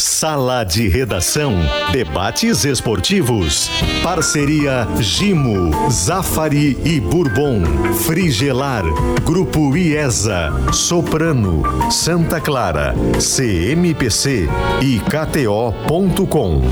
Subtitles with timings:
[0.00, 1.54] Sala de Redação.
[1.92, 3.70] Debates esportivos.
[4.02, 7.62] Parceria Gimo, Zafari e Bourbon.
[8.06, 8.82] Frigelar.
[9.22, 10.72] Grupo IESA.
[10.72, 11.62] Soprano.
[11.90, 12.94] Santa Clara.
[13.20, 14.48] CMPC
[14.80, 16.62] e KTO.com.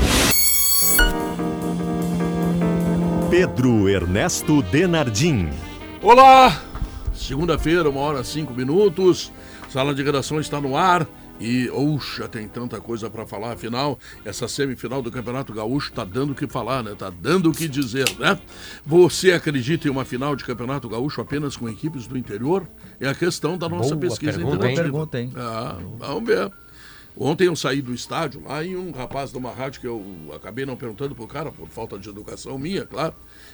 [3.29, 5.49] Pedro Ernesto Denardim.
[6.01, 6.63] Olá!
[7.13, 9.31] Segunda-feira, uma hora cinco minutos.
[9.69, 11.05] Sala de redação está no ar.
[11.39, 16.31] E, oxa, tem tanta coisa para falar, afinal, essa semifinal do Campeonato Gaúcho tá dando
[16.31, 16.93] o que falar, né?
[16.97, 18.37] Tá dando o que dizer, né?
[18.85, 22.67] Você acredita em uma final de Campeonato Gaúcho apenas com equipes do interior?
[22.99, 24.81] É a questão da nossa Boa pesquisa pergunta, interativa.
[24.87, 24.91] hein?
[24.91, 25.33] Pergunta, hein?
[25.37, 26.51] Ah, vamos ver.
[27.17, 30.03] Ontem eu saí do estádio lá e um rapaz de uma rádio que eu
[30.35, 33.13] acabei não perguntando pro cara, por falta de educação minha, claro,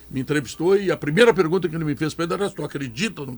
[0.10, 3.38] me entrevistou e a primeira pergunta que ele me fez, Pedro, era, tu acredita no,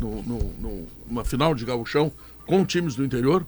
[0.00, 2.10] no, no- numa final de gauchão
[2.46, 3.46] com times do interior?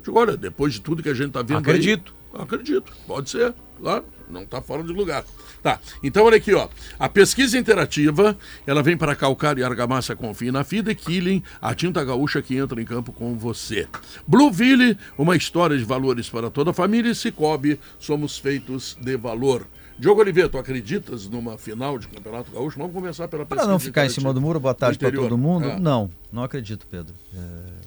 [0.00, 2.14] Eu digo, olha, depois de tudo que a gente tá vendo aí, Acredito.
[2.32, 5.24] acredito, pode ser, claro, não está fora de lugar.
[5.62, 6.68] Tá, então olha aqui, ó.
[6.98, 8.34] A pesquisa interativa,
[8.66, 12.56] ela vem para calcar e argamassa confie na FIDA e Killing, a tinta gaúcha que
[12.56, 13.86] entra em campo com você.
[14.26, 19.66] Blueville, uma história de valores para toda a família e Cicobi, somos feitos de valor.
[19.98, 22.78] Diogo Oliveira, tu acreditas numa final de Campeonato Gaúcho?
[22.78, 25.36] Vamos começar pela pesquisa Para não ficar em cima do muro, boa tarde para todo
[25.36, 25.68] mundo.
[25.68, 25.78] É.
[25.78, 27.14] Não, não acredito, Pedro.
[27.34, 27.79] É,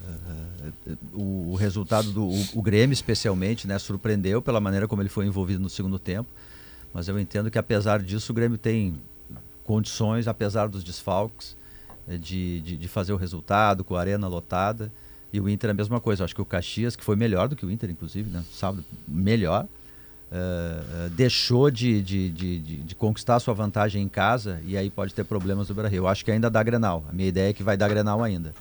[1.13, 5.25] o, o resultado do o, o Grêmio, especialmente, né, surpreendeu pela maneira como ele foi
[5.25, 6.29] envolvido no segundo tempo.
[6.93, 8.95] Mas eu entendo que, apesar disso, o Grêmio tem
[9.63, 11.55] condições, apesar dos desfalques,
[12.07, 14.91] é, de, de, de fazer o resultado com a arena lotada.
[15.31, 16.23] E o Inter é a mesma coisa.
[16.23, 18.43] Acho que o Caxias, que foi melhor do que o Inter, inclusive, né?
[18.51, 19.67] Sábado, melhor.
[20.33, 24.89] eh, eh, deixou de, de, de, de, de conquistar sua vantagem em casa e aí
[24.89, 25.97] pode ter problemas no Brasil.
[25.97, 27.05] Eu acho que ainda dá Grenal.
[27.07, 28.53] A minha ideia é que vai dar Grenal ainda.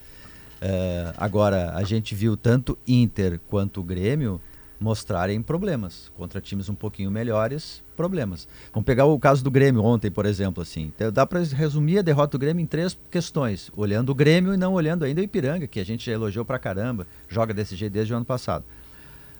[0.65, 4.41] Eh, agora, a gente viu tanto Inter quanto Grêmio
[4.79, 6.11] mostrarem problemas.
[6.17, 8.47] Contra times um pouquinho melhores, problemas.
[8.73, 10.63] Vamos pegar o caso do Grêmio ontem, por exemplo.
[10.63, 10.93] assim.
[10.95, 13.73] Então, Dá para resumir a derrota do Grêmio em três questões.
[13.77, 16.61] Olhando o Grêmio e não olhando ainda o Ipiranga, que a gente já elogiou pra
[16.61, 17.09] caramba.
[17.29, 18.65] Joga desse jeito desde o ano passado.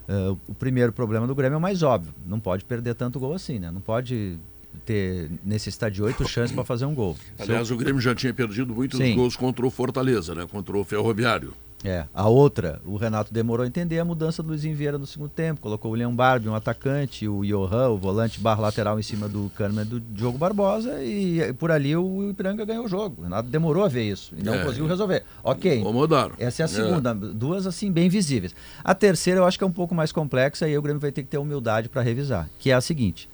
[0.09, 2.13] Uh, o primeiro problema do Grêmio é o mais óbvio.
[2.27, 3.71] Não pode perder tanto gol assim, né?
[3.71, 4.41] Não pode
[4.85, 7.17] ter necessidade de oito chances para fazer um gol.
[7.39, 9.15] Aliás, o Grêmio já tinha perdido muitos Sim.
[9.15, 10.47] gols contra o Fortaleza, né?
[10.51, 11.55] Contra o Ferroviário.
[11.85, 12.05] É.
[12.15, 15.61] A outra, o Renato demorou a entender a mudança do Luiz Vieira no segundo tempo.
[15.61, 19.51] Colocou o William Barbie, um atacante, o Johan, o volante barra lateral em cima do
[19.57, 23.17] Kahneman do Diogo Barbosa e, por ali o Ipiranga ganhou o jogo.
[23.23, 24.63] O Renato demorou a ver isso e não É.
[24.65, 25.25] conseguiu resolver.
[25.43, 25.81] Ok.
[25.81, 26.37] Incomodaram.
[26.39, 28.55] Essa é a segunda, duas assim bem visíveis.
[28.85, 31.11] A terceira eu acho que é um pouco mais complexa e aí o Grêmio vai
[31.11, 33.29] ter que ter humildade para revisar, que é a seguinte.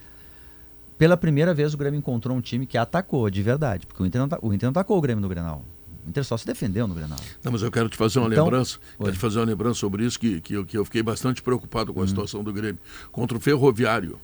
[0.99, 4.21] Pela primeira vez o Grêmio encontrou um time que atacou de verdade, porque o Inter
[4.21, 5.65] não, ta- o Inter não atacou o Grêmio no Grenal.
[6.05, 7.19] O Inter só se defendeu no Grenal.
[7.45, 8.79] Não, mas eu quero te fazer uma Então- lembrança.
[8.99, 9.05] Oi.
[9.07, 11.91] Quero te fazer uma lembrança sobre isso, que, que, eu, que eu fiquei bastante preocupado
[11.93, 11.95] Hum.
[11.95, 12.81] com a situação do Grêmio.
[13.13, 14.19] Contra o Ferroviário.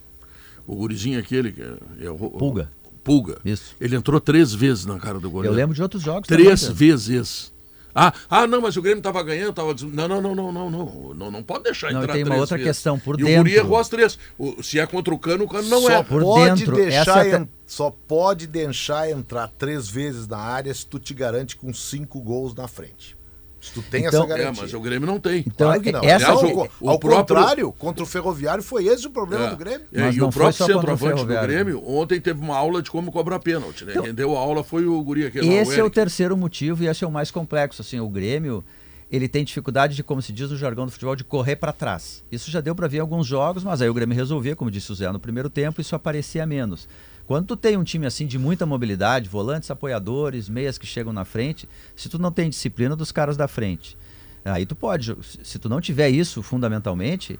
[0.66, 1.52] O gurizinho aquele.
[1.52, 2.70] Que é, é o, Pulga.
[3.04, 3.38] Pulga.
[3.44, 3.76] Isso.
[3.78, 5.54] Ele entrou três vezes na cara do Eu goleiro.
[5.54, 7.52] lembro de outros jogos Três também, vezes.
[7.94, 11.14] Ah, ah, não, mas o Grêmio estava ganhando, estava Não, não, não, não, não, não.
[11.14, 12.70] Não, não pode deixar Não, e entrar tem uma três outra vezes.
[12.72, 13.66] questão, por e o Guri dentro.
[13.66, 14.18] errou as três.
[14.36, 16.02] O- se é contra o Cano, o Cano não só é.
[16.02, 20.74] por pode dentro, deixar essa é en- só pode deixar entrar três vezes na área
[20.74, 23.16] se tu te garante com cinco gols na frente.
[23.64, 24.62] Se tu tem Então- essa É, garantia.
[24.62, 25.38] mas o Grêmio não tem.
[25.40, 26.00] Então, Claro que não.
[26.04, 29.46] essa- Aliás, o- ao, o ao próprio- contrário, contra o Ferroviário foi esse o problema
[29.46, 29.50] É.
[29.50, 29.86] do Grêmio.
[29.90, 31.26] É, Mas e o próprio o centroavante do.
[31.40, 33.94] Grêmio ontem teve uma aula de como cobrar pênalti, né?
[34.02, 36.88] Quem deu a aula foi o guri aquele lá, Esse é o terceiro motivo e
[36.88, 37.80] esse é o mais complexo.
[37.80, 38.62] Assim, o Grêmio
[39.10, 42.22] ele tem dificuldade de, como se diz no jargão do futebol, de correr para trás.
[42.30, 44.90] Isso já deu para ver em alguns jogos, mas aí o Grêmio resolvia, como disse
[44.92, 46.86] o Zé no primeiro tempo, isso aparecia menos.
[47.26, 51.24] Quando tu tem um time assim de muita mobilidade, volantes, apoiadores, meias que chegam na
[51.24, 53.96] frente, se tu não tem disciplina dos caras da frente,
[54.44, 57.38] aí tu pode, se tu não tiver isso fundamentalmente,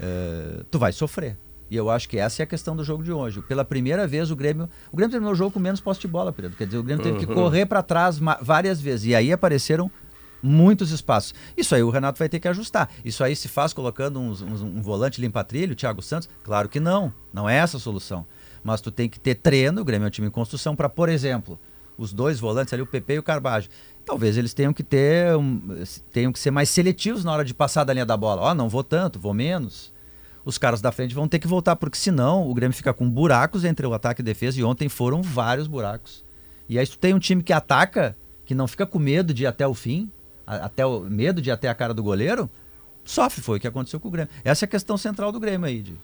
[0.00, 1.36] eh, tu vai sofrer.
[1.70, 3.42] E eu acho que essa é a questão do jogo de hoje.
[3.42, 6.32] Pela primeira vez o Grêmio, o Grêmio terminou o jogo com menos posse de bola,
[6.32, 6.56] Pedro.
[6.56, 9.90] Quer dizer, o Grêmio teve que correr para trás várias vezes e aí apareceram
[10.42, 11.34] muitos espaços.
[11.56, 12.88] Isso aí o Renato vai ter que ajustar.
[13.04, 16.28] Isso aí se faz colocando uns- uns- um volante limpa-trilho, Thiago Santos?
[16.42, 17.12] Claro que não.
[17.34, 18.24] Não é essa a solução.
[18.68, 21.08] Mas tu tem que ter treino, o Grêmio é um time em construção, para, por
[21.08, 21.58] exemplo,
[21.96, 23.70] os dois volantes ali, o PP e o Carbajo.
[24.04, 25.58] Talvez eles tenham que ter, um-
[26.12, 28.42] tenham que ser mais seletivos na hora de passar da linha da bola.
[28.42, 29.90] Ó, não vou tanto, vou menos.
[30.44, 33.64] Os caras da frente vão ter que voltar, porque senão o Grêmio fica com buracos
[33.64, 36.22] entre o ataque e defesa, e ontem foram vários buracos.
[36.68, 39.46] E aí tu tem um time que ataca, que não fica com medo de ir
[39.46, 40.10] até o fim,
[40.46, 42.50] até o medo de ir até a cara do goleiro,
[43.02, 44.30] sofre, foi o que aconteceu com o Grêmio.
[44.44, 45.96] Essa é a questão central do Grêmio aí, de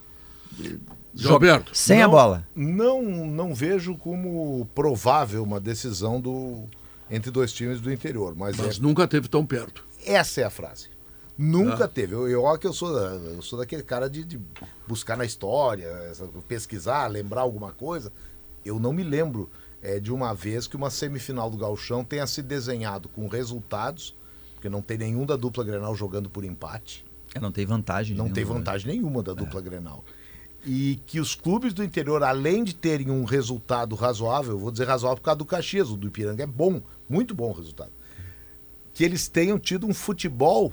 [1.14, 1.76] Gilberto.
[1.76, 2.48] sem a Não- bola.
[2.54, 6.64] Não, não vejo como provável uma decisão do
[7.10, 9.84] entre dois times do interior, mas, Mas é- nunca teve tão perto.
[10.04, 10.88] essa é a frase.
[11.36, 12.14] Nunca teve.
[12.14, 14.40] Eu, eu, eu sou, da- eu sou daquele cara de, de
[14.86, 15.88] buscar na história,
[16.48, 18.12] pesquisar, lembrar alguma coisa.
[18.64, 19.50] Eu não me lembro
[19.82, 24.14] é, de uma vez que uma semifinal do Gauchão tenha se desenhado com resultados,
[24.54, 27.04] porque não tem nenhum da dupla Grenal jogando por empate.
[27.34, 28.16] É, não tem vantagem.
[28.16, 28.50] Não nenhuma, tem né?
[28.52, 30.04] vantagem nenhuma da dupla Grenal.
[30.66, 35.18] E que os clubes do interior, além de terem um resultado razoável, vou dizer razoável
[35.18, 37.92] por causa do Caxias, o do Ipiranga é bom, muito bom o resultado.
[38.94, 40.72] Que eles tenham tido um futebol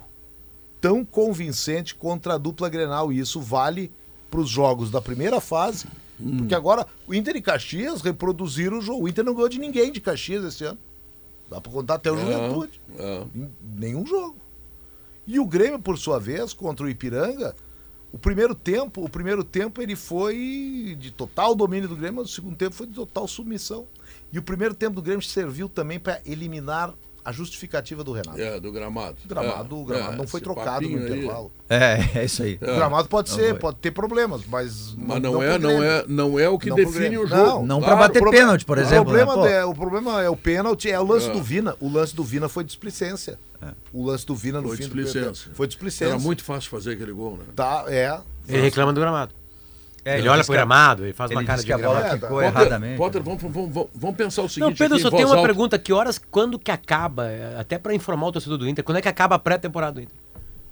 [0.79, 3.11] tão convincente contra a dupla Grenal.
[3.11, 3.91] E isso vale
[4.29, 5.85] para os jogos da primeira fase,
[6.37, 9.03] porque agora o Inter e Caxias reproduziram o jogo.
[9.03, 10.77] O Inter não ganhou de ninguém de Caxias esse ano.
[11.49, 12.79] Dá para contar até o Juventude.
[12.97, 13.25] É.
[13.75, 14.37] Nenhum jogo.
[15.27, 17.55] E o Grêmio, por sua vez, contra o Ipiranga,
[18.11, 22.33] o primeiro tempo, o primeiro tempo ele foi de total domínio do Grêmio, mas o
[22.33, 23.87] segundo tempo foi de total submissão.
[24.33, 28.39] E o primeiro tempo do Grêmio serviu também para eliminar a justificativa do Renato.
[28.39, 29.17] É, do gramado.
[29.23, 31.19] O gramado, É, o gramado é, não foi trocado no papinho aí.
[31.19, 31.51] intervalo.
[31.69, 32.55] É, é isso aí.
[32.61, 33.59] O gramado pode Não ser, foi.
[33.59, 36.75] pode ter problemas, mas Mas não, é, pro não, é, não é o que Não
[36.75, 37.35] define o jogo.
[37.41, 37.97] Não, Não Claro.
[37.97, 39.05] pra bater pênalti, por o exemplo.
[39.13, 39.51] Problema né?
[39.53, 41.33] É, o problema é o pênalti, é o lance É.
[41.33, 41.75] do Vina.
[41.79, 43.39] O lance do Vina foi displicência.
[43.93, 45.51] O lance do Vina no Foi fim do displicência.
[45.53, 46.11] Foi displicência.
[46.13, 47.43] Era muito fácil fazer aquele gol, né?
[47.55, 48.19] Tá, é.
[48.47, 49.33] Ele reclama do gramado.
[50.03, 52.05] É, ele olha pro gramado, ele faz uma cara de gramado.
[52.05, 52.97] É, ficou Potter- erradamente.
[52.97, 54.69] Potter, vamos, vamos, vamos, pensar o seguinte.
[54.69, 55.47] Não, Pedro, aqui, só em tem uma alta.
[55.47, 55.77] pergunta.
[55.79, 59.01] Que horas, quando que acaba, eh, até pra informar o torcedor do Inter, quando é
[59.01, 60.15] que acaba a pré-temporada do Inter?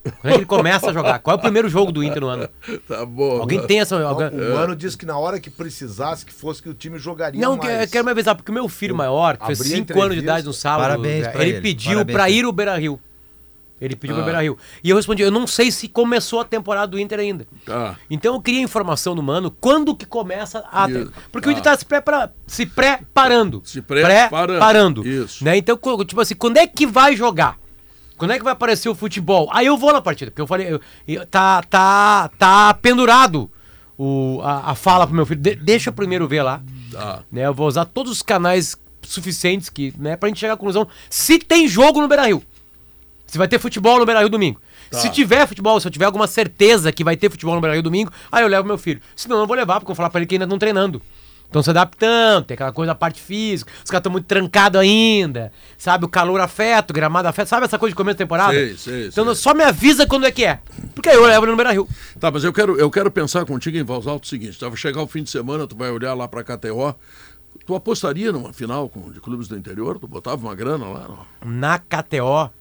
[0.02, 1.20] Quando é que ele começa a jogar?
[1.20, 2.48] Qual é o primeiro jogo do Inter no ano?
[2.88, 3.42] Tá bom.
[3.42, 4.02] Alguém tem essa...
[4.02, 7.40] alguém- O Mano disse que na hora que precisasse, que fosse que o time jogaria
[7.40, 7.82] Não, que- mais.
[7.82, 10.16] eu quero me avisar, porque o meu filho maior, que fez abri a 5 anos
[10.16, 13.00] de idade no sábado, Parabéns pra ele, ele, pediu pra ir o Beira Rio.
[13.82, 14.20] Ele pediu Ah.
[14.20, 14.58] pro Beira Rio.
[14.84, 17.48] E eu respondi, eu não sei se começou a temporada do Inter ainda.
[17.66, 17.96] Tá.
[18.10, 20.90] Então eu queria informação do Mano quando que começa a.
[20.90, 21.12] Isso.
[21.32, 21.72] Porque o Inter Ah.
[21.72, 22.34] tá se, prepara...
[22.46, 23.62] se preparando.
[23.64, 25.08] Se preparando.
[25.08, 25.44] Isso.
[25.44, 25.58] Né?
[25.58, 27.58] Então, tipo assim, quando é que vai jogar?
[28.18, 29.50] Quando é que vai aparecer o futebol?
[29.54, 33.50] Aí eu vou na partida, porque eu falei, eu- eu- tá, tá, tá pendurado
[33.98, 35.40] o, a, a fala pro meu filho.
[35.40, 36.62] De- deixa eu primeiro ver lá.
[36.92, 37.24] Tá.
[37.32, 37.46] Né?
[37.46, 41.40] Eu vou usar todos os canais suficientes que, né, pra gente chegar à conclusão se
[41.40, 42.44] tem jogo no Beira Rio.
[43.30, 44.60] Se vai ter futebol no Beira Rio domingo.
[44.90, 44.98] Tá.
[44.98, 47.84] Se tiver futebol, se eu tiver alguma certeza que vai ter futebol no Beira Rio
[47.84, 49.00] domingo, aí eu levo meu filho.
[49.16, 51.00] Senão eu não vou levar, porque eu vou falar pra ele que ainda estão treinando.
[51.46, 55.52] Estão se adaptando, tem aquela coisa da parte física, os caras estão muito trancados ainda,
[55.80, 56.06] sabe?
[56.06, 58.54] O calor afeta, o gramado afeta, sabe essa coisa de começo de temporada?
[58.54, 59.36] Sei, sei, então sei.
[59.36, 60.60] só me avisa quando é que é.
[60.94, 61.88] Porque aí eu levo no Beira Rio.
[62.20, 64.78] Tá, mas eu quero, eu quero pensar contigo em voz alta o seguinte: tá, vai
[64.78, 66.96] chegar o fim de semana, tu vai olhar lá pra KTO.
[67.66, 69.98] Tu apostaria numa final com, de clubes do interior?
[69.98, 71.08] Tu botava uma grana lá?
[71.08, 71.52] Não?
[71.52, 72.52] na KTO,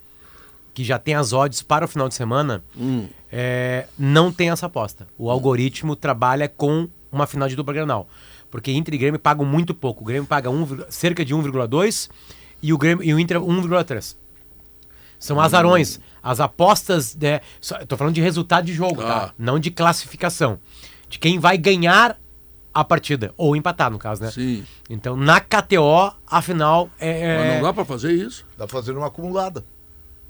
[0.78, 3.08] que já tem as odds para o final de semana, Hum.
[3.32, 5.08] é, não tem essa aposta.
[5.18, 8.06] O algoritmo trabalha com uma final de dupla Grenal.
[8.48, 10.02] Porque Inter e Grêmio pagam muito pouco.
[10.02, 12.08] O Grêmio paga um, cerca de 1,2
[12.62, 14.16] e o, Grêmio, e o Inter 1,3.
[15.18, 15.98] São azarões.
[16.22, 17.16] As apostas.
[17.16, 19.04] Né, só- eu tô falando de resultado de jogo, Ah.
[19.06, 19.34] tá?
[19.36, 20.60] Não de classificação.
[21.08, 22.16] De quem vai ganhar
[22.72, 23.34] a partida.
[23.36, 24.30] Ou empatar, no caso, né?
[24.30, 24.64] Sim.
[24.88, 27.36] Então, na KTO, a final é.
[27.36, 28.46] Mas é- não dá pra fazer isso?
[28.56, 29.64] Dá pra fazer uma acumulada.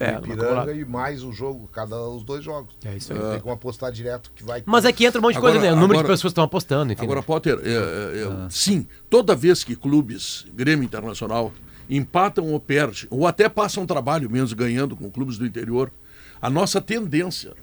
[0.01, 2.75] É, Ipiranga e mais um jogo, cada os dois jogos.
[2.85, 3.19] É isso aí.
[3.19, 4.63] Tem como apostar direto que vai.
[4.65, 5.73] Mas é que entra um monte de Agora- coisa, né?
[5.73, 7.03] O número agora- de pessoas que estão apostando, enfim.
[7.03, 7.27] Agora, né?
[7.27, 11.53] Potter, é, é, é, sim, toda vez que clubes, Grêmio Internacional,
[11.91, 15.91] empatam ou perdem, ou até passam trabalho menos ganhando com clubes do interior,
[16.41, 17.55] a nossa tendência,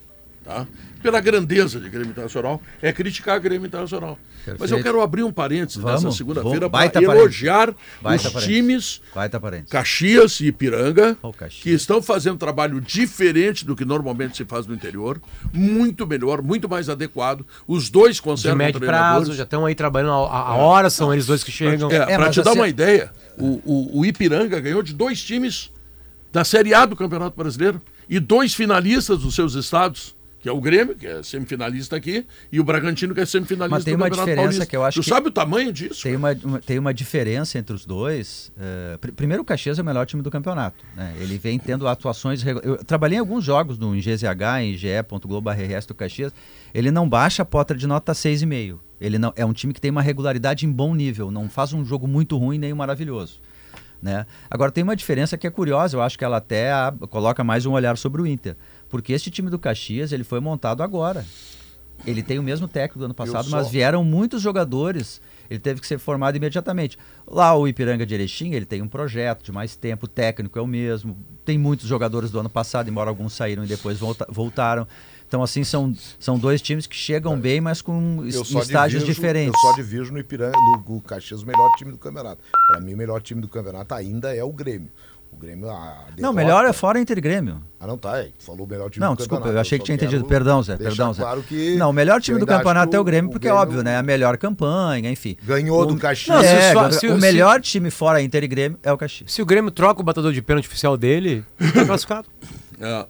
[0.46, 0.66] tá?
[1.02, 4.18] pela grandeza de Grêmio Internacional, é criticar Grêmio Internacional.
[4.38, 4.84] Mas eu Perfeito.
[4.84, 8.44] quero abrir um parênteses Vamos, nessa segunda-feira para elogiar Baita os parênteses.
[8.44, 9.02] times.
[9.70, 11.62] Caxias e Ipiranga, Ô, Caxias.
[11.64, 15.22] que estão fazendo trabalho diferente do que normalmente se faz no interior,
[15.54, 17.46] muito melhor, muito mais adequado.
[17.68, 19.26] Os dois De conservam médio treinadores.
[19.26, 21.90] prazo, já estão aí trabalhando a, a- hora, são eles dois que chegam.
[21.92, 25.22] É, É, para te dar assim- uma ideia, o, o, o Ipiranga ganhou de dois
[25.24, 25.72] times
[26.32, 30.15] da Série A do Campeonato Brasileiro e dois finalistas dos seus estados,
[30.46, 33.84] que é o Grêmio, que é semifinalista aqui, e o Bragantino, que é semifinalista Mas
[33.84, 34.66] tem uma diferença Paulista.
[34.68, 36.04] que eu acho tu que- sabe o tamanho disso?
[36.04, 38.52] Tem uma, uma- tem uma diferença entre os dois.
[38.56, 40.84] eh, pr- primeiro, o Caxias é o melhor time do campeonato.
[40.96, 41.16] né?
[41.20, 42.46] Ele vem tendo atuações.
[42.46, 46.32] Eu trabalhei em alguns jogos no GZH, em ge.globo.rs do Caxias.
[46.76, 48.80] Ele não baixa a Potter de nota 6,5.
[49.02, 51.32] Ele não, é um time que tem uma regularidade em bom nível.
[51.32, 53.40] Não faz um jogo muito ruim nem maravilhoso.
[54.02, 54.28] Né?
[54.48, 56.70] Agora tem uma diferença que é curiosa, eu acho que ela até
[57.10, 58.56] coloca mais um olhar sobre o Inter.
[58.90, 61.26] Porque esse time do Caxias ele foi montado agora.
[62.06, 65.22] Ele tem o mesmo técnico do ano passado, mas vieram muitos jogadores.
[65.50, 66.98] Ele teve que ser formado imediatamente.
[67.26, 70.62] Lá o Ipiranga de Erechim, ele tem um projeto de mais tempo, o técnico é
[70.62, 71.18] o mesmo.
[71.46, 74.86] Tem muitos jogadores do ano passado, embora alguns saíram e depois volta- voltaram.
[75.28, 79.54] Então, assim, são, são dois times que chegam bem, mas com estágios divirjo- diferentes.
[79.64, 82.42] Eu só divirjo no Ipiranga, no, no Caxias, o melhor time do campeonato.
[82.68, 84.90] Para mim, o melhor time do campeonato ainda é o Grêmio.
[85.32, 85.70] O Grêmio.
[85.70, 87.62] A Não, melhor é fora Inter e Grêmio.
[87.78, 88.20] Ah, não tá.
[88.20, 89.58] é, Falou o melhor time Não, do desculpa, campeonato.
[89.58, 90.24] eu achei que só tinha entendido.
[90.26, 91.22] Perdão, Zé, perdão, Zé.
[91.22, 93.50] claro que Não, o melhor time eu do campeonato que é o Grêmio, porque é
[93.52, 93.98] Grêmio óbvio, né?
[93.98, 95.36] A melhor campanha, enfim.
[95.44, 96.36] Ganhou O- do Caxias.
[96.38, 99.30] Não, se é, se- o se- melhor time fora Inter e Grêmio é o Caxias.
[99.32, 102.28] Se o Grêmio troca o batedor de pênalti oficial dele, tá classificado.
[102.80, 103.06] É.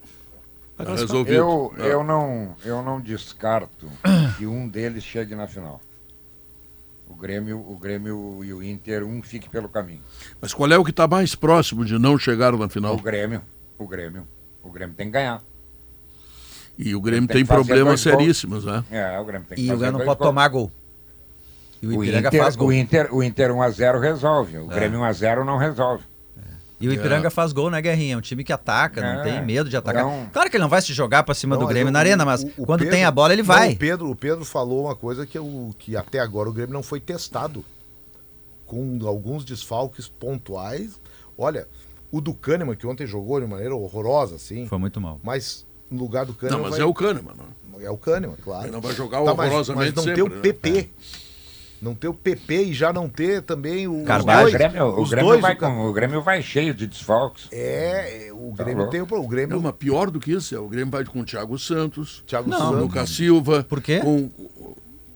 [0.78, 0.98] Tá classificar.
[1.18, 1.32] resolvido.
[1.38, 1.94] Eu, É.
[1.94, 3.88] eu, não, eu não descarto
[4.38, 5.80] que um deles chegue na final.
[7.08, 10.02] O Grêmio, o Grêmio e o Inter, um fique pelo caminho.
[10.42, 12.96] Mas qual é o que está mais próximo de não chegar na final?
[12.96, 13.42] O Grêmio,
[13.78, 14.28] o Grêmio.
[14.64, 15.42] O Grêmio tem que ganhar.
[16.78, 18.84] E o Grêmio Tem tem problemas seríssimos, né?
[18.92, 20.30] É, o Grêmio tem que E o Grêmio não pode gols.
[20.30, 20.72] tomar gol.
[21.82, 22.68] E o O Inter, faz gol.
[22.70, 24.58] o Inter, o Inter 1x0 resolve.
[24.58, 24.60] É.
[24.60, 26.04] O Grêmio 1x0 não resolve.
[26.80, 28.16] E o Ipiranga faz gol, né, Guerrinha?
[28.16, 29.24] É um time que ataca, não É.
[29.24, 30.04] tem medo de atacar.
[30.04, 31.94] Então- Claro que ele não vai se jogar pra cima Não, do mas Grêmio o-
[31.94, 33.72] na arena, mas o- o quando Pedro- tem a bola, ele Não, vai.
[33.74, 36.84] o, Pedro, o Pedro falou uma coisa que, o que até agora o Grêmio não
[36.84, 37.64] foi testado.
[38.66, 41.00] Com alguns desfalques pontuais.
[41.38, 41.68] Olha,
[42.12, 44.68] o do Kahneman, que ontem jogou de maneira horrorosa, assim.
[44.68, 45.20] Foi muito mal.
[45.24, 46.62] Mas no lugar do Não, Kahneman.
[46.64, 47.34] mas vai- é o Kahneman.
[47.38, 47.82] Não.
[47.82, 48.66] É o Kahneman, claro.
[48.66, 50.42] Ele não vai jogar Tá, mas, horrorosamente mas não sempre, ter o né?
[51.82, 54.04] Não ter o PP e já não ter também o.
[54.06, 54.48] Carvalho.
[54.48, 56.42] os o dois, Grêmio, o os Grêmio dois, vai o Ca- com- o Grêmio vai
[56.42, 57.48] cheio de desfalques.
[57.52, 58.92] É, o Tá Grêmio louco.
[58.92, 59.22] tem o.
[59.24, 59.56] O Grêmio.
[59.58, 62.50] Não, mas pior do que isso, é o Grêmio vai com o Thiago Santos, Thiago
[62.50, 62.82] Não, com o Santos.
[62.84, 63.66] Lucas Silva.
[63.68, 64.00] Por quê?
[64.00, 64.30] Com...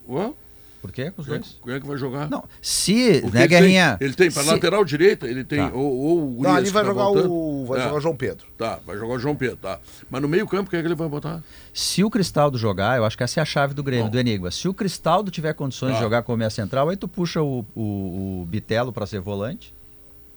[0.08, 0.32] Hã?
[0.80, 1.50] Por quê com os Quem é dois?
[1.52, 2.30] que- quem é que vai jogar?
[2.30, 3.96] Não, se, Porque né, ele Guerrinha?
[3.98, 5.74] Tem, ele tem para se- lateral direita, ele tem Tá.
[5.76, 7.32] ou, ou o Não, Urias ali que vai tá jogar voltando.
[7.32, 7.66] o.
[7.66, 8.46] Vai É, jogar o João Pedro.
[8.56, 9.78] Tá, vai jogar o João Pedro, tá.
[10.08, 11.42] Mas no meio campo, quem é que ele vai botar?
[11.74, 14.10] Se o Cristaldo jogar, eu acho que essa é a chave do Grêmio, Bom.
[14.10, 14.50] do Enigma.
[14.50, 15.96] Se o Cristaldo tiver condições Tá.
[15.98, 19.74] de jogar como meia central, aí tu puxa o, o, o Bitelo para ser volante,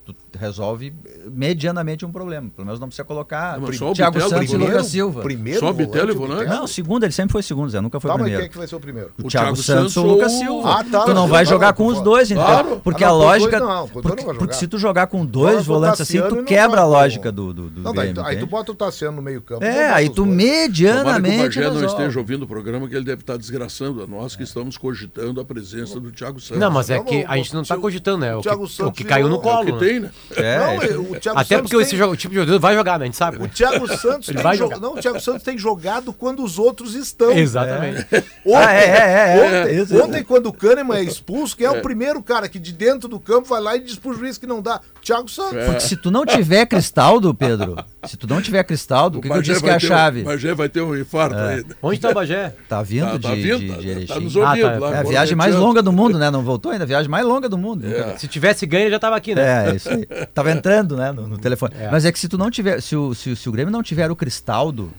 [0.05, 0.94] tu resolve
[1.32, 2.50] medianamente um problema.
[2.56, 5.22] Pelo menos não precisa colocar Não, mas só o Thiago Bitelo, Santos e Lucas Silva.
[5.22, 6.50] Primeiro Só Bitelo e o volante?
[6.50, 8.42] Não, segundo, ele sempre foi segundo, Zé, nunca foi Tá, mas primeiro.
[8.42, 9.12] quem é que vai ser o primeiro?
[9.22, 10.80] O, O Thiago, Thiago Santos ou o Lucas Silva.
[10.80, 12.44] Ah, tá, tu não vai jogar não, com os dois, então.
[12.46, 12.82] Claro.
[12.84, 13.60] Porque Ah, a não, dois lógica.
[13.60, 17.54] não, porque, porque se tu jogar com dois volantes assim, tu quebra a lógica do,
[17.54, 18.24] do, do Não, tá, Grêmio.
[18.25, 19.63] aí tu bota o Tassiano no meio campo.
[19.63, 20.34] É, aí tu dois.
[20.34, 21.60] Tomara que o medianamente.
[21.60, 25.40] Não esteja ouvindo o programa, que ele deve estar desgraçando a nós que estamos cogitando
[25.40, 26.60] a presença do Thiago Santos.
[26.60, 28.36] Não, mas é Não, que a gente não tá o- cogitando, né?
[28.36, 29.66] o que, caiu no É colo.
[29.66, 29.80] que né?
[29.80, 30.12] tem, né?
[30.36, 32.60] É, Não, é, o Thiago Até Santos porque tem- esse jogo, o tipo de jogador
[32.60, 33.03] vai jogar, né?
[33.03, 33.44] A gente sabe.
[33.44, 34.80] O Thiago Santos Ele tem vai jo- jogar.
[34.80, 37.32] Não, o Thiago Santos tem jogado quando os outros estão.
[37.32, 38.06] Exatamente.
[38.46, 40.24] Ontem, Ah, é, é, é, é.
[40.24, 43.48] quando o Kahneman é expulso, quem é, o primeiro cara que de dentro do campo
[43.50, 44.80] vai lá e diz pro juiz que não dá?
[45.01, 45.56] Thiago Santos.
[45.58, 45.65] É.
[45.65, 47.75] Porque se tu não tiver Cristaldo, Pedro,
[48.06, 50.22] se tu não tiver Cristaldo, o que, que eu disse que é a chave?
[50.22, 51.75] O Bagé vai ter um infarto ainda.
[51.82, 52.53] Onde tá o Bagé?
[52.70, 54.80] Tá vindo Tá, de, tá vindo, de, tá- de tá nos ouvindo Ah, tá.
[54.80, 54.96] lá.
[54.96, 56.32] É a viagem mais longa do mundo, né?
[56.32, 57.86] Não voltou ainda, a viagem mais longa do mundo.
[57.86, 58.18] É.
[58.18, 59.72] Se tivesse ganho, já tava aqui, né?
[59.72, 60.08] É, isso aí.
[60.34, 61.74] Tava entrando, né, no, no telefone.
[61.79, 61.89] É.
[61.91, 63.84] Mas é que se tu não tiver, se o, se, o- se o Grêmio não
[63.84, 64.91] tiver o Cristaldo,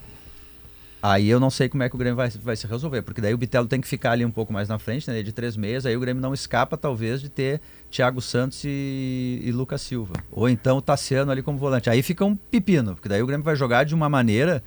[1.02, 3.35] aí eu não sei como é que o Grêmio vai, vai se resolver, porque daí
[3.35, 5.85] o Bitelo tem que ficar ali um pouco mais na frente, né, de três meias,
[5.85, 10.14] aí o Grêmio não escapa, talvez, de ter Thiago Santos e, e Lucas Silva.
[10.33, 11.90] Ou então o Tassiano ali como volante.
[11.90, 14.62] Aí fica um pepino, porque daí o Grêmio vai jogar de uma maneira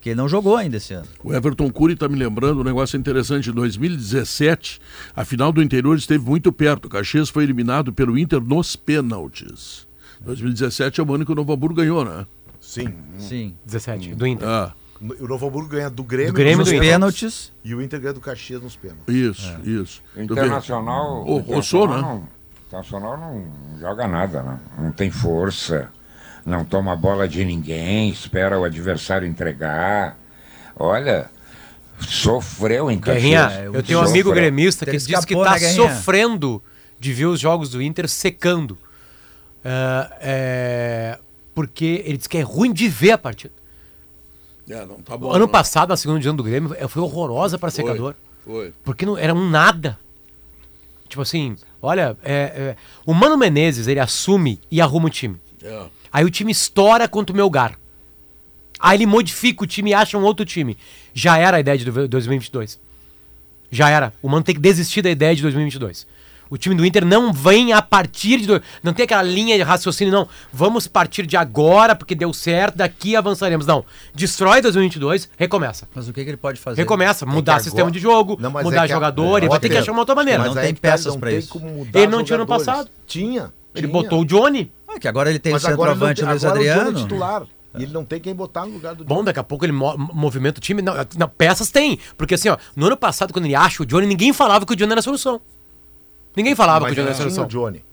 [0.00, 1.06] que ele não jogou ainda esse ano.
[1.22, 3.50] O Everton Cury está me lembrando um negócio interessante.
[3.50, 4.80] Em 2017,
[5.14, 6.86] a final do interior esteve muito perto.
[6.86, 9.86] O Caxias foi eliminado pelo Inter nos pênaltis.
[10.20, 12.26] 2017 é o ano que o Novo Hamburgo ganhou, né?
[12.60, 12.92] Sim.
[13.18, 13.54] Sim.
[13.64, 14.46] 17, do Inter.
[14.48, 17.98] Ah, O Novo Hamburgo ganha do Grêmio, Do Grêmio nos do pênaltis, e o Inter
[18.00, 19.14] ganha do Caxias nos pênaltis.
[19.14, 19.68] isso, É.
[19.70, 20.02] isso.
[20.14, 20.20] O?
[20.22, 21.24] Internacional.
[21.24, 22.02] O o Rossô, Internacional né?
[22.02, 24.60] não- Internacional não joga nada, né?
[24.78, 25.88] não tem força,
[26.44, 30.16] não toma bola de ninguém, espera o adversário entregar.
[30.76, 31.30] Olha,
[32.00, 33.64] sofreu em Guerrinha, Caxias.
[33.64, 36.62] eu eu tenho um amigo gremista que diz que escapou, tá né, sofrendo
[36.98, 38.76] de ver os jogos do Inter secando.
[39.64, 41.18] Ah, é,
[41.54, 43.54] porque ele diz que é ruim de ver a partida.
[44.68, 45.30] É, não tá bom.
[45.30, 45.48] ano não.
[45.48, 48.14] passado, na segunda divisão do Grêmio, eh, foi horrorosa para secador.
[48.44, 48.72] Foi.
[48.84, 49.98] Porque não, era um nada.
[51.08, 55.36] Tipo assim, olha, é, é, o Mano Menezes, ele assume e arruma o time.
[55.62, 55.86] É.
[56.12, 57.76] Aí o time estoura contra o Melgar.
[58.78, 60.78] Aí ele modifica o time e acha um outro time.
[61.12, 62.78] Já era a ideia de do- 2022.
[63.72, 64.12] Já era.
[64.22, 66.06] O Mano tem que desistir da ideia de 2022.
[66.50, 68.46] O time do Inter não vem a partir de.
[68.48, 70.26] do- Não tem aquela linha de raciocínio, não.
[70.52, 73.64] Vamos partir de agora, porque deu certo, daqui avançaremos.
[73.66, 73.84] Não.
[74.12, 75.88] Destrói 2022, recomeça.
[75.94, 76.80] mas o que, que ele pode fazer?
[76.82, 77.24] Recomeça.
[77.24, 79.36] Mudar que sistema agora- de jogo, Não, mas mudar é a- jogador.
[79.36, 80.42] é, ele vai ter que achar uma outra maneira.
[80.44, 81.48] Não Mas tem peças não pra tem isso.
[81.50, 82.90] como mudar Ele não tinha no passado.
[83.06, 83.52] Tinha.
[83.74, 84.02] Ele tinha.
[84.02, 84.72] botou o Johnny.
[84.88, 86.98] Ah, que agora ele tem Mas o centroavante tem- Luiz agora o Johnny é Adriano.
[87.00, 87.42] titular.
[87.78, 89.26] E ele não tem quem botar no lugar do Bom, Johnny.
[89.26, 90.82] daqui a pouco ele mo- movimenta o time.
[90.82, 92.00] Não, não, peças tem.
[92.18, 94.76] Porque assim, ó, no ano passado, quando ele acha o Johnny, ninguém falava que o
[94.76, 95.40] Johnny era a solução.
[96.36, 97.44] Ninguém falava Mas que o Johnny era a tinha solução.
[97.44, 97.84] o Johnny.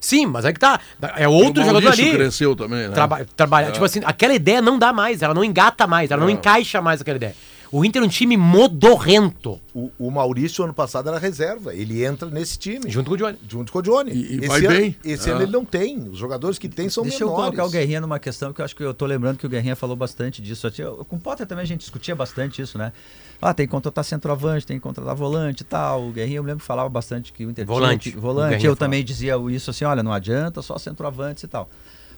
[0.00, 0.78] Sim, mas aí que tá.
[1.16, 2.16] É outro o jogador Maurício ali.
[2.16, 2.94] cresceu também, né?
[2.94, 3.66] Traba trabalha.
[3.66, 3.70] É.
[3.70, 6.34] Tipo assim, aquela ideia não dá mais, ela não engata mais, ela não Não.
[6.34, 7.34] encaixa mais aquela ideia.
[7.72, 9.60] O Inter é um time modorrento.
[9.74, 11.74] O, o Maurício, ano passado, era reserva.
[11.74, 12.88] Ele entra nesse time.
[12.88, 13.38] Junto com o Johnny.
[13.48, 14.12] Junto com o Johnny.
[14.12, 14.96] E- e esse vai ano, bem.
[15.04, 15.34] Esse Ah.
[15.34, 15.98] ano ele não tem.
[16.08, 17.46] Os jogadores que tem são Deixa eu menores.
[17.56, 19.74] colocar o Guerrinha numa questão que eu acho que eu tô lembrando que o Guerrinha
[19.74, 20.70] falou bastante disso.
[20.78, 22.92] Eu- Com o Potter também a gente discutia bastante isso, né?
[23.40, 26.08] Ah, tem que contratar centroavante, tem que contratar volante e tal.
[26.08, 28.16] O Guerrinha eu me lembro que falava bastante que o Inter tinha Volante.
[28.16, 28.54] O volante.
[28.54, 28.76] Eu falava.
[28.76, 31.68] também dizia isso assim, olha, não adianta, só centroavantes e tal.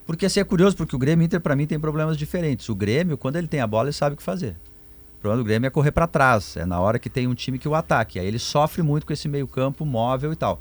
[0.06, 2.68] Porque assim é curioso, porque o Grêmio Inter, pra mim, tem problemas diferentes.
[2.68, 4.56] O Grêmio, quando ele tem a bola, ele sabe o que fazer.
[5.18, 6.56] O problema do Grêmio é correr pra trás.
[6.56, 8.18] É na hora que tem um time que o ataque.
[8.18, 10.60] Aí ele sofre muito com esse meio-campo móvel e tal.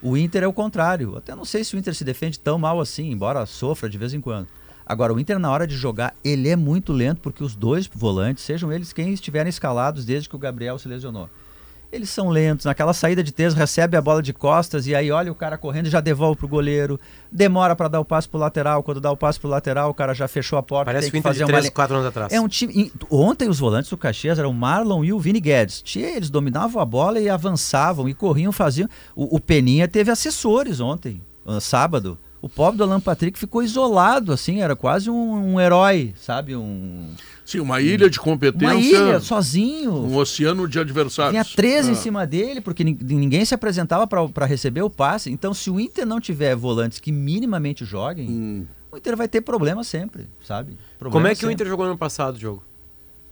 [0.00, 1.16] O Inter é o contrário.
[1.16, 4.14] Até não sei se o Inter se defende tão mal assim, embora sofra de vez
[4.14, 4.46] em quando.
[4.86, 8.44] Agora, o Inter, na hora de jogar, ele é muito lento, porque os dois volantes,
[8.44, 11.28] sejam eles quem estiverem escalados desde que o Gabriel se lesionou.
[11.92, 15.30] Eles são lentos, naquela saída de três, recebe a bola de costas e aí olha
[15.30, 16.98] o cara correndo e já devolve pro goleiro.
[17.30, 18.82] Demora para dar o passe pro lateral.
[18.82, 20.86] Quando dá o passe pro lateral, o cara já fechou a porta.
[20.86, 22.32] Parece tem que o que Inter fazer de uma 3, linha- 4 anos atrás.
[22.32, 22.92] é um time.
[23.08, 25.82] Ontem os volantes do Caxias eram o Marlon e o Vini Guedes.
[25.96, 28.88] Eles dominavam a bola e avançavam e corriam, faziam.
[29.14, 32.18] O, o Peninha teve assessores ontem, ah, sábado.
[32.42, 36.54] O pobre do Alan Patrick ficou isolado, assim, era quase um, um herói, sabe?
[36.54, 37.10] Um,
[37.44, 38.68] Sim, uma ilha de competência.
[38.68, 38.74] uma
[39.08, 39.92] ilha, sozinho.
[39.92, 41.52] Um oceano de adversários.
[41.54, 41.96] 13 em Ah.
[41.96, 45.30] cima dele, porque nin- ninguém se apresentava para receber o passe.
[45.30, 48.66] Então, se o Inter não tiver volantes que minimamente joguem, Hum.
[48.92, 50.76] o Inter vai ter problema sempre, sabe?
[50.98, 51.54] Problema Como é que o sempre.
[51.54, 52.62] Inter jogou no ano passado, Diogo?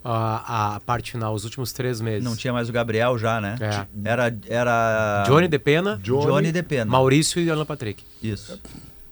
[0.06, 2.22] A, a parte final, os últimos três meses.
[2.22, 3.56] Não tinha mais o Gabriel já, né?
[3.60, 3.86] É.
[4.10, 6.90] Era, era Johnny de Pena, Johnny, de Pena.
[6.90, 8.04] Maurício e Alan Patrick.
[8.22, 8.60] Isso.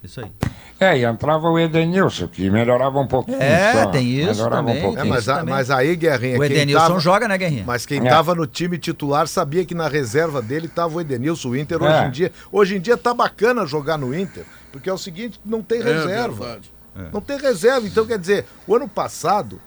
[0.02, 0.32] Isso aí.
[0.80, 3.40] É, e entrava o Edenilson, que melhorava um pouquinho.
[3.40, 3.86] É, só.
[3.86, 4.98] tem isso melhorava também, Um pouquinho.
[4.98, 7.62] É, tem mas, a- mas aí, Guerrinha, O Edenilson tava- joga, né, Guerrinha?
[7.64, 8.04] Mas quem É.
[8.04, 11.50] estava no time titular sabia que na reserva dele estava o Edenilson.
[11.50, 12.06] O Inter hoje É.
[12.06, 12.32] em dia.
[12.50, 15.84] Hoje em dia tá bacana jogar no Inter, porque é o seguinte, não tem É
[15.84, 16.44] reserva.
[16.46, 16.72] verdade.
[17.12, 17.86] Não tem reserva.
[17.86, 19.60] Então, quer dizer, o ano passado,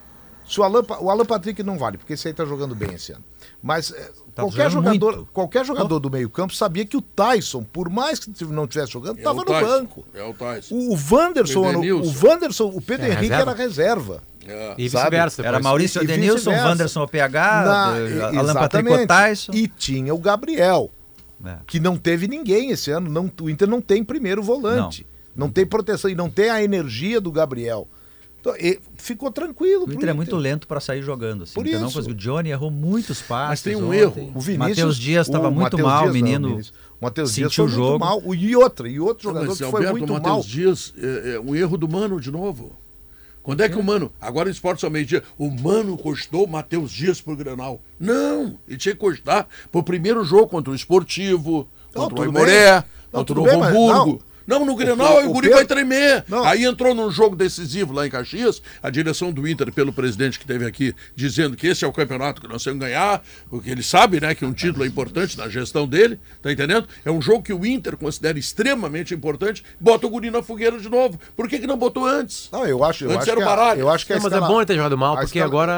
[0.48, 3.14] se o Alan, o Alan Patrick não vale, porque esse aí tá jogando bem esse
[3.14, 3.24] ano.
[3.64, 5.30] Mas é, Tá qualquer, jogador, muito.
[5.32, 9.20] qualquer jogador do meio-campo sabia que o Tyson, por mais que não estivesse jogando, É
[9.22, 10.06] estava o no banco.
[10.14, 10.76] É o Tyson.
[10.76, 12.14] O, o Wanderson, O o.
[12.28, 13.52] Wanderson, o Pedro É, Henrique reserva.
[13.52, 14.24] era reserva.
[14.46, 14.76] É.
[14.78, 15.42] E vice-versa.
[15.42, 15.60] Era.
[15.62, 16.52] Maurício vice-versa.
[16.52, 19.08] Wanderson OPH, Na- eh, e- Alan Patrick.
[19.08, 19.54] Tyson.
[19.54, 20.92] E tinha o Gabriel,
[21.44, 21.56] É.
[21.66, 23.10] que não teve ninguém esse ano.
[23.10, 25.08] Não, o Inter não tem primeiro volante.
[25.36, 27.88] Não, tem proteção e não tem a energia do Gabriel.
[28.48, 29.84] Então, e ficou tranquilo.
[29.84, 31.44] O pro Inter é muito lento para sair jogando.
[31.44, 31.54] Assim.
[31.56, 31.98] Por O Inter não isso.
[31.98, 32.16] conseguiu.
[32.16, 33.50] O Johnny errou muitos passes.
[33.50, 33.98] Mas tem um ontem.
[34.00, 34.32] erro.
[34.36, 34.58] O Vinícius.
[34.78, 36.48] Matheus Dias estava o muito Matheus mal, Dias, o não, menino.
[36.50, 36.76] Vinícius.
[37.02, 38.06] O Matheus Dias sentiu foi o muito jogo.
[38.06, 38.22] mal.
[38.24, 40.22] O- E outra, e outro Não, jogador mas, que foi Alberto, muito o mal.
[40.22, 42.72] Matheus Dias, é, é um erro do Mano de novo.
[43.42, 46.92] Quando é que o Mano, agora em esportes ao meio-dia, o Mano custou o Matheus
[46.92, 47.80] Dias pro Granal.
[48.00, 52.38] Não, ele tinha que custar pro primeiro jogo contra o Esportivo, Não, contra o tudo
[52.38, 52.84] Aimoré.
[53.14, 54.22] Não, contra o mas Hamburgo.
[54.48, 56.24] Não, no Grenal, aí o o Guri Pedro- vai tremer.
[56.28, 56.44] Não.
[56.44, 60.46] Aí entrou num jogo decisivo lá em Caxias, a direção do Inter, pelo presidente que
[60.46, 63.82] teve aqui, dizendo que esse é o campeonato que nós temos que ganhar, porque ele
[63.84, 66.88] sabe, né, que um título é importante na gestão dele, tá entendendo?
[67.04, 70.90] É um jogo que o Inter considera extremamente importante, bota o Guri na fogueira de
[70.90, 71.20] novo.
[71.36, 72.48] Por que, que não botou antes?
[72.52, 73.80] Não, eu acho, eu Antes acho era que o a- baralho.
[73.82, 75.40] eu acho que a Não, mas é escala- bom ele ter jogado mal, a porque
[75.40, 75.72] escala- agora,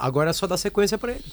[0.00, 1.24] é- agora é só dar sequência pra ele.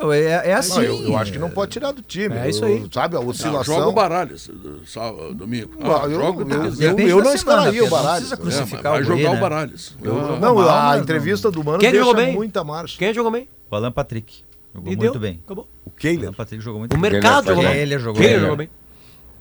[0.00, 0.74] Não, é, é assim.
[0.76, 2.36] Não, eu, eu acho que não pode tirar do time.
[2.36, 2.86] É isso Eu- aí.
[2.92, 3.74] Sabe, a Não, oscilação.
[3.74, 4.52] joga o baralho, esse,
[4.86, 5.72] sábado, domingo.
[5.80, 8.38] Ah, eu, joga o eu, eu, eu, eu não escalaria o Pedro, não precisa É,
[8.38, 9.40] crucificar mas vai o jogar o né?
[9.40, 9.96] Baralhos.
[10.02, 12.34] Eu- não, a entrevista do Mano Quem deixa jogou bem?
[12.34, 12.98] muita marcha.
[12.98, 13.48] Quem jogou bem?
[13.70, 14.42] O Alan Patrick.
[14.74, 15.20] Jogou E muito deu.
[15.20, 15.40] bem.
[15.44, 15.68] Acabou.
[15.84, 16.24] O O Kehler.
[16.28, 17.10] Alan Patrick jogou muito O bem.
[17.10, 18.38] mercado foi jogou bem.
[18.38, 18.70] jogou bem.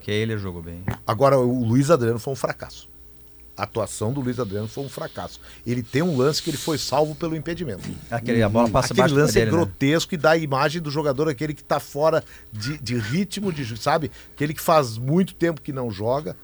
[0.07, 0.83] ele jogou bem.
[1.05, 2.89] Agora, o Luiz Adriano foi um fracasso.
[3.57, 5.39] A atuação do Luiz Adriano foi um fracasso.
[5.65, 7.81] Ele tem um lance que ele foi salvo pelo impedimento.
[8.11, 9.63] Aquele, a bola passa Aquele lance pé é dele, né?
[9.63, 13.65] grotesco e dá a imagem do jogador aquele que tá fora de, de ritmo, de,
[13.75, 14.11] sabe?
[14.35, 16.35] Aquele que faz muito tempo que não joga.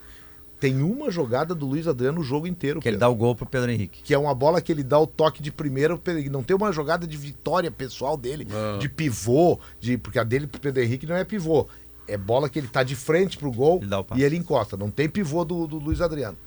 [0.60, 2.80] Tem uma jogada do Luiz Adriano o jogo inteiro.
[2.80, 3.08] Que ele Pedro.
[3.08, 4.02] dá o gol pro Pedro Henrique.
[4.02, 6.72] que é uma bola que ele dá o toque de primeira, ele não tem uma
[6.72, 8.78] jogada de vitória pessoal dele, Ah.
[8.80, 11.68] de pivô, de porque a dele pro Pedro Henrique não é pivô.
[12.08, 14.76] É bola que ele tá de frente pro gol Ele e ele encosta.
[14.76, 16.38] Não tem pivô do, do Luiz Adriano.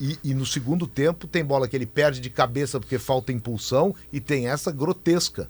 [0.00, 3.94] E, e no segundo tempo tem bola que ele perde de cabeça porque falta impulsão
[4.12, 5.48] e tem essa grotesca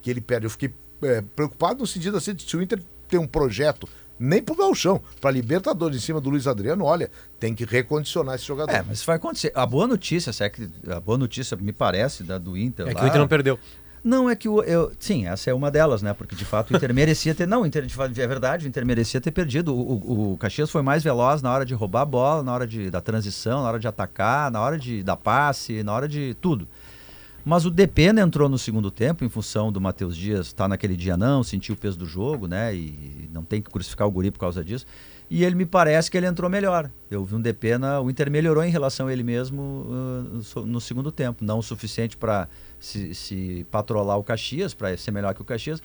[0.00, 0.46] que ele perde.
[0.46, 3.86] Eu fiquei é, preocupado no sentido assim, de se o Inter tem um projeto
[4.18, 8.44] nem pro Galchão, pra Libertadores em cima do Luiz Adriano, olha, tem que recondicionar esse
[8.46, 8.72] jogador.
[8.72, 9.52] É, mas isso vai acontecer.
[9.54, 12.86] A boa notícia, se é que- a boa notícia, me parece, da, do Inter.
[12.86, 13.58] É que lá- o Inter não perdeu.
[14.06, 16.14] Não, é que o, eu, sim, essa é uma delas, né?
[16.14, 17.44] Porque de fato o Inter merecia ter.
[17.44, 19.74] Não, o Inter, de fato, é verdade, o Inter merecia ter perdido.
[19.74, 22.68] O, o, o Caxias foi mais veloz na hora de roubar a bola, na hora
[22.68, 26.36] de, da transição, na hora de atacar, na hora de dar passe, na hora de
[26.40, 26.68] tudo.
[27.44, 31.16] Mas o Depena entrou no segundo tempo em função do Matheus Dias estar naquele dia
[31.16, 32.72] não, sentiu o peso do jogo, né?
[32.74, 34.86] E não tem que crucificar o guri por causa disso.
[35.28, 36.88] E ele me parece que ele entrou melhor.
[37.10, 40.80] Eu vi um Depena, o Inter melhorou em relação a ele mesmo uh, so- no
[40.80, 41.44] segundo tempo.
[41.44, 42.48] Não o suficiente para
[42.80, 45.82] se, se patrolar o Caxias, para ser melhor que o Caxias.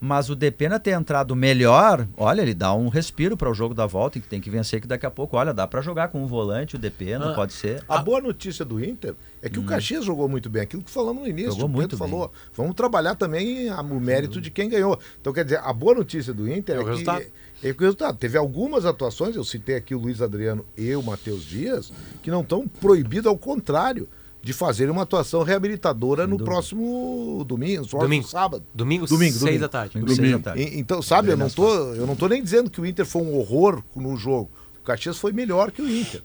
[0.00, 3.84] Mas o Depena ter entrado melhor, olha, ele dá um respiro para o jogo da
[3.84, 6.26] volta, que tem que vencer, que daqui a pouco, olha, dá para jogar com um
[6.28, 7.34] volante, o Depena, Ah.
[7.34, 7.82] pode ser.
[7.88, 11.24] A boa notícia do Inter é que o Caxias jogou muito bem, aquilo que falamos
[11.24, 11.50] no início.
[11.50, 11.54] Hum.
[11.56, 12.08] Jogou o Pedro muito bem.
[12.10, 12.32] falou.
[12.54, 14.96] Vamos trabalhar também a- o mérito de quem ganhou.
[15.20, 17.24] Então, quer dizer, a boa notícia do Inter É é, o resultado.
[17.24, 17.66] que.
[17.66, 18.16] É que o resultado.
[18.18, 22.42] Teve algumas atuações, eu citei aqui o Luiz Adriano e o Matheus Dias, que não
[22.42, 24.08] estão proibidos, ao contrário,
[24.42, 28.28] de fazer uma atuação reabilitadora no próximo domingo, no próximo Domingo.
[28.28, 28.64] sábado.
[28.72, 29.60] Domingo, Domingo, seis domingo.
[29.60, 29.92] da tarde.
[29.94, 30.42] Domingo, seis da Domingo.
[30.44, 30.62] tarde.
[30.62, 33.22] E- Então, sabe, eu não, tô, eu não tô nem dizendo que o Inter foi
[33.22, 34.50] um horror no jogo.
[34.80, 36.22] O Caxias foi melhor que o Inter.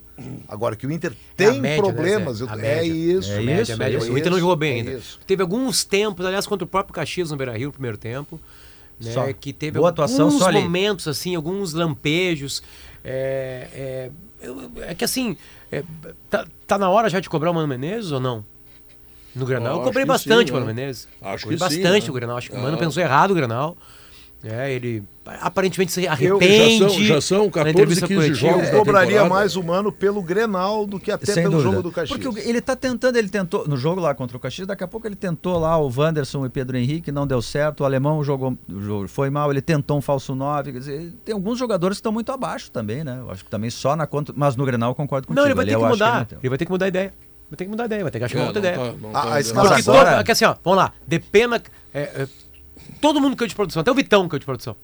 [0.48, 2.44] Agora, que o Inter É tem média, né, problemas, Zé?
[2.46, 2.94] eu- A é média.
[2.94, 3.32] isso.
[3.32, 3.98] É A média, isso, média.
[3.98, 4.92] é o Inter não isso, jogou bem é ainda.
[4.94, 5.20] isso.
[5.26, 8.40] Teve alguns tempos, aliás, contra o próprio Caxias no Beira-Rio, no primeiro tempo,
[9.02, 9.34] né, Só.
[9.34, 10.62] que teve Boa atuação, alguns só ali.
[10.62, 12.62] momentos, assim, alguns lampejos.
[13.04, 14.12] É,
[14.46, 15.36] é, é que assim,
[15.78, 15.84] é,
[16.30, 18.44] tá, tá na hora já de cobrar o Mano Menezes ou não?
[19.36, 20.74] No Granal, Eu eu cobrei bastante sim, o Mano né?
[20.74, 21.08] Menezes.
[21.22, 22.10] Acho cobrei que sim, bastante né?
[22.10, 22.38] o Granal.
[22.38, 22.64] Acho que o Ah.
[22.64, 23.76] Mano pensou errado o Granal.
[24.44, 25.04] É, ele
[25.42, 26.78] aparentemente se Eu- arrepende.
[26.80, 28.52] já são- já são na 14, entrevista 15 coletiva.
[28.52, 31.70] jogos Eu cobraria mais humano pelo Grenal do que até Sem pelo dúvida.
[31.72, 32.20] jogo do Caxias.
[32.20, 35.08] Porque ele tá tentando, ele tentou, no jogo lá contra o Caxias, daqui a pouco
[35.08, 38.58] ele tentou lá o Wanderson e Pedro Henrique, não deu certo, o alemão jogou,
[39.08, 42.32] foi mal, ele tentou um falso 9, quer dizer, tem alguns jogadores que estão muito
[42.32, 43.18] abaixo também, né?
[43.22, 45.40] Eu acho que também só na conta, mas no Grenal eu concordo contigo.
[45.40, 46.18] Não, ele vai ali ter que eu mudar.
[46.20, 46.38] não tem.
[46.42, 47.14] ele vai ter que mudar a ideia.
[47.50, 48.76] Vai ter que mudar a ideia, vai ter que achar É, uma outra ideia.
[48.78, 49.70] tá- não A- tá a dando- escala-
[50.16, 51.62] Porque que assim, ó, vamos lá, de pena.
[51.94, 52.28] é, é,
[53.00, 54.76] todo mundo caiu de produção, até o Vitão caiu de produção.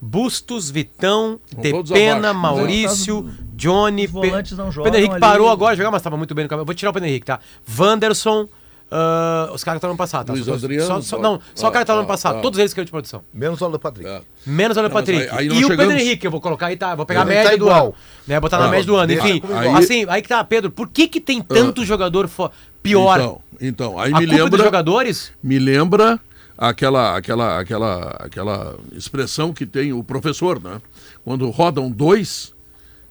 [0.00, 2.38] Bustos, Vitão, Depena, abaixo.
[2.40, 4.06] Maurício, Johnny.
[4.06, 5.20] Os volantes não jogam Pedro Henrique ali.
[5.20, 6.62] parou agora de jogar, mas estava muito bem no campo.
[6.62, 7.38] Eu vou tirar o Pedro Henrique, tá?
[7.78, 8.48] Wanderson,
[8.90, 10.32] ah, os caras que estavam no passado, tá?
[10.32, 12.38] Luiz Só- Adriano, só, só- não, só o cara que estava no ah, passado.
[12.38, 12.40] ah.
[12.40, 13.22] Todos eles caíram de produção.
[13.32, 14.08] Menos o Alan Patrick.
[14.08, 14.22] É.
[14.46, 15.22] Menos o Alan Patrick.
[15.22, 16.94] aí- aí e não o chegamos- Pedro Henrique, eu vou colocar aí, tá?
[16.94, 17.84] Vou pegar a média tá do igual.
[17.86, 17.94] ano.
[18.26, 18.40] Né?
[18.40, 19.12] Botar na Não, média do ano.
[19.12, 19.76] Enfim, comigo igual.
[19.76, 22.50] assim, aí que tá, Pedro, por que que tem tanto jogador fo-
[22.82, 23.18] pior?
[23.20, 25.32] Então, então aí a me culpa dos lembra, jogadores?
[25.42, 26.18] me lembra
[26.60, 30.80] aquela, aquela, aquela, aquela expressão que tem o professor, né?
[31.24, 32.54] Quando rodam dois,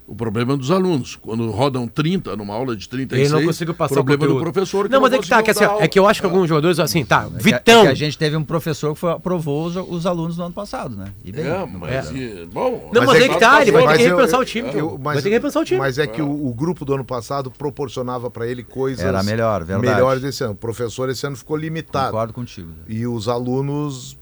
[0.10, 1.15] o problema é dos alunos.
[1.15, 4.52] Quando rodam 30 numa aula de 36, Ele não conseguiu passar problema o do conteúdo.
[4.54, 4.89] professor.
[4.89, 7.06] não, mas é que tá, que, assim, é que eu acho que alguns jogadores, assim,
[7.06, 7.82] tá, É que, Vitão.
[7.82, 10.54] é que a gente teve um professor que foi, aprovou os, os alunos no ano
[10.54, 11.13] passado, né?
[11.24, 12.13] E bem, É, mas, É.
[12.17, 14.39] e- bom, Não, mas é aí que tá, ele vai ter Mas que eu- repensar
[14.39, 14.69] o time.
[14.74, 14.98] eu- pô.
[14.98, 15.80] mas- vai ter que repensar o time.
[15.80, 19.63] Mas é que o, o grupo do ano passado proporcionava para ele coisas Era melhor,
[19.63, 19.93] verdade.
[19.93, 20.54] melhores esse ano.
[20.54, 22.08] O professor esse ano ficou limitado.
[22.12, 22.69] concordo contigo.
[22.88, 24.17] E os alunos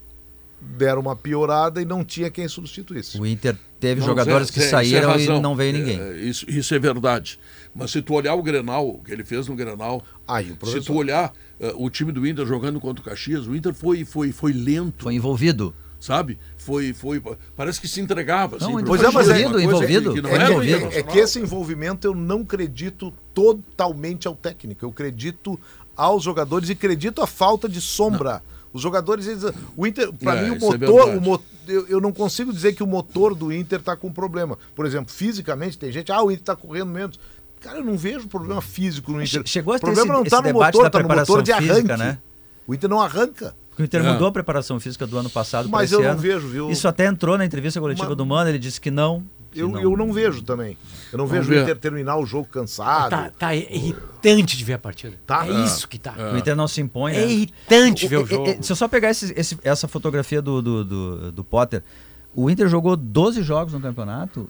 [0.60, 3.20] deram uma piorada e não tinha quem substituísse.
[3.20, 6.00] O Inter teve Não, jogadores Zé, que Zé, saíram é e não veio ninguém.
[6.00, 7.40] É, isso, isso é verdade.
[7.76, 10.82] Mas se tu olhar o Grenal, o que ele fez no Grenal, Aí o se
[10.82, 14.32] tu olhar eh, o time do Inter jogando contra o Caxias, o Inter foi, foi,
[14.32, 15.76] foi lento, Foi envolvido.
[16.00, 16.40] sabe?
[16.58, 17.22] Foi, foi,
[17.56, 18.58] parece que se entregava.
[18.60, 20.14] Não, assim, o Inter Pois é, mas é- envolvido, envolvido.
[20.14, 20.92] que não É é- Internacional.
[20.92, 24.84] é que esse envolvimento eu não acredito totalmente ao técnico.
[24.86, 25.60] Eu acredito
[25.96, 28.42] aos jogadores e acredito à falta de sombra.
[28.78, 29.44] Os jogadores, eles,
[29.76, 31.18] o Inter, para É, mim, o é motor, verdade.
[31.18, 34.56] o mo- eu, eu não consigo dizer que o motor do Inter tá com problema.
[34.76, 37.20] Por exemplo, fisicamente, tem gente, ah, o Inter tá correndo menos.
[37.60, 39.42] Cara, eu não vejo problema físico no Inter.
[39.42, 41.06] Che- chegou a o ter problema esse- não tá esse no motor, da tá no
[41.06, 41.74] preparação motor de arranque.
[41.74, 42.18] física, né?
[42.68, 43.56] O Inter não arranca.
[43.70, 44.12] Porque o Inter É.
[44.14, 46.22] mudou a preparação física do ano passado Mas eu esse não ano.
[46.22, 46.70] vejo, viu?
[46.72, 49.24] Isso até entrou na entrevista coletiva Mas- do Mano, ele disse que não.
[49.60, 50.78] Eu eu não vejo também.
[51.12, 51.60] Eu não vejo ver.
[51.60, 53.10] o Inter terminar o jogo cansado.
[53.10, 55.16] Tá, tá irritante de ver a partida.
[55.26, 55.48] Tá.
[55.48, 56.14] É isso que tá.
[56.34, 57.32] O Inter não se impõe, É né?
[57.32, 58.58] irritante ver o E- e- jogo.
[58.64, 61.82] Se eu só pegar esse- esse- essa fotografia do, do, do, do Potter,
[62.36, 64.50] o Inter jogou 12 jogos no campeonato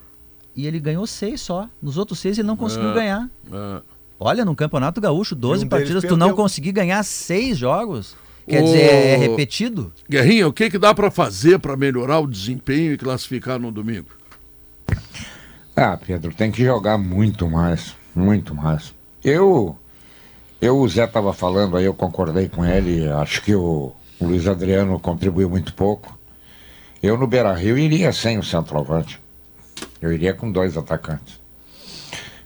[0.56, 1.70] e ele ganhou 6 só.
[1.82, 2.94] Nos outros 6 ele não conseguiu É.
[2.94, 3.30] ganhar.
[3.52, 3.82] É.
[4.20, 8.16] Olha, no Campeonato Gaúcho, 12 E um partidas, tu não conseguir ganhar 6 jogos.
[8.50, 9.92] Quer dizer, é repetido?
[10.10, 14.08] Guerrinha, o que, que dá para fazer para melhorar o desempenho e classificar no domingo?
[15.80, 18.96] Ah, Pedro, tem que jogar muito mais, muito mais.
[19.24, 19.78] Eu,
[20.60, 24.48] eu o Zé estava falando aí, eu concordei com ele, acho que o, o Luiz
[24.48, 26.18] Adriano contribuiu muito pouco.
[27.02, 29.22] Eu no Beira-Rio iria sem o centroavante.
[30.02, 31.40] Eu iria com dois atacantes.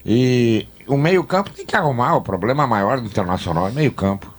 [0.06, 4.30] E o meio-campo tem que arrumar, o problema maior do Internacional é meio-campo.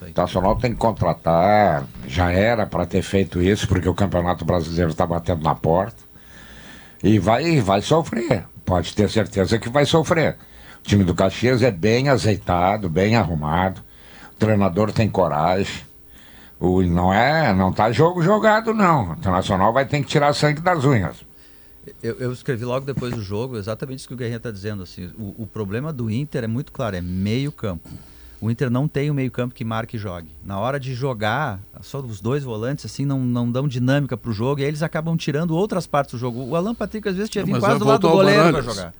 [0.00, 4.90] O Internacional tem que contratar, já era para ter feito isso, porque o Campeonato Brasileiro
[4.90, 6.10] está batendo na porta.
[7.02, 8.44] E vai, vai sofrer.
[8.64, 10.36] Pode ter certeza que vai sofrer.
[10.80, 13.82] O time do Caxias é bem azeitado, bem arrumado.
[14.34, 15.82] O treinador tem coragem.
[16.58, 19.10] O, não é, não tá jogo jogado, não.
[19.10, 21.24] O Internacional vai ter que tirar sangue das unhas.
[22.00, 24.82] Eu, eu escrevi logo depois do jogo exatamente isso que o Guerrinha está dizendo.
[24.82, 27.88] Assim, o, o problema do Inter é muito claro, é meio campo.
[28.42, 30.28] O Inter não tem o meio-campo que marque e jogue.
[30.44, 34.60] Na hora de jogar, só os dois volantes assim não, não dão dinâmica pro jogo
[34.60, 36.42] e aí eles acabam tirando outras partes do jogo.
[36.42, 38.94] O Alan Patrick às vezes tinha vindo quase do lado do o goleiro para jogar.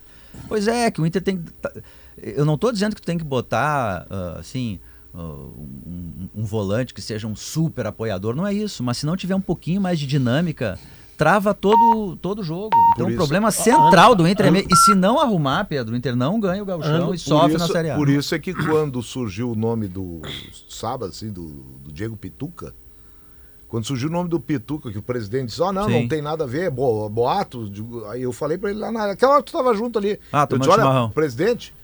[0.46, 1.52] Pois é, que o Inter tem que.
[1.55, 1.72] tá-
[2.16, 4.78] Eu não estou dizendo que tu tem que botar ah, assim.
[5.12, 9.16] ah, um, um volante que seja um super apoiador, não é isso, mas se não
[9.16, 10.78] tiver um pouquinho mais de dinâmica,
[11.16, 12.70] trava todo todo o jogo.
[12.94, 15.96] Então o isso- problema central do Inter é meio, e se não arrumar, Pedro, o
[15.96, 17.96] Inter não ganha o gauchão e sofre por na isso, Série A.
[17.96, 20.20] Por isso é que quando surgiu o nome do
[20.68, 21.48] sábado, assim, do,
[21.81, 22.75] do Diego Pituca,
[23.68, 26.03] quando surgiu o nome do Pituca, que o presidente disse, ó, não, Sim.
[26.03, 27.70] não tem nada a ver, é bo, boato.
[28.11, 30.20] Aí eu falei pra ele lá naquela hora que tu tava junto ali.
[30.33, 31.11] Ah, eu disse, olha, chimarrão.
[31.11, 31.75] presidente,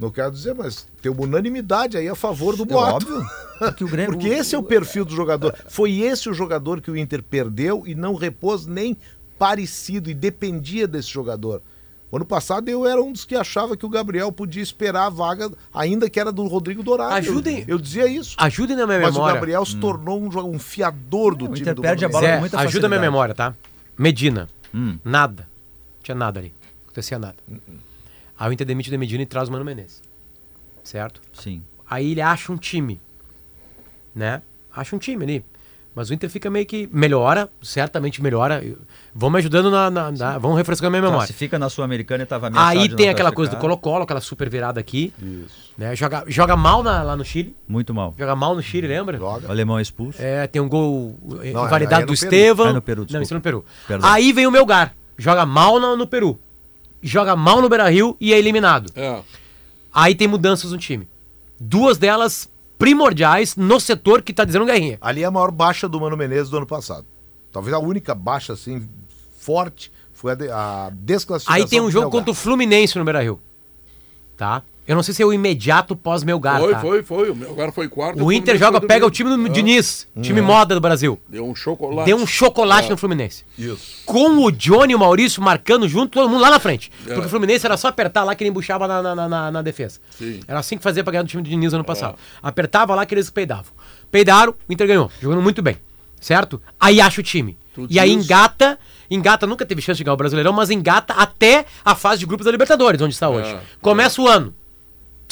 [0.00, 3.06] não quero dizer, mas tem uma unanimidade aí a favor do É boato.
[3.06, 3.26] óbvio.
[3.58, 5.54] Porque, o Grêmio, Porque esse é o perfil do jogador.
[5.68, 8.96] Foi esse o jogador que o Inter perdeu e não repôs nem
[9.38, 11.62] parecido e dependia desse jogador.
[12.10, 15.10] O ano passado eu era um dos que achava que o Gabriel podia esperar a
[15.10, 17.14] vaga, ainda que era do Rodrigo Dourado.
[17.14, 18.34] Ajudem- Eu, eu dizia isso.
[18.36, 19.32] Ajudem na minha Mas memória.
[19.32, 22.26] o Gabriel se tornou um, um fiador do O time Inter do perde a bola.
[22.26, 23.54] Zé, com muita ajuda a minha memória, tá?
[23.96, 24.48] Medina.
[24.74, 24.98] Hum.
[25.04, 25.42] Nada.
[25.44, 26.48] Não tinha nada ali.
[26.48, 27.36] Não acontecia nada.
[28.40, 30.00] Aí o Inter demite o Medina e traz o Mano Menezes.
[30.82, 31.20] Certo?
[31.34, 31.62] Sim.
[31.88, 32.98] Aí ele acha um time.
[34.14, 34.40] Né?
[34.74, 35.44] Acha um time ali.
[35.94, 36.88] Mas o Inter fica meio que.
[36.90, 38.64] Melhora, certamente melhora.
[39.14, 39.90] Vão me ajudando na.
[39.90, 41.26] na, na vão refrescando a minha memória.
[41.26, 43.58] Classifica na Sul-Americana e tava ameaçado Aí de tem aquela coisa do.
[43.58, 45.12] Colo-Colo, aquela super virada aqui.
[45.76, 45.94] Né?
[45.94, 47.54] Joga, joga mal na- lá no Chile.
[47.68, 48.14] Muito mal.
[48.16, 49.18] Joga mal no Chile, lembra?
[49.18, 49.48] Joga.
[49.48, 50.22] O alemão é expulso.
[50.22, 52.14] É, tem um gol Não, invalidado aí é do.
[52.14, 52.68] Estevão.
[52.68, 53.64] Ah, no Peru, Não, isso é no Peru.
[53.86, 54.08] Perdão.
[54.08, 54.94] Aí vem o Melgar.
[55.18, 56.38] Joga mal no, no Peru.
[57.02, 58.90] Joga mal no Beira-Rio e é eliminado.
[58.94, 59.20] É.
[59.92, 61.08] Aí tem mudanças no time.
[61.58, 64.98] Duas delas primordiais no setor que tá dizendo guerrinha.
[65.00, 67.06] Ali é a maior baixa do Mano Menezes do ano passado.
[67.52, 68.88] Talvez a única baixa, assim,
[69.38, 71.62] forte, foi a, de- a desclassificação.
[71.64, 73.40] Aí tem um jogo contra o Fluminense no Beira-Rio.
[74.36, 74.62] Tá?
[74.86, 76.80] Eu não sei se é o imediato pós-Melgar, Foi, tá?
[76.80, 77.30] foi, foi.
[77.30, 78.24] O meu agora foi quarto.
[78.24, 81.20] O Inter joga, pega o time do Ah, Diniz, time moda do Brasil.
[81.28, 82.06] Deu um chocolate.
[82.06, 82.90] Deu um chocolate É.
[82.90, 83.44] no Fluminense.
[83.56, 84.00] Isso.
[84.04, 86.90] com o Johnny e o Maurício marcando junto, todo mundo lá na frente.
[87.06, 87.12] É.
[87.14, 90.00] Porque o Fluminense era só apertar lá que ele embuchava na, na, na, na defesa.
[90.10, 90.40] Sim.
[90.48, 92.16] Era assim que fazia pra ganhar do time do Diniz ano passado.
[92.42, 93.72] Apertava lá que eles peidavam.
[94.10, 95.76] Peidaram, o Inter ganhou, jogando muito bem.
[96.20, 96.60] Certo?
[96.80, 97.56] Aí acha o time.
[97.72, 98.76] Tu e aí engata,
[99.08, 102.44] engata, nunca teve chance de ganhar o Brasileirão, mas engata até a fase de grupos
[102.44, 103.48] da Libertadores, onde está hoje.
[103.50, 104.52] É, Começa o ano,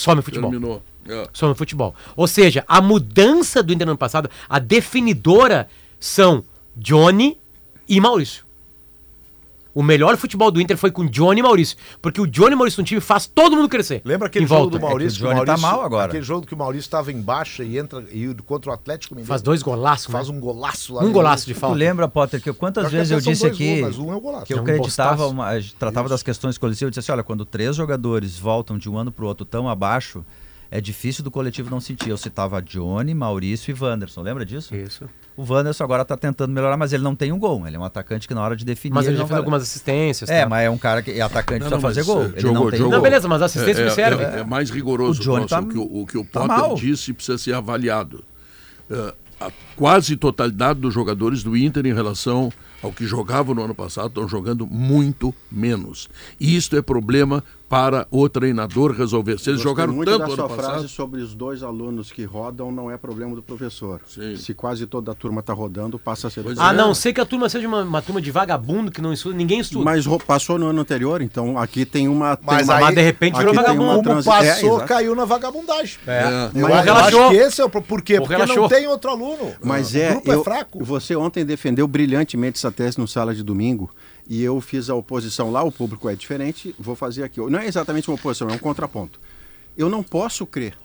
[0.00, 0.82] some o futebol Terminou.
[1.08, 1.28] É.
[1.32, 1.94] sobre o futebol.
[2.16, 6.44] Ou seja, a mudança do Inter no ano passado, a definidora são
[6.76, 7.38] Johnny
[7.88, 8.47] e Maurício.
[9.78, 11.76] O melhor futebol do Inter foi com Johnny e Maurício.
[12.02, 14.02] Porque o Johnny e Maurício no time faz todo mundo crescer.
[14.04, 15.18] Lembra aquele jogo do Maurício?
[15.18, 16.06] É que o Johnny que Maurício- tá mal agora.
[16.08, 19.28] Aquele jogo que o Maurício estava em baixa e entra e contra o Atlético Mineiro.
[19.28, 20.34] Faz dois golaços, Faz né?
[20.36, 21.04] um golaço lá.
[21.04, 21.60] Um golaço de início.
[21.60, 21.76] Tu falta.
[21.76, 24.46] lembra, Potter, que quantas Acho que vezes eu disse aqui gols, um é um golaço.
[24.46, 27.44] que eu É um acreditava, uma, tratava das questões coletivas, eu disse assim, olha, quando
[27.44, 30.24] três jogadores voltam de um ano pro outro tão abaixo,
[30.70, 32.10] é difícil do coletivo não sentir.
[32.10, 34.74] Eu citava Johnny, Maurício e Wanderson, lembra disso?
[34.74, 35.08] Isso.
[35.36, 37.66] O Wanderson agora tá tentando melhorar, mas ele não tem um gol.
[37.66, 38.94] Ele é um atacante que na hora de definir...
[38.94, 40.28] Mas ele já não fez vai- algumas assistências.
[40.28, 40.48] É, tá?
[40.48, 42.22] mas é um cara que é atacante Não, não, fazer mas, gol.
[42.22, 42.92] é, Ele jogou, não tem jogou.
[42.92, 44.24] Não, beleza, mas a assistência é, me serve.
[44.24, 46.40] É, é mais rigoroso O Johnny Nossa, tá- o, que o, o que o tá
[46.40, 46.74] Potter mal.
[46.74, 48.24] disse precisa ser avaliado.
[48.90, 52.52] É, a quase totalidade dos jogadores do Inter em relação
[52.82, 56.08] ao que jogavam no ano passado estão jogando muito menos.
[56.40, 59.38] E isto é problema para o treinador resolver.
[59.38, 62.10] Se eles Gostei jogaram muito tanto da ano sua passado, frase sobre os dois alunos
[62.10, 64.00] que rodam não é problema do professor.
[64.06, 64.36] Sim.
[64.36, 66.42] Se quase toda a turma está rodando, passa a ser.
[66.42, 66.72] Pois A é.
[66.76, 69.60] não ser que a turma seja uma, uma turma de vagabundo que não estuda, ninguém
[69.60, 69.84] estuda.
[69.84, 72.36] Mas passou no ano anterior, então aqui tem uma.
[72.36, 73.88] tem Mas uma- aí- mas de repente virou vagabundo.
[73.88, 75.98] Como transi- passou, É, caiu na vagabundagem.
[76.06, 76.50] É.
[76.54, 77.20] Eu, Ou eu relaxou.
[77.24, 78.18] acho que esse é o por quê?
[78.18, 78.62] Porque relaxou.
[78.62, 79.52] não tem outro aluno.
[79.62, 80.82] Mas o é, grupo eu- é fraco.
[80.84, 83.90] Você ontem defendeu brilhantemente essa tese no sala de domingo
[84.28, 85.62] e eu fiz a oposição lá.
[85.62, 86.74] O público é diferente.
[86.78, 87.40] Vou fazer aqui.
[87.40, 89.18] Não é exatamente uma oposição, é um contraponto.
[89.76, 90.76] Eu não posso crer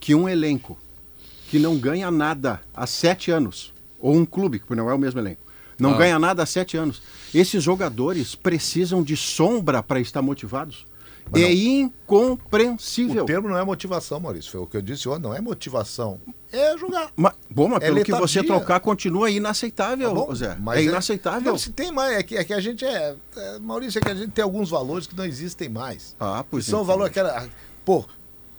[0.00, 0.76] que um elenco
[1.48, 5.20] que não ganha nada há sete anos ou um clube que não é o mesmo
[5.20, 5.98] elenco não Ah.
[5.98, 7.00] ganha nada há sete anos.
[7.32, 10.84] Esses jogadores precisam de sombra para estar motivados.
[11.34, 13.24] É incompreensível.
[13.24, 14.50] O termo não é motivação, Maurício.
[14.50, 15.22] Foi o que eu disse ontem.
[15.22, 16.20] Não é motivação.
[16.52, 17.10] É jogar.
[17.14, 20.34] Mas, bom, mas É pelo que você trocar, continua inaceitável, Tá bom?
[20.34, 20.56] Zé.
[20.58, 21.52] Mas é inaceitável.
[21.52, 22.16] Não, se tem mais.
[22.16, 24.70] É que, é que a gente é, é, Maurício, é que a gente tem alguns
[24.70, 26.16] valores que não existem mais.
[26.18, 26.86] Ah, pois São então.
[26.86, 27.48] valores que era.
[27.84, 28.04] Pô,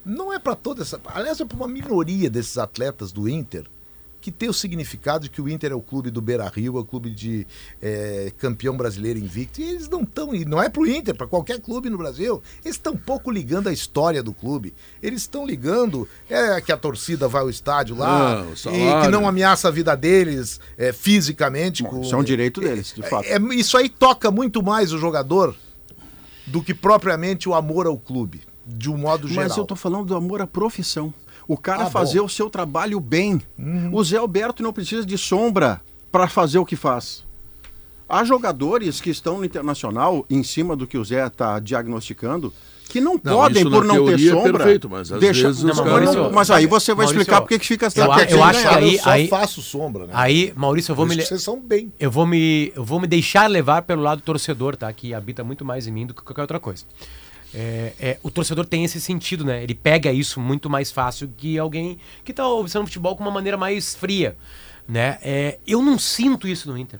[0.05, 0.99] não é para toda essa.
[1.05, 3.65] Aliás, é para uma minoria desses atletas do Inter
[4.21, 6.81] que tem o significado de que o Inter é o clube do Beira Rio, é
[6.81, 7.47] o clube de
[7.81, 9.61] é, campeão brasileiro invicto.
[9.61, 10.35] E eles não estão.
[10.35, 12.41] E não é para o Inter, para qualquer clube no Brasil.
[12.63, 14.73] Eles estão pouco ligando a história do clube.
[15.01, 19.27] Eles estão ligando é, que a torcida vai ao estádio lá Ah, e que não
[19.27, 21.81] ameaça a vida deles é, fisicamente.
[21.83, 23.25] Bom, com- isso é um direito deles, de fato.
[23.25, 25.55] é, é- isso aí toca muito mais o jogador
[26.45, 29.43] do que propriamente o amor ao clube, de um modo geral.
[29.47, 31.13] Mas eu tô falando do amor à profissão.
[31.49, 32.25] O cara Ah, fazer bom.
[32.25, 33.41] o seu trabalho bem.
[33.91, 35.81] O Zé Alberto não precisa de sombra
[36.11, 37.23] para fazer o que faz.
[38.07, 42.53] Há jogadores que estão no internacional, em cima do que o Zé está diagnosticando,
[42.87, 44.53] que não, Não, podem, por não ter é sombra.
[44.53, 47.47] perfeito, mas às vezes os Não, mas Maurício- mas aí você vai Maurício, explicar por
[47.49, 49.27] que que fica eu porque a- que eu você acho que aí- eu só aí-
[49.27, 50.13] faço sombra, né?
[50.15, 51.15] Aí, Maurício, eu vou me.
[51.15, 51.91] vocês são bem.
[51.99, 54.91] Eu vou me, eu vou me deixar levar pelo lado torcedor, tá?
[54.91, 56.83] Que habita muito mais em mim do que qualquer outra coisa.
[57.53, 59.63] É, é, o torcedor tem esse sentido, né?
[59.63, 63.57] Ele pega isso muito mais fácil que alguém que tá observando futebol com uma maneira
[63.57, 64.37] mais fria,
[64.87, 65.17] né?
[65.23, 66.99] É, eu não sinto isso no Inter.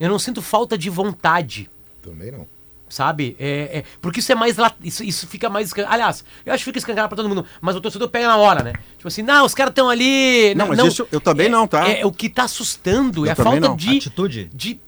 [0.00, 1.70] Eu não sinto falta de vontade,
[2.02, 2.44] Também não.
[2.88, 3.36] sabe?
[3.38, 4.56] É, é, porque isso é mais.
[4.56, 5.72] lat- Isso, isso fica mais.
[5.86, 8.64] Aliás, eu acho que fica escancarado pra todo mundo, mas o torcedor pega na hora,
[8.64, 8.72] né?
[8.96, 10.56] Tipo assim, não, os caras estão ali.
[10.56, 11.88] Não, mas isso eu também é- não, tá?
[11.88, 13.76] É, o que tá assustando Eu é a falta não.
[13.76, 13.98] de.
[13.98, 14.50] Atitude.
[14.52, 14.80] de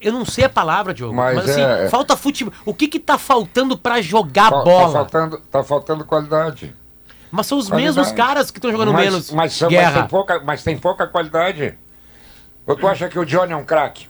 [0.00, 2.52] eu não sei a palavra, Diogo, mas, Mas assim, é- falta futebol.
[2.64, 4.86] O que que tá faltando pra jogar Tá- bola?
[4.86, 6.74] Tá faltando, tá faltando qualidade.
[7.30, 7.96] Mas são os Qualidade.
[7.96, 10.00] mesmos caras que estão jogando mas, menos mas, são- mas guerra.
[10.00, 11.74] tem pouca, mas tem pouca qualidade.
[12.66, 14.08] Ou tu acha que o Johnny é um craque?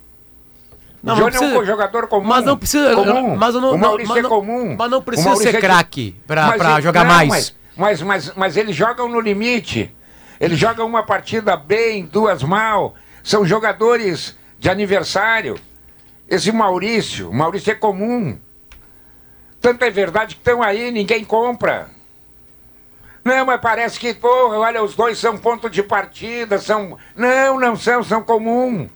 [1.02, 2.26] Não, o Johnny é precisa- um jogador comum.
[2.26, 2.94] Mas não precisa.
[2.94, 3.36] Comum.
[3.36, 4.76] Mas não, o Maurício mas é comum.
[4.78, 7.28] Mas não precisa ser é que- craque Mas ele- jogar não, mais.
[7.28, 9.94] Mas, mas, mas, mas eles jogam no limite.
[10.38, 12.94] Eles jogam uma partida bem, duas mal.
[13.22, 15.58] São jogadores de aniversário.
[16.30, 18.38] Esse Maurício, Maurício é comum.
[19.60, 21.90] Tanto é verdade que estão aí, ninguém compra.
[23.24, 26.96] Não, mas parece que, porra, olha, os dois são ponto de partida, são.
[27.16, 28.88] Não, não são, são comum.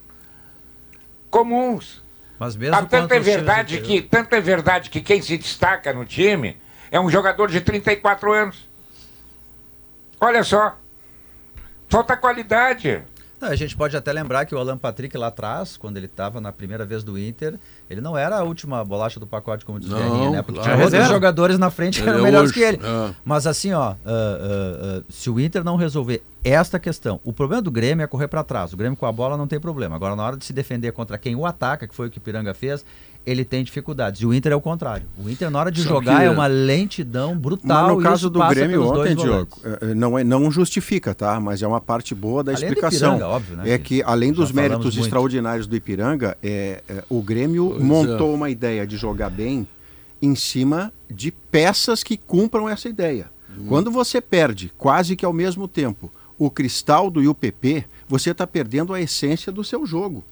[1.29, 2.03] Comuns.
[2.39, 6.05] Mas mesmo Ah, tanto é verdade que tanto é verdade que quem se destaca no
[6.05, 6.57] time
[6.91, 8.69] é um jogador de 34 anos.
[10.21, 10.79] Olha só.
[11.89, 13.03] Falta qualidade.
[13.45, 16.41] Não, a gente pode até lembrar que o Alan Patrick lá atrás, quando ele estava
[16.41, 17.59] na primeira vez do Inter,
[17.91, 20.43] ele não era a última bolacha do pacote, como diz o Guerrinha, né?
[20.43, 20.77] Porque claro.
[20.77, 22.79] tinha outros jogadores na frente que Ele eram é melhores hoje, que ele.
[22.83, 23.15] é.
[23.23, 27.61] Mas assim, ó, ah, ah, ah, se o Inter não resolver esta questão, o problema
[27.61, 28.73] do Grêmio é correr para trás.
[28.73, 29.95] O Grêmio com a bola não tem problema.
[29.95, 32.21] Agora, na hora de se defender contra quem o ataca, que foi o que o
[32.23, 32.83] Piranga fez,
[33.27, 34.21] ele tem dificuldades.
[34.21, 35.07] E o Inter é o contrário.
[35.19, 37.87] O Inter, na hora de Só jogar, que- é uma lentidão brutal.
[37.89, 39.15] Mas no caso do Grêmio ontem.
[39.17, 41.41] Diogo, eh, não, é, não justifica, tá?
[41.41, 43.15] Mas é uma parte boa da Além do explicação.
[43.15, 45.01] Ipiranga, óbvio, né, É que além dos méritos muito.
[45.01, 48.35] extraordinários do Ipiranga, é, é, o Grêmio Pois montou é.
[48.35, 49.67] uma ideia de jogar bem
[50.21, 53.31] em cima de peças que cumpram essa ideia.
[53.59, 53.67] Hum.
[53.69, 58.47] Quando você perde, quase que ao mesmo tempo, o Cristaldo e o PP, você está
[58.47, 60.25] perdendo a essência do seu jogo.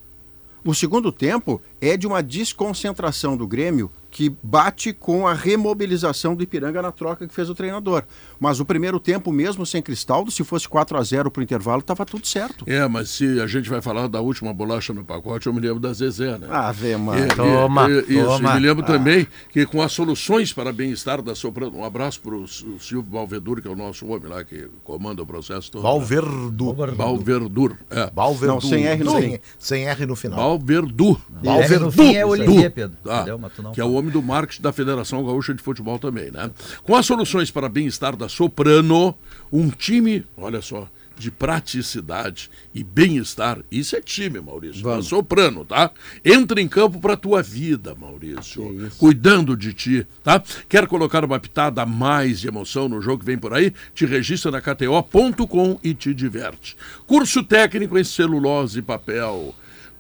[0.65, 6.43] O segundo tempo é de uma desconcentração do Grêmio que bate com a remobilização do
[6.43, 8.03] Ipiranga na troca que fez o treinador.
[8.39, 11.81] Mas o primeiro tempo, mesmo sem Cristaldo, se fosse 4 a 0 para o intervalo,
[11.81, 12.65] estava tudo certo.
[12.69, 15.81] É, mas se a gente vai falar da última bolacha no pacote, eu me lembro
[15.81, 16.47] da Zezé, né?
[16.51, 17.25] Ah, vê, mano.
[17.25, 18.51] E- Toma, e- e- Isso, toma.
[18.51, 22.35] e me lembro também que com as soluções para bem-estar da Soprano, um abraço para
[22.35, 25.83] o Silvio Balvedur, que é o nosso homem lá que comanda o processo todo.
[25.83, 26.75] Valverdu.
[26.95, 28.11] Balverdur, é.
[28.15, 28.53] Valverdu.
[28.55, 30.39] Não, sem R no sem, sem R no final.
[30.39, 31.19] Balverdu.
[31.43, 32.97] R no fim é Olivier, Pedro.
[33.03, 33.39] Tá, Entendeu?
[33.39, 36.31] Mas tu não que é o homem do marketing da Federação Gaúcha de Futebol também,
[36.31, 36.51] né?
[36.83, 39.15] Com as soluções para bem-estar da Soprano,
[39.51, 43.61] um time, olha só, de praticidade e bem-estar.
[43.71, 44.83] Isso é time, Maurício.
[44.83, 45.91] Da Soprano, tá?
[46.25, 48.91] Entra em campo para tua vida, Maurício.
[48.99, 50.43] Cuidando de ti, tá?
[50.69, 53.73] Quer colocar uma pitada a mais de emoção no jogo que vem por aí?
[53.95, 56.77] Te registra na KTO.com e te diverte.
[57.07, 59.55] Curso técnico em celulose e papel.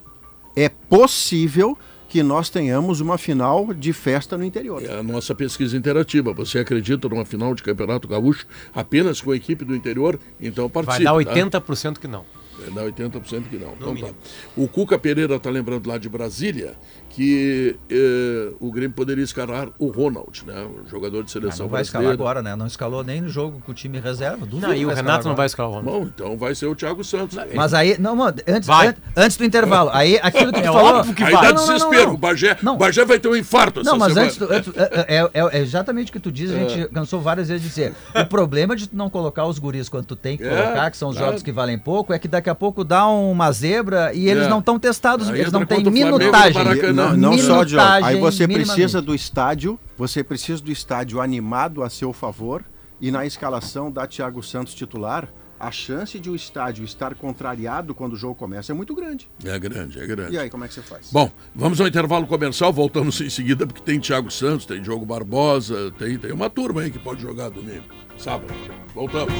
[0.55, 1.77] é possível
[2.09, 4.83] que nós tenhamos uma final de festa no interior.
[4.83, 6.33] É a nossa pesquisa interativa.
[6.33, 10.19] Você acredita numa final de Campeonato Gaúcho apenas com a equipe do interior?
[10.41, 11.03] Então participe.
[11.05, 11.61] Vai dar tá?
[11.61, 12.25] 80% que não.
[12.67, 13.73] É, Dá 80% que não.
[13.73, 14.13] Então, tá.
[14.57, 16.75] O Cuca Pereira está lembrando lá de Brasília
[17.09, 20.65] que eh, o Grêmio poderia escalar o Ronald, né?
[20.85, 22.55] O jogador de Ah, seleção não vai escalar agora, né?
[22.55, 24.45] Não escalou nem no jogo com o time reserva.
[24.45, 25.99] duvido Não, e o Renato não vai escalar o Ronaldo.
[25.99, 27.37] Bom, então vai ser o Thiago Santos.
[27.53, 30.95] Mas aí, não, mano, antes, an- antes do intervalo, aí aquilo que tu É falou.
[30.99, 31.41] óbvio que Aí vai.
[31.41, 32.07] dá Não, não, não, desespero.
[32.07, 32.13] não.
[32.13, 32.73] O Bagé, Não.
[32.75, 34.25] o Bagé vai ter um infarto Não, mas semana.
[34.27, 37.47] antes, do- antes é, é- é exatamente o que tu diz, a gente cansou várias
[37.49, 37.93] vezes de dizer.
[38.15, 40.97] O problema de tu não colocar os guris quando tu tem que É, colocar, que
[40.97, 44.29] são os jogos que valem pouco, é que daqui a pouco dá uma zebra e
[44.29, 44.49] eles É.
[44.49, 46.61] não estão testados, Aí eles não têm minutagem.
[46.99, 47.85] Não, não só, Diogo.
[48.03, 52.63] Aí você precisa do estádio, você precisa do estádio animado a seu favor
[53.01, 55.27] e na escalação da Thiago Santos titular,
[55.59, 59.29] a chance de o estádio estar contrariado quando o jogo começa é muito grande.
[59.43, 60.33] É grande, é grande.
[60.33, 61.09] E aí, como é que você faz?
[61.11, 65.91] Bom, vamos ao intervalo comercial, voltamos em seguida, porque tem Thiago Santos, tem Diogo Barbosa,
[65.97, 67.83] tem, tem uma turma aí que pode jogar domingo,
[68.17, 68.53] sábado.
[68.95, 69.33] Voltamos.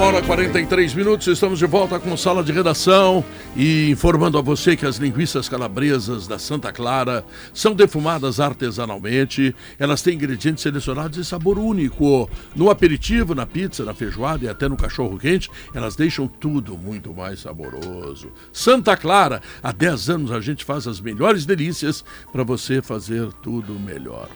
[0.00, 3.22] Uma hora e 43 minutos, estamos de volta com sala de redação
[3.54, 7.22] e informando a você que as linguiças calabresas da Santa Clara
[7.52, 9.54] são defumadas artesanalmente.
[9.78, 12.30] Elas têm ingredientes selecionados e sabor único.
[12.56, 17.12] No aperitivo, na pizza, na feijoada e até no cachorro quente, elas deixam tudo muito
[17.12, 18.32] mais saboroso.
[18.50, 23.78] Santa Clara, há 10 anos a gente faz as melhores delícias para você fazer tudo
[23.78, 24.30] melhor.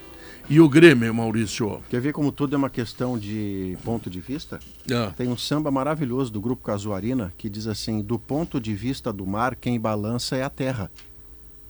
[0.49, 1.83] E o Grêmio, Maurício?
[1.89, 4.61] Quer ver como tudo é uma questão de ponto de vista?
[4.93, 9.11] Ah, Tem um samba maravilhoso do grupo Casuarina que diz assim: do ponto de vista
[9.13, 10.91] do mar, quem balança é a terra.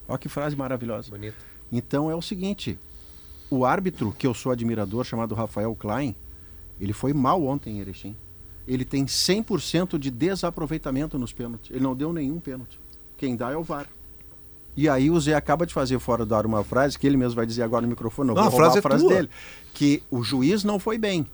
[0.08, 1.10] Olha que frase maravilhosa.
[1.10, 1.36] Bonito.
[1.70, 2.76] Então é o seguinte:
[3.48, 6.14] o árbitro, que eu sou admirador, chamado Rafael Klein,
[6.80, 8.16] ele foi mal ontem em Erechim.
[8.66, 11.70] Ele tem 100% de desaproveitamento nos pênaltis.
[11.70, 12.80] Ele não deu nenhum pênalti.
[13.16, 13.86] Quem dá é o VAR.
[14.76, 17.36] E aí o Zé acaba de fazer fora do ar uma frase que ele mesmo
[17.36, 19.14] vai dizer agora no microfone, não, Não, vou a frase a é frase tua.
[19.14, 19.30] dele,
[19.72, 21.24] que o juiz não foi bem,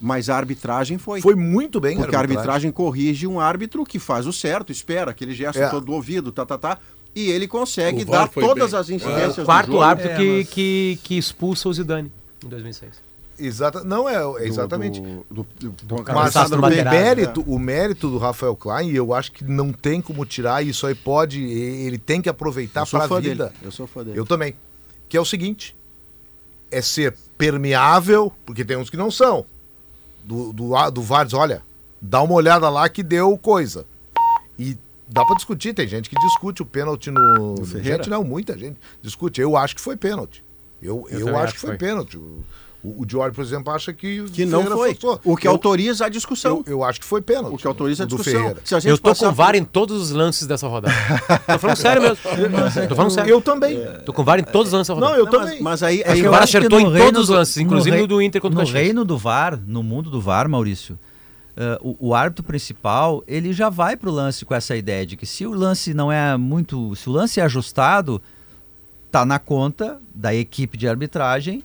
[0.00, 1.20] mas a arbitragem foi.
[1.20, 5.32] Foi muito bem Porque a arbitragem corrige um árbitro que faz o certo, espera aquele
[5.34, 5.68] gesto É.
[5.68, 6.78] todo do ouvido, tá, tá, tá,
[7.14, 8.80] e ele consegue O dar todas bem.
[8.80, 9.82] as É incidências o do quarto jogo.
[9.82, 12.10] árbitro É, que, mas- que, que expulsa o Zidane
[12.44, 13.09] em 2006.
[13.40, 15.00] Exata, não é, é exatamente.
[15.00, 19.32] Do, do, do, do, Mas o no mérito, o mérito do Rafael Klein, eu acho
[19.32, 23.20] que não tem como tirar, isso aí pode, ele tem que aproveitar Eu para a
[23.20, 23.46] vida.
[23.46, 23.56] dele.
[23.62, 24.18] Eu sou fã dele.
[24.18, 24.54] Eu também.
[25.08, 25.74] Que é o seguinte:
[26.70, 29.44] é ser permeável, porque tem uns que não são.
[30.22, 31.62] Do, do, do VAR diz, olha,
[32.00, 33.86] dá uma olhada lá que deu coisa.
[34.58, 34.76] E
[35.08, 37.64] dá pra discutir, tem gente que discute o pênalti no.
[37.64, 37.96] Ferreira?
[37.96, 39.40] gente não, muita gente discute.
[39.40, 40.44] Eu acho que foi pênalti.
[40.82, 41.78] Eu, eu, também acho que foi foi.
[41.78, 42.18] pênalti.
[42.82, 44.22] O, o, o Diori, por exemplo, acha que.
[44.30, 44.94] Que não Ferreira foi.
[44.94, 45.20] forçou.
[45.24, 46.62] O que eu, autoriza a discussão.
[46.66, 47.54] eu, eu acho que foi pênalti.
[47.54, 48.40] o que autoriza a o do discussão.
[48.40, 48.60] Ferreira.
[48.64, 50.94] Se a gente Eu tô passar com VAR em todos os lances dessa rodada.
[51.46, 52.16] tô falando sério mesmo.
[52.88, 53.30] Tô falando sério.
[53.30, 53.78] Eu também.
[54.04, 55.20] Tô com VAR em todos os lances dessa Não, rodada.
[55.20, 55.62] eu Não, mas, também.
[55.62, 58.02] mas aí, Acho aí que o eu VAR acertou em todos os lances, inclusive rei-
[58.02, 58.82] no do Inter contra o No Caxias.
[58.84, 60.98] reino do VAR, no mundo do VAR, Maurício,
[61.56, 65.26] eh, o, o árbitro principal, ele já vai pro lance com essa ideia de que
[65.26, 66.94] se o lance não é muito...
[66.96, 68.22] Se o lance é ajustado,
[69.10, 71.62] tá na conta da equipe de arbitragem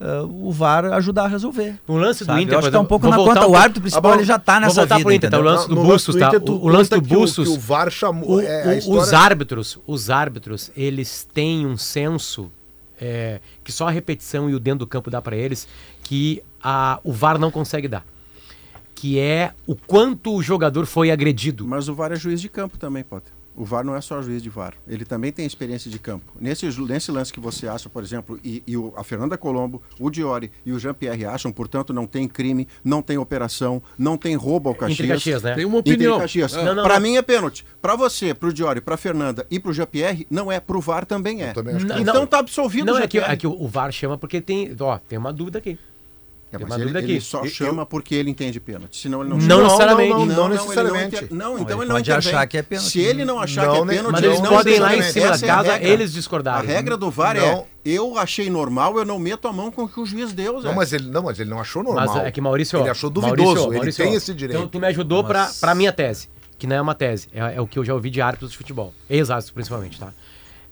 [0.00, 1.78] eh, o VAR ajudar a resolver.
[1.86, 2.42] O lance do Sabe?
[2.42, 3.46] Inter, Eu acho que tá um pouco na conta.
[3.46, 5.30] um O árbitro principal Ah, bom, ele já tá vou nessa voltar vida, pro Inter,
[5.30, 5.38] tá?
[5.38, 6.30] O lance do Bustos, tá?
[6.30, 7.48] O, o lance do o- Bustos...
[7.48, 8.36] Que o VAR chamou.
[8.36, 12.50] O- é, a o- história- Os árbitros, os árbitros, eles têm um senso
[13.00, 15.66] é, que só a repetição e o dentro do campo dá para eles,
[16.02, 18.04] que a, o VAR não consegue dar.
[18.94, 21.66] Que é o quanto o jogador foi agredido.
[21.66, 23.32] Mas o VAR é juiz de campo também, Potter.
[23.60, 24.72] O VAR não é só juiz de VAR.
[24.88, 26.32] Ele também tem experiência de campo.
[26.40, 30.08] Nesse, nesse lance que você acha, por exemplo, e, e o- a Fernanda Colombo, o
[30.08, 34.70] Diori e o Jean-Pierre acham, portanto, não tem crime, não tem operação, não tem roubo
[34.70, 35.00] ao Caxias.
[35.00, 35.54] Entre Caxias, né?
[35.54, 36.18] Tem uma opinião.
[36.18, 36.54] Caxias.
[36.54, 37.02] Não, não, pra não.
[37.02, 37.66] mim é pênalti.
[37.82, 40.58] Pra você, pro Diori, pra Fernanda e pro Jean-Pierre, não é.
[40.58, 41.52] Pro VAR também é.
[41.52, 42.26] também acho que Não, então não.
[42.26, 44.74] tá absolvido Não, o é que, é que o o VAR chama porque tem.
[44.80, 45.78] Ó, tem uma dúvida aqui.
[46.52, 48.96] É, mas ele, ele só Eu- chama porque ele entende pênalti.
[48.96, 49.62] Senão ele não Não chama.
[49.62, 50.10] necessariamente.
[50.10, 51.14] não, não ele necessariamente.
[51.14, 52.32] inter- Não, Não, então ele ele não pode intervém.
[52.34, 52.90] achar que é pênalti.
[52.90, 53.92] Se ele não achar Não, que é né?
[53.94, 55.88] pênalti, Mas ele eles não podem ir lá em cima da é a casa, regra.
[55.88, 56.68] eles A discordarem.
[56.68, 57.44] regra do VAR Não.
[57.44, 60.60] é: eu achei normal, eu não meto a mão com o que o juiz deu,
[60.60, 60.66] Zé.
[60.68, 62.06] Não, mas ele não, mas ele não achou normal.
[62.14, 62.80] Mas é que Maurício.
[62.80, 63.42] Ele achou duvidoso.
[63.44, 64.58] Maurício, ele Maurício, tem esse direito.
[64.58, 66.28] Então tu me ajudou pra, Mas- pra minha tese,
[66.58, 68.56] que não é uma tese, é, é o que eu já ouvi de árbitros de
[68.58, 70.12] futebol, ex-árbitros principalmente, tá?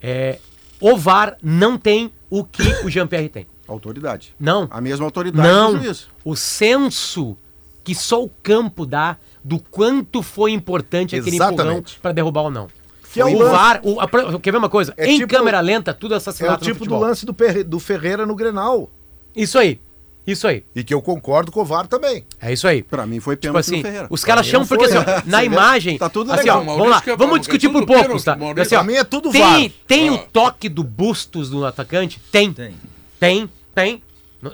[0.02, 0.38] É,
[0.80, 3.46] o VAR não tem o que o Jean-Pierre tem.
[3.68, 4.34] Autoridade.
[4.40, 4.66] Não.
[4.70, 5.74] A mesma autoridade Não.
[5.74, 6.08] do juiz.
[6.24, 7.36] O senso
[7.84, 11.98] que só o campo dá do quanto foi importante aquele empurrão Exatamente.
[12.00, 12.68] pra derrubar ou não.
[13.12, 14.92] Que é o o VAR, o, a quer ver uma coisa?
[14.96, 17.64] É em tipo- câmera lenta, tudo É o assassinato no tipo do lance do, Perre-
[17.64, 18.90] do Ferreira no Grenal.
[19.34, 19.80] Isso aí.
[20.26, 20.62] Isso aí.
[20.74, 22.22] E que eu concordo com o VAR também.
[22.38, 22.82] É isso aí.
[22.82, 24.06] Pra mim foi Tipo pênalti assim, no Ferreira.
[24.10, 25.96] os caras chamam porque assim, ó, na imagem.
[25.96, 26.60] Tá tudo assim, legal.
[26.60, 28.36] ó, Maurício vamos lá, é- vamos é discutir tudo por poucos, tá?
[28.36, 28.62] Maurício.
[28.62, 29.70] Assim, ó, Pra mim é tudo tem, VAR.
[29.86, 30.12] Tem Ah.
[30.12, 32.20] o toque do Bustos do atacante?
[32.30, 32.52] Tem.
[32.52, 32.74] Tem.
[33.18, 33.48] Tem,
[33.82, 34.02] tem.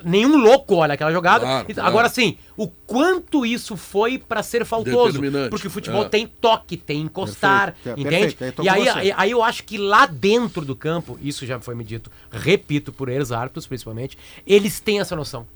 [0.03, 1.45] Nenhum louco olha aquela jogada.
[1.45, 1.89] Claro, E- claro.
[1.91, 5.20] Agora sim, o quanto isso foi pra ser faltoso?
[5.51, 6.09] Porque o futebol É.
[6.09, 8.35] tem toque, tem encostar, Perfeito, é, entende?
[8.35, 11.75] perfeito, e aí, aí, aí eu acho que lá dentro do campo, isso já foi
[11.75, 14.16] me dito, repito por eles, árbitros principalmente,
[14.47, 15.47] eles têm essa noção.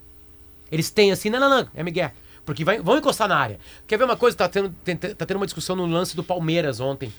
[0.70, 2.10] Eles têm assim, não, não, não, é Miguel.
[2.44, 3.58] Porque vai, vão encostar na área.
[3.86, 4.36] Quer ver uma coisa?
[4.36, 7.10] Tá tendo, tem- tá tendo uma discussão no lance do Palmeiras ontem.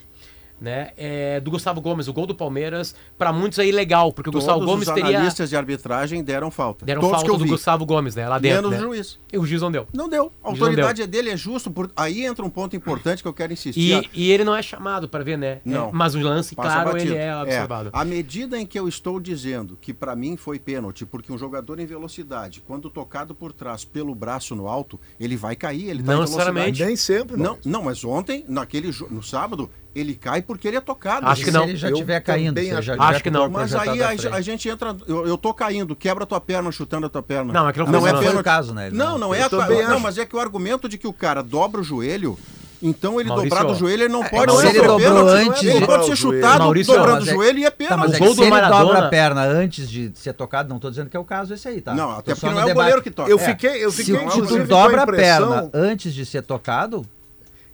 [0.59, 4.31] Né, é, do Gustavo Gomes, o gol do Palmeiras, pra muitos aí legal, porque o
[4.31, 6.85] Todos Gustavo Gomes os teria analistas de arbitragem deram falta.
[6.85, 7.49] deram Todos falta que eu do vi.
[7.51, 8.77] Gustavo Gomes, né, lá dentro, Menos né?
[8.77, 9.19] o juiz.
[9.31, 9.87] E o juiz não deu.
[9.93, 10.31] Não deu.
[10.43, 11.71] A não autoridade é dele, é justo.
[11.71, 11.91] Por...
[11.95, 14.09] Aí entra um ponto importante que eu quero insistir.
[14.13, 15.61] E, e ele não é chamado pra ver, né?
[15.63, 15.89] Não.
[15.89, 17.13] É, mas o lance, Passa claro, batido.
[17.13, 17.89] ele é observado.
[17.93, 21.79] À medida em que eu estou dizendo que para mim foi pênalti, porque um jogador
[21.79, 26.11] em velocidade, quando tocado por trás pelo braço no alto, ele vai cair, ele tá
[26.11, 26.51] Não em velocidade.
[26.51, 26.85] necessariamente.
[26.85, 27.37] Nem sempre.
[27.37, 27.71] Não, Maurício.
[27.71, 31.27] não, mas ontem, naquele no sábado, ele cai porque ele é tocado.
[31.27, 31.63] Acho que se não.
[31.63, 33.49] ele já estiver caindo, se acho- já acho que não.
[33.49, 34.01] Mas projetado aí
[34.33, 34.95] a, a gente entra.
[35.07, 37.51] Eu, eu tô caindo, quebra tua perna, chutando a tua perna.
[37.51, 38.43] Não, aquilo não foi- é não pênalti.
[38.43, 38.87] caso, né?
[38.87, 39.49] Ele Não, não- não é a,
[39.89, 42.37] Não, mas é que o argumento de que o cara dobra o joelho.
[42.81, 45.49] Então ele Maurício, dobrado o joelho, ele não pode mas ser ele dobrou pênalti.
[45.49, 46.15] antes Ele de- pode ser Dobrar o joelho.
[46.41, 47.99] chutado Maurício, dobrando mas o é- joelho e é Tá, pênalti.
[47.99, 50.33] mas O é gol que do se ele Maradona- dobra a perna antes de ser
[50.33, 51.93] tocado, não tô dizendo que é o caso esse aí, tá?
[51.93, 52.75] Não, até porque não é o debate.
[52.75, 53.29] goleiro que toca.
[53.29, 53.43] Eu É.
[53.43, 57.05] fiquei, eu Se, fiquei o- se tu dobra a impressão- perna antes de ser tocado,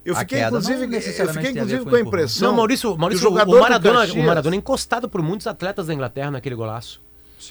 [0.06, 2.50] Eu fiquei, queda inclusive, eu fiquei, inclusive com a impressão.
[2.50, 5.88] Não, Maurício, Maurício que o o, Maradona, Caxias- o Maradona é encostado por muitos atletas
[5.88, 7.02] da Inglaterra naquele golaço.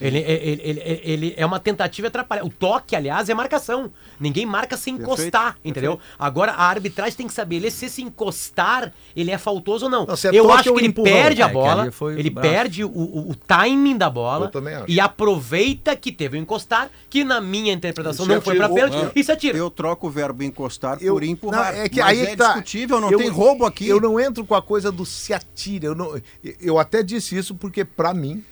[0.00, 2.44] Ele, ele, ele, ele- ele é uma tentativa de atrapalhar.
[2.44, 3.92] O toque, aliás, é marcação.
[4.18, 6.00] Ninguém marca sem encostar, Perfeito, entendeu?
[6.18, 10.06] Agora, a arbitragem tem que saber ele se se encostar, ele é faltoso ou não.
[10.06, 11.12] Não, é Eu acho que ele empurrão.
[11.12, 12.48] perde a É, bola, o ele braço.
[12.48, 14.84] perde o, o, o timing da bola Eu também acho.
[14.88, 18.88] e aproveita que teve o encostar, que na minha interpretação se não foi pra atirou,
[18.90, 19.12] pênalti, né?
[19.14, 19.56] e se atira.
[19.58, 21.72] Eu troco o verbo encostar Eu- por empurrar.
[21.74, 22.46] Não, é que mas aí é tá.
[22.48, 23.86] discutível, não Eu- tem roubo aqui.
[23.88, 25.86] Eu não entro com a coisa do se atira.
[25.86, 26.20] Eu, não,
[26.60, 28.42] eu até disse isso porque, pra mim,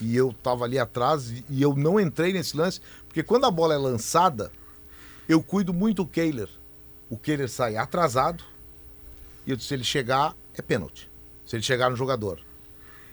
[0.00, 3.74] e eu tava ali atrás e, eu não entrei nesse lance, porque quando a bola
[3.74, 4.50] é lançada,
[5.28, 6.48] eu cuido muito do Kehler.
[7.08, 8.44] O Kehler sai atrasado
[9.46, 11.08] e eu disse: se ele chegar, é pênalti.
[11.46, 12.40] Se ele chegar no jogador.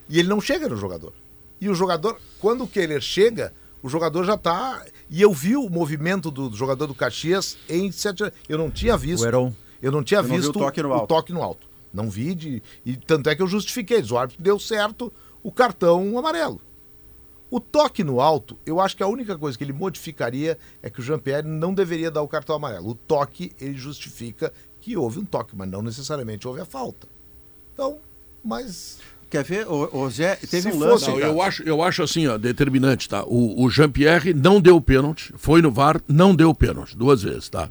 [0.09, 1.13] E ele não chega no jogador.
[1.61, 4.85] E o jogador, quando o Kehler chega, o jogador já tá.
[5.09, 8.33] E eu vi o movimento do jogador do Caxias em se atirar.
[8.49, 9.23] Eu não tinha visto.
[9.23, 9.53] O Heron.
[9.81, 11.07] Eu não tinha Eu não vi visto o toque no alto.
[11.07, 11.67] toque no alto.
[11.93, 12.63] Não vi de.
[12.85, 14.01] E tanto é que eu justifiquei.
[14.01, 15.13] O árbitro deu certo
[15.43, 16.59] o cartão amarelo.
[17.53, 20.99] O toque no alto, eu acho que a única coisa que ele modificaria é que
[20.99, 22.89] o Jean-Pierre não deveria dar o cartão amarelo.
[22.89, 24.51] O toque, ele justifica
[24.81, 27.07] que houve um toque, mas não necessariamente houve a falta.
[27.71, 27.99] Então,
[28.43, 28.97] mas.
[29.29, 29.67] Quer ver?
[29.67, 31.07] O, o Zé teve Se um lance.
[31.07, 33.23] Não, eu acho, eu acho assim, ó, determinante, tá?
[33.23, 37.69] O, o Jean-Pierre não deu pênalti, foi no VAR, não deu pênalti, duas vezes, tá?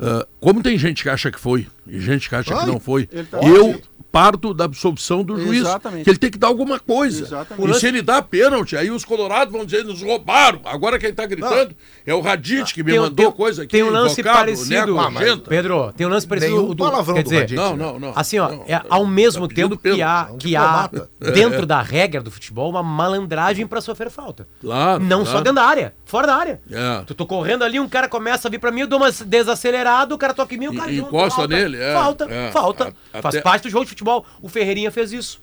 [0.00, 2.78] Ah, como tem gente que acha que foi e gente que acha que Ai, não
[2.80, 3.80] foi, tá eu
[4.12, 5.60] parto da absolvição do juiz.
[5.60, 6.04] Exatamente.
[6.04, 7.22] Que ele tem que dar alguma coisa.
[7.22, 7.70] Exatamente.
[7.70, 10.60] E se ele dá pênalti, aí os colorados vão dizer, nos roubaram.
[10.64, 11.74] Agora quem tá gritando
[12.06, 13.72] é o Radit que me Tem- mandou tem- coisa aqui.
[13.72, 14.70] tem um lance invocado, parecido.
[14.70, 15.40] Neco Ah, mas-.
[15.46, 17.50] Pedro, tem um lance parecido Nenhum do, palavrão quer do dizer.
[17.56, 18.12] Não, não, não.
[18.16, 20.90] Assim, ó, Não, é, ao mesmo tá tempo que há, pênalti, é um que há
[21.34, 24.48] dentro da regra do futebol uma malandragem pra sofrer falta.
[24.62, 25.26] Claro, Não claro.
[25.26, 26.60] só dentro da área, fora da área.
[26.70, 27.02] É.
[27.06, 29.85] Tu tô correndo ali, um cara começa a vir pra mim, eu dou uma desacelerada,
[30.14, 32.50] o cara toca em mim, o cara e junto, encosta falta, nele, é, falta, é.
[32.50, 32.94] falta.
[33.12, 34.24] A- Faz até- parte do jogo de futebol.
[34.42, 35.40] O Ferreirinha fez isso.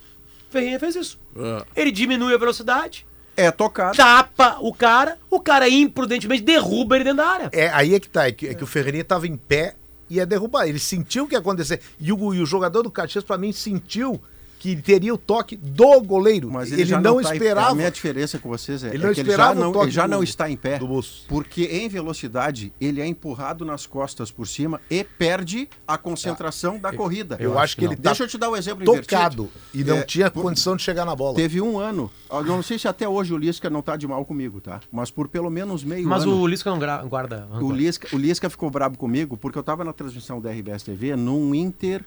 [0.50, 1.20] O Ferreirinha fez isso.
[1.36, 1.82] É.
[1.82, 3.96] Ele diminui a velocidade, É tocado.
[3.98, 7.50] tapa o cara, o cara imprudentemente derruba ele dentro da área.
[7.52, 9.76] É, aí é que tá, é que, é que o Ferreirinha estava em pé
[10.10, 10.68] e ia derrubar.
[10.68, 11.80] Ele sentiu o que ia acontecer.
[12.00, 14.22] E o, e o jogador do Caxias, pra mim, sentiu
[14.64, 16.50] que teria o toque do goleiro.
[16.50, 17.72] Mas ele, ele já não, tá esperava.
[17.72, 19.86] A minha diferença com vocês é, Ele é não que ele já o não, toque
[19.88, 20.80] ele já do- não está em pé.
[21.28, 26.94] Porque em velocidade ele é empurrado nas costas por cima e perde a concentração da
[26.94, 27.36] corrida.
[27.42, 29.50] Eu acho que ele tá Deixa eu te dar um exemplo tocado invertido.
[29.74, 31.36] e não É, tinha por- condição de chegar na bola.
[31.36, 34.24] Teve um ano, eu não sei se até hoje o Lisca não tá de mal
[34.24, 34.80] comigo, tá?
[34.90, 36.38] Mas por pelo menos meio Mas ano.
[36.40, 37.50] o Lisca não guarda.
[37.60, 41.18] O Lisca, o Lisca ficou brabo comigo porque eu estava na transmissão da RBS TV
[41.18, 42.06] num Inter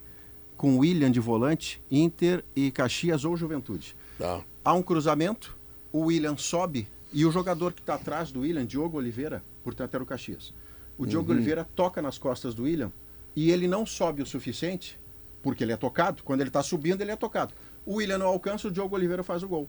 [0.57, 3.94] com William de volante, Inter e Caxias ou Juventude.
[4.18, 4.40] Tá.
[4.64, 5.57] Há um cruzamento,
[5.92, 10.02] o William sobe e o jogador que está atrás do William, Diogo Oliveira, portanto era
[10.02, 10.52] o Caxias.
[10.98, 12.90] O Diogo Oliveira toca nas costas do William
[13.34, 14.98] e ele não sobe o suficiente,
[15.42, 16.22] porque ele é tocado.
[16.22, 17.52] Quando ele está subindo, ele é tocado.
[17.84, 19.68] O William não alcança, o Diogo Oliveira faz o gol.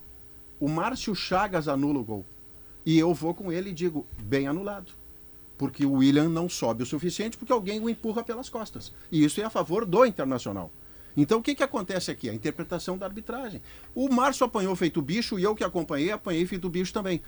[0.59, 2.25] O Márcio Chagas anula o gol.
[2.85, 4.91] E eu vou com ele e digo, bem anulado.
[5.57, 8.91] Porque o William não sobe o suficiente porque alguém o empurra pelas costas.
[9.11, 10.71] E isso é a favor do Internacional.
[11.15, 12.29] Então o que, que acontece aqui?
[12.29, 13.61] A interpretação da arbitragem.
[13.95, 17.21] O Márcio apanhou feito bicho e eu que acompanhei, apanhei feito bicho também.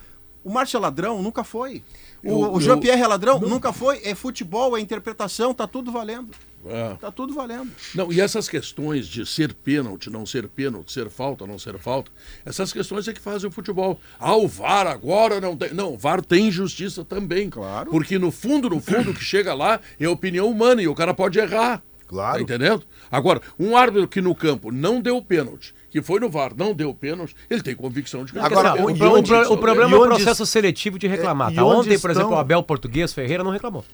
[0.44, 1.22] O Márcio é ladrão?
[1.22, 1.84] Nunca foi.
[2.24, 3.40] O, o Jean-Pierre é ladrão?
[3.40, 4.00] Nunca foi.
[4.04, 6.32] É futebol, é interpretação, tá tudo valendo.
[6.66, 6.96] É.
[7.00, 7.70] Tá tudo valendo.
[7.96, 12.12] Não, e essas questões de ser pênalti, não ser pênalti, ser falta, não ser falta,
[12.46, 14.00] essas questões é que fazem o futebol.
[14.20, 15.74] Ah, o VAR agora não tem.
[15.74, 17.50] Não, o VAR tem justiça também.
[17.50, 17.90] Claro.
[17.92, 21.14] Porque no fundo, no fundo, o que chega lá é opinião humana e o cara
[21.14, 21.82] pode errar.
[22.08, 22.38] Claro.
[22.38, 22.84] Tá entendendo?
[23.12, 26.92] Agora, um árbitro que no campo não deu pênalti, que foi no VAR, não deu
[26.94, 29.94] pênalti, ele tem convicção de que Agora, o, o- pro- e o onde- o problema
[29.96, 31.52] é o onde- processo seletivo de reclamar.
[31.52, 31.64] é, tá?
[31.64, 33.86] onde Ontem, por exemplo, estão- o Abel Português Ferreira não reclamou.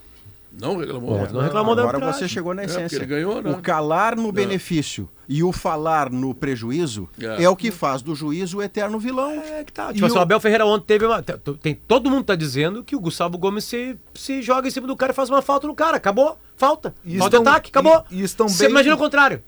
[0.60, 1.14] Não reclamou.
[1.20, 2.28] Ontem não reclamou da Agora arbitragem.
[2.28, 2.96] você chegou na É, essência.
[2.96, 3.52] ele ganhou, né?
[3.52, 7.44] O calar no benefício e o falar no prejuízo É.
[7.44, 7.50] é.
[7.50, 9.32] o que faz do juiz o eterno vilão.
[9.32, 9.92] É que tá.
[9.94, 11.22] Tipo assim, o- o Abel Ferreira ontem teve uma.
[11.22, 14.96] Tem, todo mundo tá dizendo que o Gustavo Gomes se, se joga em cima do
[14.96, 15.98] cara e faz uma falta no cara.
[15.98, 16.38] Acabou.
[16.56, 16.96] Falta.
[17.04, 18.04] E falta de estão- ataque, acabou.
[18.10, 19.44] e- e estão Você bem- imagina o contrário.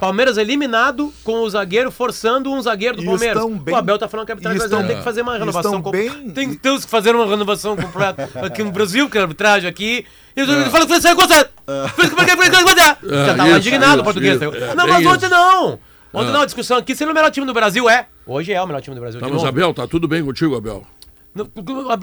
[0.00, 3.44] Palmeiras eliminado com o zagueiro forçando um zagueiro do E Palmeiras.
[3.60, 5.36] bem- o Abel tá falando que a arbitragem e brasileira estão- tem que fazer uma
[5.38, 6.14] renovação completa.
[6.18, 10.06] bem- Tem, temos que fazer uma renovação completa aqui no Brasil, que a arbitragem aqui.
[10.36, 11.48] E ele fala que você é gostado.
[13.02, 14.40] Já tava isso, indignado o português.
[14.40, 15.78] É, não, mas ontem não.
[16.12, 18.06] Ontem não, a discussão aqui, se é o melhor time do Brasil, é.
[18.26, 19.18] Hoje é o melhor time do Brasil.
[19.20, 19.44] Tá, de mas.
[19.44, 20.86] Abel, tá tudo bem contigo, Abel?
[21.34, 21.48] Não,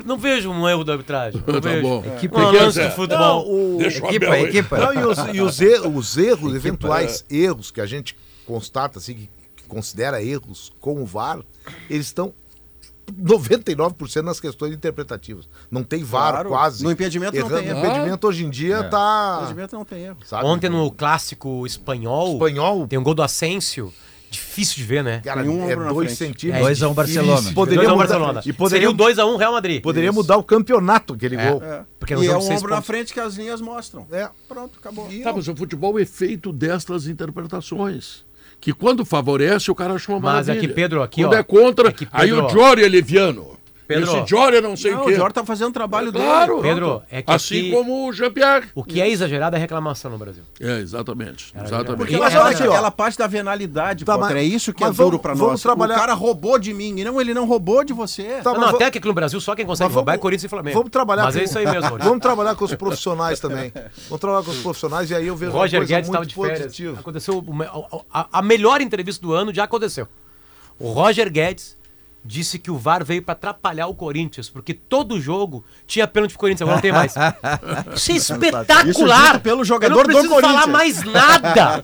[0.05, 1.41] não vejo um erro da arbitragem.
[1.47, 1.81] Não Tá vejo.
[1.81, 2.03] bom.
[2.05, 2.89] Equipe, Um Pequeno, lance Zé.
[2.89, 3.45] de futebol.
[3.49, 4.77] o- Deixa equipa, equipa.
[4.77, 8.15] Não, e os, e os erros, os erros eventuais erros que a gente
[8.45, 11.39] constata, assim, que, que considera erros com o VAR,
[11.89, 12.33] eles estão
[13.11, 15.47] 99% nas questões interpretativas.
[15.69, 16.49] Não tem VAR Claro.
[16.49, 16.83] quase.
[16.83, 17.79] No impedimento não Errando- tem erro.
[17.85, 18.83] impedimento hoje em dia É.
[18.83, 19.39] tá.
[19.43, 20.17] Impedimento não tem erro.
[20.25, 20.45] sabe?
[20.45, 23.93] Ontem no clássico espanhol, espanhol, tem um gol do Asensio.
[24.31, 25.19] Difícil de ver, né?
[25.23, 26.17] cara, um é ombro na dois frente.
[26.33, 26.63] centímetros.
[26.65, 27.49] 2 a 1 Barcelona.
[27.49, 28.41] E poderia 2 a 1 mudar, Barcelona.
[28.45, 28.93] e poderia, Seria o
[29.33, 29.81] 2x1 Real Madrid.
[29.81, 30.15] poderia Isso.
[30.17, 31.51] mudar o campeonato aquele É.
[31.51, 31.61] gol.
[31.61, 31.83] É.
[31.99, 32.87] Porque no e é seis ombro na pontos.
[32.87, 34.07] frente que as linhas mostram.
[34.09, 34.29] É.
[34.47, 35.11] Pronto, acabou.
[35.11, 38.23] E Tá, mas o futebol é feito destas interpretações.
[38.59, 40.57] Que quando favorece, o cara acha uma Mas maravilha.
[40.65, 41.37] aqui, Pedro, aqui, Quando ó.
[41.37, 42.49] é contra, Aqui, aí Pedro, o.
[42.49, 43.57] Jory é leviano.
[43.87, 45.15] Pedro, Esse Jory não sei Não, o o quê.
[45.15, 46.23] Jorge tá fazendo o trabalho É dele.
[46.23, 46.61] claro.
[46.61, 48.67] Pedro, é que assim aqui- como o Jean-Pierre.
[48.73, 50.43] O que é exagerado é reclamação no Brasil.
[50.61, 51.51] É, exatamente.
[51.53, 51.97] Era exatamente.
[51.97, 52.71] Porque ela é, faz aqui, ó.
[52.71, 54.35] aquela parte da venalidade, Tá, Potter.
[54.35, 55.61] mas- é isso que é mas duro vamos nós.
[55.61, 56.97] trabalhar- O cara roubou de mim.
[56.99, 58.39] E não, ele não roubou de você.
[58.41, 60.45] Tá, não, mas até que aqui no Brasil só quem consegue Mas roubar é Corinthians
[60.45, 60.77] e Flamengo.
[60.77, 61.97] Vamos trabalhar Mas com, é isso aí mesmo.
[61.97, 63.73] Vamos trabalhar com os profissionais também.
[64.07, 66.23] Vamos trabalhar com os profissionais e aí eu vejo O Roger uma coisa Guedes estava
[66.23, 66.97] muito de férias.
[66.99, 67.43] Aconteceu
[68.11, 70.07] a melhor entrevista do ano já aconteceu.
[70.79, 71.77] O Roger Guedes
[72.23, 76.39] disse que o VAR veio para atrapalhar o Corinthians, porque todo jogo tinha pênalti pro
[76.39, 77.15] Corinthians, agora não tem mais.
[77.95, 79.31] Isso é espetacular.
[79.35, 81.03] Isso pelo jogador Eu do não preciso falar Corinthians.
[81.03, 81.83] mais nada.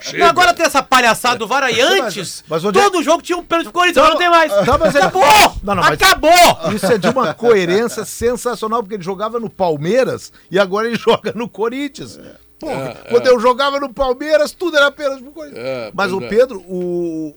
[0.00, 0.28] Chega.
[0.28, 1.80] agora tem essa palhaçada do VAR aí.
[1.80, 4.64] Antes, mas onde é- todo jogo tinha um pênalti pro Corinthians, agora não tem mais.
[4.64, 5.56] Tá, mas é- Acabou!
[5.62, 6.72] Não, não, mas- Acabou!
[6.74, 11.32] Isso é de uma coerência sensacional, porque ele jogava no Palmeiras e agora ele joga
[11.34, 12.18] no Corinthians.
[12.60, 15.64] Porra, quando eu jogava no Palmeiras, tudo era apenas pro Corinthians.
[15.64, 16.28] É, Mas o é.
[16.28, 17.34] Pedro, o-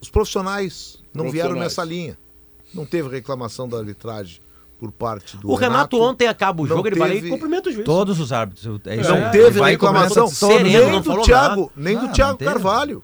[0.00, 2.18] os profissionais não vieram nessa linha.
[2.74, 4.40] Não teve reclamação da arbitragem
[4.78, 7.30] por parte do O Renato, ontem acaba o não jogo, ele vai lá e teve-
[7.30, 7.84] cumprimenta o juiz.
[7.84, 8.80] Todos os árbitros.
[8.86, 9.30] É isso Não aí.
[9.32, 10.28] teve Ele vai reclamação.
[10.28, 12.50] Sereno, nem não do Thiago, nem Ah, do não Thiago teve.
[12.50, 13.02] Carvalho.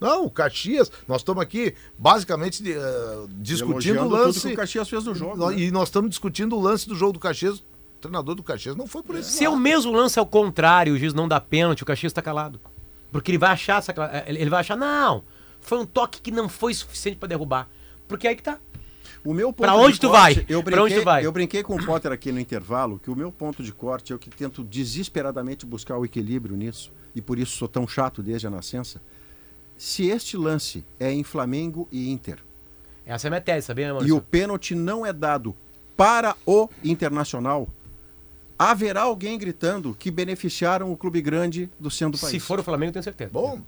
[0.00, 4.40] Não, o Caxias, nós estamos aqui basicamente eh, discutindo o lance.
[4.40, 5.50] tudo que o Caxias fez no jogo.
[5.50, 5.58] né?
[5.58, 7.58] E nós estamos discutindo o lance do jogo do Caxias.
[7.58, 7.64] O
[8.00, 9.62] treinador do Caxias não foi por esse Se é o lado.
[9.62, 12.60] mesmo lance ao contrário, o juiz não dá pênalti, o Caxias tá calado.
[13.10, 13.82] Porque ele vai achar,
[14.26, 15.22] ele ele vai achar, não,
[15.66, 17.68] foi um toque que não foi suficiente pra derrubar.
[18.08, 18.58] Porque aí que tá.
[19.24, 20.46] O meu ponto Pra onde de tu corte, vai?
[20.48, 21.26] Eu Pra brinquei, onde tu vai?
[21.26, 24.16] Eu brinquei com o Potter aqui no intervalo que o meu ponto de corte é
[24.16, 28.46] o que tento desesperadamente buscar o equilíbrio nisso, e por isso sou tão chato desde
[28.46, 29.02] a nascença.
[29.76, 32.38] Se este lance é em Flamengo e Inter,
[33.04, 34.16] Essa é a minha tese, sabia, e Maurício?
[34.16, 35.56] o pênalti não é dado
[35.96, 37.68] para o Internacional,
[38.56, 42.30] haverá alguém gritando que beneficiaram o clube grande do centro do país.
[42.30, 43.30] Se for o Flamengo, eu tenho certeza.
[43.32, 43.60] Bom,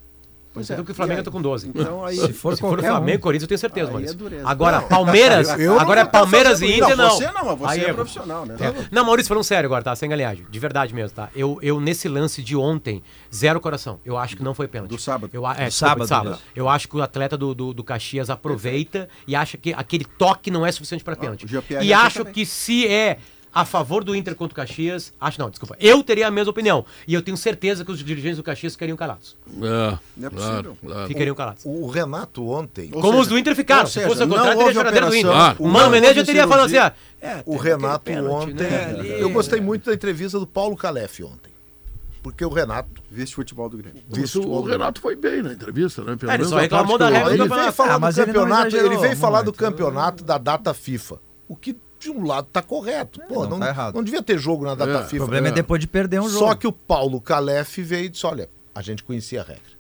[0.53, 1.69] Pois Então que o Flamengo E tá com 12.
[1.69, 2.97] Então aí, Se for Se for o qualquer um.
[2.97, 4.19] Flamengo, Corinthians, eu tenho certeza, Aí Maurício.
[4.35, 4.43] é.
[4.45, 7.11] Agora, Palmeiras, agora é Palmeiras e Inter, não.
[7.11, 8.57] Você não, você Aí é profissional, né?
[8.61, 8.89] É.
[8.91, 9.95] Não, Maurício, falando sério agora, tá?
[9.95, 10.47] Sem galinhagem.
[10.51, 11.29] De verdade mesmo, tá?
[11.35, 13.03] Eu, eu, nesse lance de ontem,
[13.35, 14.01] zero coração.
[14.05, 14.91] Eu acho que não foi pênalti.
[14.91, 15.31] Do sábado.
[15.33, 16.39] Eu, é, Do sábado, né?
[16.55, 20.51] Eu acho que o atleta do, do, do Caxias aproveita e acha que aquele toque
[20.51, 21.47] não é suficiente pra pênalti.
[21.81, 22.33] E acho também.
[22.33, 23.19] que se é
[23.61, 25.77] a favor do Inter contra o Caxias, acho não, desculpa.
[25.81, 26.85] Eu teria a mesma opinião.
[27.07, 29.37] E eu tenho certeza que os dirigentes do Caxias ficariam calados.
[29.49, 30.79] É, Não é claro, possível.
[30.87, 31.09] claro.
[31.09, 31.63] Ficariam calados.
[31.65, 32.91] o Renato ontem.
[32.93, 33.83] Ou Como seja, os do Inter ficaram.
[33.83, 35.31] ou Se seja, fosse não contrário, teria choradeira do Inter.
[35.31, 36.91] operação, o Mano Menezes já teria falado assim, ó.
[37.21, 38.55] é, O Renato pênalti, ontem.
[38.55, 39.11] né, ali.
[39.21, 41.53] Eu gostei muito da entrevista do Paulo Calef ontem.
[42.23, 43.03] Porque o Renato.
[43.11, 44.03] Vice-futebol do Grêmio.
[44.11, 46.15] Mas o, o Renato foi bem na entrevista, né?
[46.17, 47.63] Pelo É, ele só reclamou da regra do Ele campeonato.
[47.63, 48.77] veio falar Ah, do ele campeonato.
[48.77, 51.19] Ele, veio falar do campeonato da data FIFA.
[51.49, 53.21] O que de um lado tá correto.
[53.29, 53.95] Pô, não não, tá errado.
[53.95, 55.17] não devia ter jogo na data É, O FIFA.
[55.17, 56.47] problema é depois de perder um jogo.
[56.47, 59.79] Só que o Paulo Calef veio e disse: olha, a gente conhecia a regra.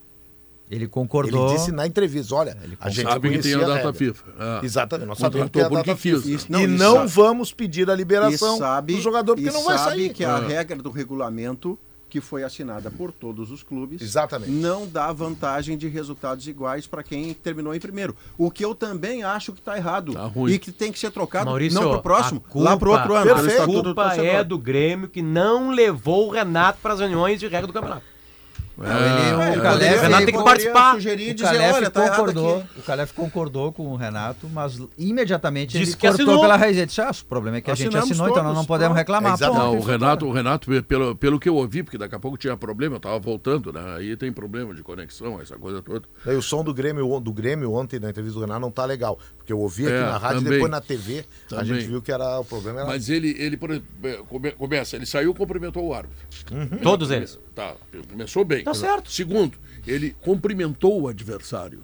[0.70, 1.48] Ele concordou.
[1.48, 3.92] Ele disse na entrevista: olha, a gente Sabe que tem conhecia a a data regra.
[3.94, 4.24] FIFA.
[4.38, 4.66] É.
[4.66, 5.96] Exatamente, nós sabemos que é a data.
[5.96, 6.28] FIFA.
[6.28, 9.78] Isso- não, e não sabe- vamos pedir a liberação sabe, do jogador porque não vai
[9.78, 10.10] sabe sair.
[10.12, 10.46] que a É.
[10.46, 11.78] regra do regulamento
[12.09, 14.50] que foi assinada por todos os clubes Exatamente.
[14.50, 18.16] não dá vantagem de resultados iguais para quem terminou em primeiro.
[18.36, 20.52] O que eu também acho que está errado Tá ruim.
[20.52, 23.14] e que tem que ser trocado Maurício, não para o próximo, culpa, lá para outro
[23.14, 23.30] ano.
[23.32, 23.34] A
[23.66, 24.26] do culpa Torcedor.
[24.26, 28.02] é do Grêmio que não levou o Renato para as reuniões de regra do campeonato.
[28.79, 30.95] O é, Calef, o Renato ele- tem que participar.
[30.95, 32.79] Sugerir O dizer, Calef, olha, tá concordou, aqui.
[32.79, 36.41] o Calef concordou com o Renato, mas imediatamente Disse ele que cortou assinou.
[36.41, 36.76] pela raiz.
[36.76, 38.66] Ele disse, ah, o problema é que a gente Assinamos assinou, então nós todos, não
[38.66, 39.35] podemos reclamar.
[39.35, 39.47] É.
[39.47, 42.57] Não, o Renato, o Renato, pelo, pelo que eu ouvi, porque daqui a pouco tinha
[42.57, 43.81] problema, eu tava voltando, né?
[43.97, 46.03] Aí tem problema de conexão, essa coisa toda.
[46.24, 49.18] Daí o som do Grêmio, do Grêmio ontem na entrevista do Renato não tá legal.
[49.49, 50.53] Porque eu ouvi aqui É, na rádio e também.
[50.59, 51.64] depois na TV a Também.
[51.80, 52.86] gente viu que era, o problema era.
[52.88, 56.18] Mas ele, ele por exemplo, é, come- começa, ele saiu e cumprimentou o árbitro.
[56.82, 57.38] Todos eles.
[57.55, 57.74] Tá,
[58.11, 58.62] começou bem.
[58.62, 59.11] Tá certo.
[59.11, 61.80] Segundo, ele cumprimentou o adversário.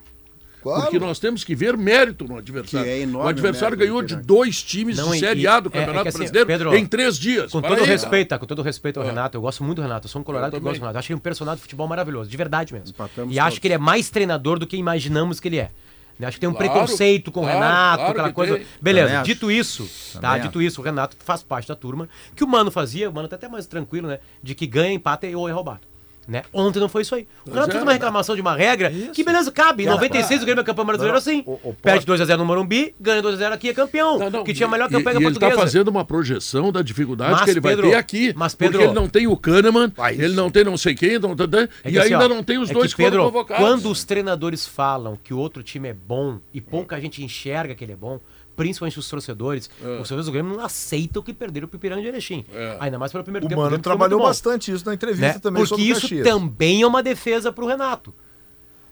[0.63, 0.83] Claro.
[0.83, 2.85] Porque nós temos que ver mérito no adversário.
[2.87, 5.59] Que é enorme o adversário ganhou do de dois times Não, de e- Série A
[5.61, 7.51] do é- é Campeonato que assim, Brasileiro Pedro, em três dias.
[7.53, 8.39] Com Para todo aí, respeito, tá?
[8.39, 9.09] com todo respeito ao Ah.
[9.09, 10.07] Renato, eu gosto muito do Renato.
[10.07, 10.83] Eu sou um colorado Eu que gosta do.
[10.83, 10.99] Renato.
[10.99, 12.91] Acho ele um personagem de futebol maravilhoso, de verdade mesmo.
[12.91, 13.59] Empatamos e acho todos.
[13.59, 15.71] que ele é mais treinador do que imaginamos que ele é.
[16.19, 16.27] Né?
[16.29, 18.57] Acho que tem um Claro, preconceito com o claro, Renato, claro aquela que coisa.
[18.57, 18.67] tem.
[18.81, 19.27] Beleza, Também acho.
[19.27, 20.21] dito isso, tá?
[20.29, 20.67] Também Dito acho.
[20.67, 22.09] isso, o Renato faz parte da turma.
[22.37, 24.21] Que o Mano fazia, o Mano tá até mais tranquilo, né?
[24.43, 25.81] De que ganha, empata ou é roubado.
[26.27, 26.43] Né?
[26.53, 27.27] Ontem não foi isso aí.
[27.47, 29.83] O é, fez uma reclamação de uma regra que, beleza, cabe.
[29.83, 31.43] Em 96 o Grêmio é campeão brasileiro assim.
[31.45, 34.19] o- o- Perde 2x0 no Morumbi, ganha 2x0 aqui, é campeão.
[34.19, 35.53] Não, não, que tinha a melhor e- campanha e, ele portuguesa.
[35.53, 38.33] está fazendo uma projeção da dificuldade Mas, que ele Pedro, vai ter aqui.
[38.37, 40.23] mas, Pedro- porque ele não tem o Kahneman, Ah, isso.
[40.23, 42.29] ele não tem não sei quem, não, não, não, É e que assim, ainda ó,
[42.29, 43.63] não tem os é dois que, Pedro, convocados.
[43.65, 47.85] quando os treinadores falam que o outro time é bom e pouca gente enxerga que
[47.85, 48.19] ele é bom,
[48.57, 52.45] principalmente os torcedores, os torcedores do Grêmio não aceitam que perderam o Pipiranga de Erechim.
[52.53, 52.77] É.
[52.81, 53.61] Ainda mais pelo primeiro o tempo.
[53.61, 55.39] Mano Grêmio foi trabalhou bastante isso na entrevista né?
[55.41, 56.27] também Porque sobre o isso Caxias.
[56.27, 58.15] também é uma defesa pro Renato.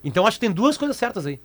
[0.04, 1.40] Então acho que tem duas coisas certas aí.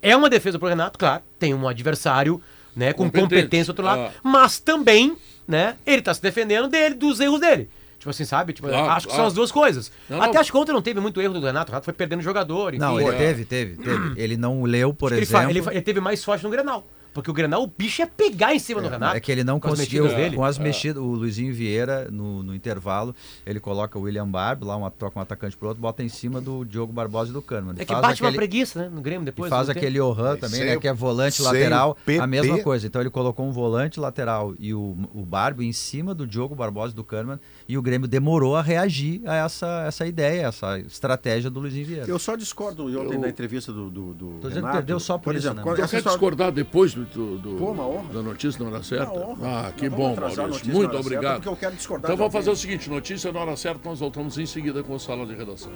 [0.00, 2.40] É uma defesa pro Renato, claro, tem um adversário
[2.76, 4.10] né, com competência do outro lado, Ah.
[4.22, 5.16] mas também,
[5.48, 7.68] né, ele tá se defendendo dele, dos erros dele.
[7.98, 8.52] Tipo assim, sabe?
[8.52, 9.16] Tipo, Claro, acho que claro.
[9.22, 9.90] são as duas coisas.
[10.08, 10.40] Não, Até não.
[10.40, 11.68] acho que ontem não teve muito erro do Renato.
[11.68, 12.72] O Renato foi perdendo jogador.
[12.72, 13.18] Enfim, Não, ele é.
[13.18, 14.12] teve, teve, teve.
[14.20, 15.50] Ele não leu, por ele, fa- exemplo.
[15.50, 16.86] ele fa- ele teve mais sorte no Grenal.
[17.14, 19.16] Porque o Grenal, o bicho é pegar em cima do Renato.
[19.16, 20.36] É que ele não com conseguiu, dele.
[20.36, 24.76] com as mexidas, o Luizinho Vieira, no, no intervalo, ele coloca o William Barb, lá
[24.76, 27.74] uma, troca um atacante pro outro, bota em cima do Diogo Barbosa e do Kahneman.
[27.78, 28.88] É E que faz bate uma aquele- preguiça, né?
[28.88, 29.50] No Grêmio E depois.
[29.50, 30.76] faz não tem- aquele Orhan também, né?
[30.76, 32.86] o- Que é volante lateral, a mesma coisa.
[32.86, 36.92] Então ele colocou um volante lateral e o, o Barbie em cima do Diogo Barbosa
[36.92, 41.50] e do Kahneman e o Grêmio demorou a reagir a essa, essa ideia, essa estratégia
[41.50, 42.06] do Luizinho Vieira.
[42.06, 44.76] Eu só discordo ontem da entrevista do, do, do Tô dizendo que Renato.
[44.76, 45.72] perdeu só por isso, exemplo, né?
[45.72, 47.74] Eu quero discordar depois do, do- do- Pô,
[48.12, 49.12] da notícia na hora certa.
[49.42, 50.72] Ah, que bom, Maurício.
[50.72, 51.42] Muito certa, obrigado.
[51.70, 54.94] discordar Então vamos fazer o seguinte: notícia na hora certa, nós voltamos em seguida com
[54.94, 55.72] a sala de redação.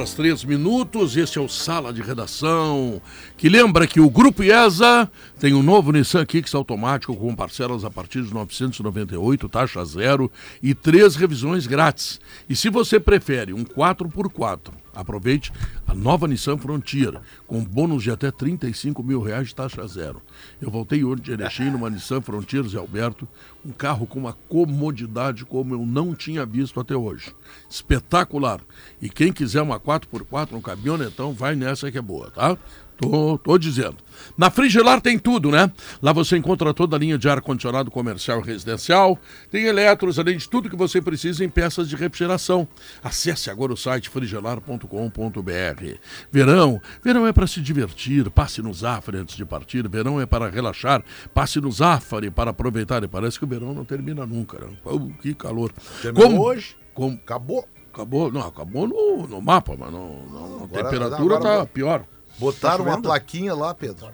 [0.00, 1.14] Horas três minutos.
[1.14, 3.02] Este é o Sala de Redação.
[3.36, 7.90] Que lembra que o Grupo IESA tem um novo Nissan Kicks automático com parcelas a
[7.90, 10.32] partir de 998, taxa zero
[10.62, 12.18] e três revisões grátis.
[12.48, 15.52] E se você prefere um 4x4, aproveite
[15.86, 20.22] a nova Nissan Frontier com bônus de até 35 mil reais de taxa zero.
[20.60, 23.26] Eu voltei hoje de Erechim numa Nissan Frontier Zé Alberto,
[23.64, 27.34] um carro com uma comodidade como eu não tinha visto até hoje.
[27.68, 28.60] Espetacular.
[29.00, 32.56] E quem quiser uma 4x4, um caminhonetão, vai nessa que é boa, tá?
[33.00, 33.96] Tô, tô dizendo.
[34.36, 35.72] Na Frigelar tem tudo, né?
[36.02, 39.18] Lá você encontra toda a linha de ar-condicionado comercial e residencial.
[39.50, 42.68] Tem eletros, além de tudo que você precisa em peças de refrigeração.
[43.02, 45.94] Acesse agora o site frigelar.com.br.
[46.30, 48.28] Verão, verão é para se divertir.
[48.30, 49.88] Passe no Zafari antes de partir.
[49.88, 51.02] Verão é para relaxar.
[51.32, 53.02] Passe no Zafari para aproveitar.
[53.02, 54.58] E parece que o verão não termina nunca.
[54.58, 54.68] Né?
[54.82, 55.72] Pô, que calor.
[56.02, 56.76] Terminou hoje?
[56.92, 57.66] Como, Acabou.
[57.92, 62.04] acabou, não, acabou no, no mapa, mas não, não- a Agora- temperatura agora- tá pior.
[62.40, 63.08] Botaram uma chovendo?
[63.08, 64.08] plaquinha lá, Pedro.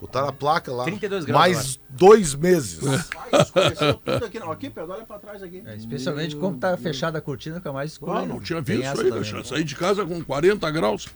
[0.00, 0.84] Botaram a placa lá.
[0.84, 2.80] 32 graus Mais dois meses.
[4.04, 4.50] Tudo aqui, não.
[4.50, 5.62] Aqui, Pedro, olha pra trás aqui.
[5.64, 8.12] É, especialmente como tá fechada a cortina, fica mais escuro.
[8.12, 11.08] Ah, não tinha Tem visto essa aí, deixa sair de casa com 40 graus.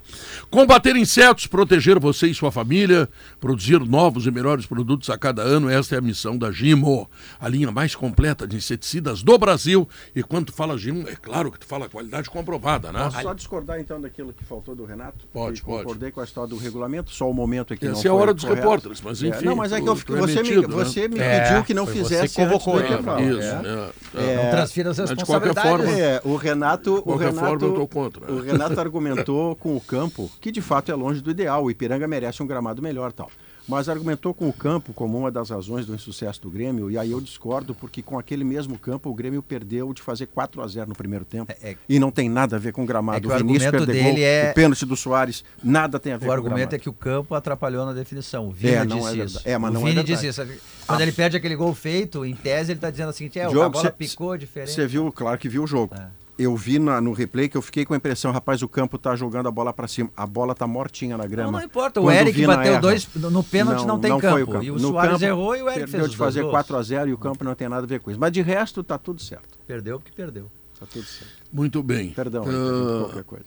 [0.51, 3.09] Combater insetos, proteger você e sua família,
[3.41, 7.09] produzir novos e melhores produtos a cada ano, esta é a missão da Gimo,
[7.41, 9.89] a linha mais completa de inseticidas do Brasil.
[10.15, 13.05] E quando tu fala Gimo, é claro que tu fala qualidade comprovada, né?
[13.05, 15.27] Posso só discordar então daquilo que faltou do Renato?
[15.33, 15.85] Pode, Que pode.
[15.85, 18.35] Concordei com a história do regulamento, só o momento aqui Essa não é a hora
[18.35, 19.45] dos repórteres, mas É, enfim.
[19.45, 20.68] não, mas é que eu, tu é você, me, metido, né?
[20.75, 23.39] Você me É, pediu que não você fizesse que convocou, antes do é, intervalo.
[23.39, 24.23] Isso, é.
[24.23, 24.45] é, é.
[24.45, 25.95] Não transfira as Mas de qualquer responsabilidades.
[25.95, 28.33] forma- É, o Renato, o Renato, forma, eu tô contra.
[28.33, 31.65] o Renato argumentou com o campo que de fato é longe do ideal.
[31.65, 33.31] O Ipiranga merece um gramado melhor, tal.
[33.69, 37.11] Mas argumentou com o campo como uma das razões do insucesso do Grêmio, e aí
[37.11, 40.89] eu discordo, porque com aquele mesmo campo o Grêmio perdeu de fazer 4 a 0
[40.89, 41.53] no primeiro tempo.
[41.61, 43.31] É- é- E não tem nada a ver com o gramado.
[43.31, 46.15] É o o Vinícius argumento perdeu gol, dele é- o pênalti do Soares, nada tem
[46.15, 46.75] a ver O com argumento gramado.
[46.77, 48.49] é que o campo atrapalhou na definição.
[48.49, 49.41] O Vini É, não disse é isso.
[49.45, 50.27] É, mas o não é Vini verdade.
[50.27, 50.61] disse isso.
[50.87, 53.51] Quando ele perde aquele gol feito, em tese ele está dizendo o seguinte: é, a
[53.51, 54.73] Jogo, bola cê- picou diferente.
[54.73, 55.95] Você viu, claro que viu o jogo.
[55.95, 56.07] É.
[56.39, 59.17] eu vi na- no replay que eu fiquei com a impressão, rapaz, o campo tá
[59.17, 60.09] jogando a bola para cima.
[60.17, 61.51] A bola tá mortinha na grama.
[61.53, 62.01] Não, não importa.
[62.01, 62.81] O Quando Eric Vina bateu erra.
[62.81, 63.09] dois.
[63.15, 64.59] No pênalti não, tem foi campo.
[64.59, 66.53] o E o No Soares campo, errou e o Eric perdeu fez de fazer gols.
[66.53, 68.21] 4 a 0 e o campo não tem nada a ver com isso.
[68.21, 69.59] Mas de resto tá tudo certo.
[69.67, 70.51] Perdeu porque perdeu.
[70.79, 71.33] Tá tudo certo.
[71.53, 72.11] Muito bem.
[72.11, 73.45] Perdão, Eric, qualquer coisa.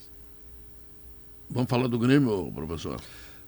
[1.50, 3.00] vamos falar do Grêmio, professor.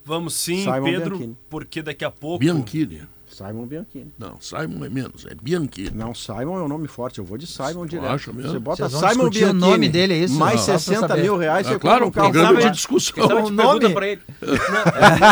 [0.05, 1.37] Vamos sim, Simon Pedro, Bianchini.
[1.49, 2.39] porque daqui a pouco.
[2.39, 3.03] Bianchini.
[3.33, 4.13] Simon Bianchini.
[4.17, 5.91] Não, Simon é menos, é Bianchini.
[5.93, 7.19] Não, Simon é um nome forte.
[7.19, 8.07] Eu vou de Simon direto.
[8.11, 8.51] acha mesmo?
[8.51, 9.59] Você bota Simon discutir o Bianchini.
[9.59, 10.35] nome dele, é isso?
[10.35, 11.21] Mais Não, só pra 60 saber.
[11.23, 13.23] mil reais, Ah, você claro, um carro programa de discussão.
[13.23, 14.21] A O nome- pergunta pra ele.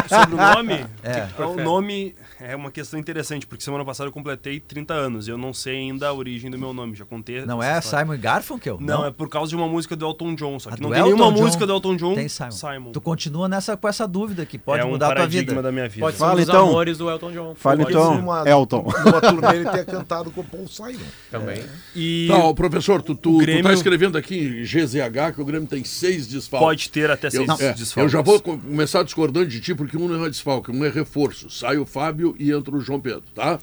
[0.08, 1.28] Sobre o nome, É.
[1.44, 5.28] o nome é uma questão interessante, porque semana passada eu completei 30 anos.
[5.28, 7.46] Eu não sei ainda a origem do meu nome, já contei.
[7.46, 8.06] Não é história.
[8.06, 8.78] Simon Garfunkel?
[8.82, 10.92] Não, é por causa de uma música do Elton John, só A que do não
[10.92, 12.16] tem nenhuma John música do Elton John.
[12.16, 12.92] Tem Simon.
[12.92, 15.50] Tu Tu continua nessa, com essa dúvida que pode é um mudar a tua paradigma
[15.50, 15.62] vida.
[15.62, 16.02] da minha vida.
[16.06, 16.70] Pode ser Fala, um dos então.
[16.70, 17.56] amores do Elton John.
[17.56, 18.20] Fala Então, ser.
[18.22, 18.88] Uma- Elton.
[19.06, 21.00] Numa turnê ele ter cantado com o Paul Simon.
[21.30, 21.64] Também.
[21.96, 25.42] E Tá, ó, professor, tu, tu, o tu Grêmio- tá escrevendo aqui em GZH que
[25.42, 26.66] o Grêmio tem seis desfalques.
[26.68, 27.98] pode ter até Eu, seis é, desfalques.
[27.98, 30.90] eu já vou co- começar discordando de ti, porque um não é desfalque, um é
[30.90, 31.50] reforço.
[31.50, 33.60] Sai o Fábio e entra o João Pedro, tá?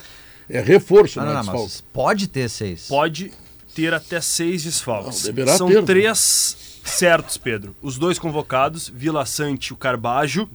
[0.48, 1.72] É reforço, Não, não, não, é não, desfalque.
[1.74, 2.86] mas pode ter seis.
[2.88, 3.30] Pode
[3.74, 5.18] ter até seis desfalques.
[5.24, 5.82] Não, deverá São ter, né?
[5.82, 7.76] três certos, Pedro.
[7.82, 10.48] Os dois convocados, Vila Sante e o Carbajo,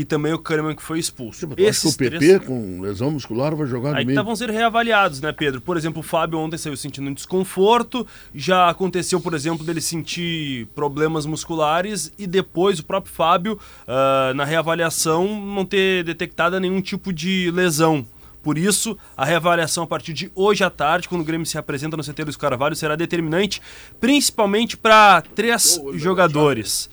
[0.00, 1.46] e também o Kahneman que foi expulso.
[1.56, 4.24] Eu acho que o PP três- com lesão muscular vai jogar no Aí que meio.
[4.24, 5.60] vão ser reavaliados, né, Pedro?
[5.60, 8.06] Por exemplo, o Fábio ontem saiu sentindo um desconforto.
[8.34, 14.44] Já aconteceu, por exemplo, dele sentir problemas musculares e depois o próprio Fábio, ah, na
[14.44, 18.06] reavaliação, não ter detectado nenhum tipo de lesão.
[18.42, 21.94] Por isso, a reavaliação a partir de hoje à tarde, quando o Grêmio se apresenta
[21.94, 23.60] no CT Luiz Carvalho, será determinante,
[24.00, 26.88] principalmente para três jogadores.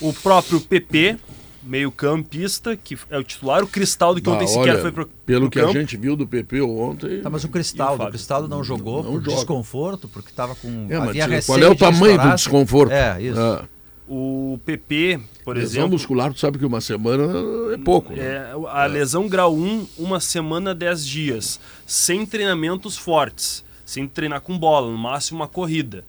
[0.00, 1.16] O próprio PP,
[1.64, 5.40] meio-campista, que é o titular, o Cristaldo, que Ah, ontem sequer olha, foi pro, Pelo
[5.42, 5.70] pro que campo.
[5.76, 7.20] a gente viu do PP ontem.
[7.20, 8.12] Tá, mas o o Cristaldo, o, Fábio?
[8.12, 9.36] Cristaldo não jogou Não por joga.
[9.36, 10.86] desconforto, porque tava com.
[10.90, 12.92] É, mas havia qual receio é o tamanho do desconforto?
[12.92, 13.40] É, isso.
[13.40, 13.64] Ah,
[14.08, 17.24] O PP, por lesão exemplo, muscular, tu sabe que uma semana
[17.72, 18.12] é pouco.
[18.12, 18.22] né?
[18.22, 24.58] é, a lesão grau 1, uma semana, 10 dias, sem treinamentos fortes, sem treinar com
[24.58, 26.04] bola, no máximo uma corrida.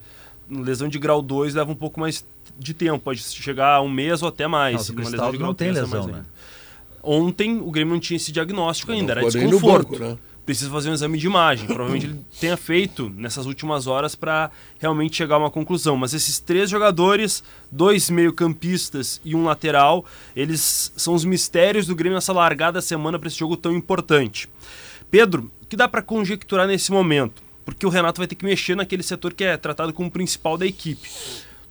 [0.50, 2.24] Lesão de grau 2 leva um pouco mais
[2.58, 4.90] de tempo, pode chegar a um mês ou até mais.
[4.90, 6.26] Não, o Cristaldo de grau não tem 3 lesão, mais né?
[7.04, 9.92] Ontem o Grêmio não tinha esse diagnóstico ainda, era desconforto.
[9.92, 10.18] banco, né?
[10.46, 11.66] Precisa fazer um exame de imagem.
[11.66, 15.98] Provavelmente ele tenha feito nessas últimas horas para realmente chegar a uma conclusão.
[15.98, 22.16] Mas esses três jogadores, dois meio-campistas e um lateral, eles são os mistérios do Grêmio
[22.16, 24.48] nessa largada semana para esse jogo tão importante.
[25.10, 27.42] Pedro, o que dá para conjecturar nesse momento?
[27.66, 30.68] Porque o Renato vai ter que mexer naquele setor que é tratado como principal da
[30.68, 31.10] equipe.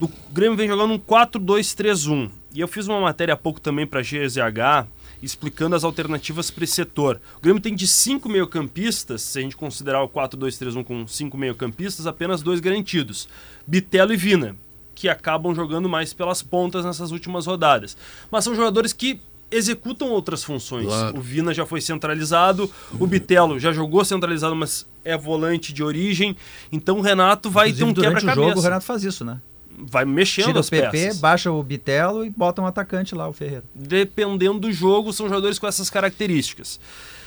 [0.00, 2.30] O Grêmio vem jogando um 4-2-3-1.
[2.52, 4.88] E eu fiz uma matéria há pouco também para a GZH
[5.24, 7.20] explicando as alternativas para esse setor.
[7.38, 12.06] O Grêmio tem de cinco meio-campistas, se a gente considerar o 4-2-3-1 com cinco meio-campistas,
[12.06, 13.28] apenas dois garantidos:
[13.66, 14.56] Bitelo e Vina,
[14.94, 17.96] que acabam jogando mais pelas pontas nessas últimas rodadas.
[18.30, 19.18] Mas são jogadores que
[19.50, 20.86] executam outras funções.
[20.86, 21.18] Claro.
[21.18, 26.36] O Vina já foi centralizado, o Bitelo já jogou centralizado, mas é volante de origem.
[26.70, 28.68] Então o Renato vai Inclusive, ter um durante o jogo, o quebra-cabeça.
[28.68, 29.40] Renato faz isso, né?
[29.76, 31.20] Vai mexendo Tira o as PP, peças.
[31.20, 33.64] baixa o Bitelo e bota um atacante lá, o Ferreira.
[33.74, 36.78] dependendo do jogo, são jogadores com essas características.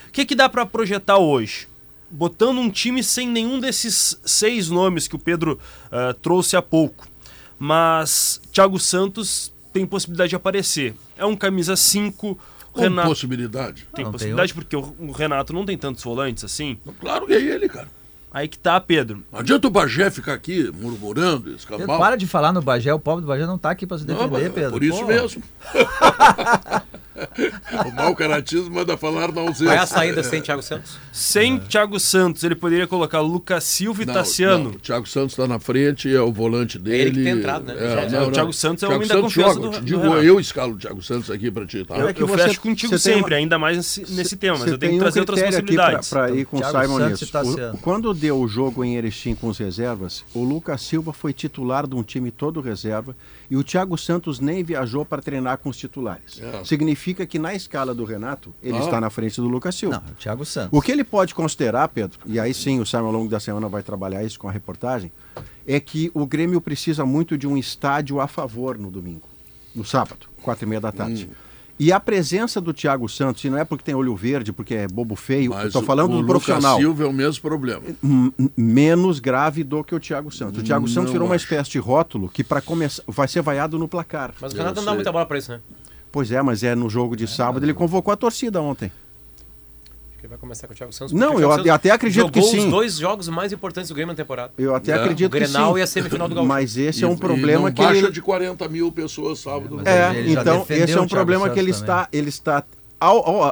[0.08, 1.68] O que, que dá para projetar hoje?
[2.10, 5.60] Botando um time sem nenhum desses seis nomes que o Pedro
[5.92, 7.06] ah, trouxe há pouco.
[7.60, 10.94] Mas Thiago Santos tem possibilidade de aparecer.
[11.18, 12.40] É um camisa 5.
[12.72, 13.88] Com Renato possibilidade.
[13.94, 16.78] tem Não, tem possibilidade porque o, o Renato não tem tantos volantes assim.
[17.00, 17.90] Claro que é ele, cara.
[18.38, 19.24] Aí que tá, Pedro.
[19.32, 21.98] Não adianta o Bagé ficar aqui murmurando, escambau.
[21.98, 24.14] para de falar no Bagé, o pobre do Bagé não tá aqui pra se Não,
[24.14, 24.72] defender, mas é Pedro.
[24.72, 25.42] por isso Pô, mesmo.
[27.88, 29.66] o mau caratismo manda falar na ausência.
[29.66, 30.98] Qual é a saída sem Thiago Santos?
[31.12, 34.64] Sem Thiago Santos, ele poderia colocar Lucas Silva e Não, Tassiano.
[34.66, 37.02] não, o Thiago Santos está na frente, é o volante dele.
[37.02, 37.74] ele que tem entrado, né?
[37.78, 40.24] É, o Thiago Santos é o homem da confiança joga, do- eu do digo, Renato.
[40.24, 41.96] eu escalo o Thiago Santos aqui para ti, tá?
[41.98, 44.68] Eu, É que eu você- fecho contigo sempre, uma- ainda mais nesse, nesse tema, mas
[44.70, 46.10] Você eu tenho que um trazer outras critério aqui possibilidades.
[46.10, 47.60] para ir com o Thiago Simon Santos nisso.
[47.60, 47.64] e.
[47.76, 51.88] O- Quando deu o jogo em Erechim com os reservas, o Lucas Silva foi titular
[51.88, 53.16] de um time todo reserva
[53.50, 56.42] e o Thiago Santos nem viajou para treinar com os titulares.
[56.42, 56.64] É.
[57.08, 58.82] Significa que na escala do Renato, ele Ah.
[58.82, 60.04] está na frente do Lucas Silva.
[60.06, 60.78] Não, o Thiago Santos.
[60.78, 63.70] O que ele pode considerar, Pedro, e aí sim o Simon ao longo da semana
[63.70, 65.10] vai trabalhar isso com a reportagem,
[65.66, 69.28] é que o Grêmio precisa muito de um estádio a favor no domingo,
[69.74, 71.30] no sábado, quatro e meia da tarde.
[71.80, 74.88] E a presença do Thiago Santos, e não é porque tem olho verde, porque é
[74.88, 76.72] bobo feio, estou falando o do profissional.
[76.74, 77.84] Lucas Silva é o mesmo problema.
[78.04, 80.60] M- menos grave do que o Thiago Santos.
[80.60, 81.46] O Thiago Santos Não virou uma acho.
[81.46, 84.34] espécie de rótulo que para começar vai ser vaiado no placar.
[84.42, 85.60] Mas o Renato não dá muita bola pra isso, né?
[86.12, 88.92] Pois é, mas é no jogo de sábado ele convocou a torcida ontem.
[90.20, 91.14] que vai começar com o Thiago Santos.
[91.14, 92.66] Não, o eu a- até acredito jogou que sim.
[92.66, 94.52] os dois jogos mais importantes do Grêmio na temporada.
[94.58, 94.96] Eu até É.
[94.96, 95.80] acredito O Grenal que sim.
[95.80, 96.48] e a semifinal do Gaúcho.
[96.48, 98.12] Mas esse é E- um e problema não que baixa ele...
[98.12, 99.76] de 40 mil pessoas sábado.
[99.76, 101.82] mas É, Ele já então defendeu esse é o um Thiago problema que ele Santos
[101.84, 102.64] está, ele está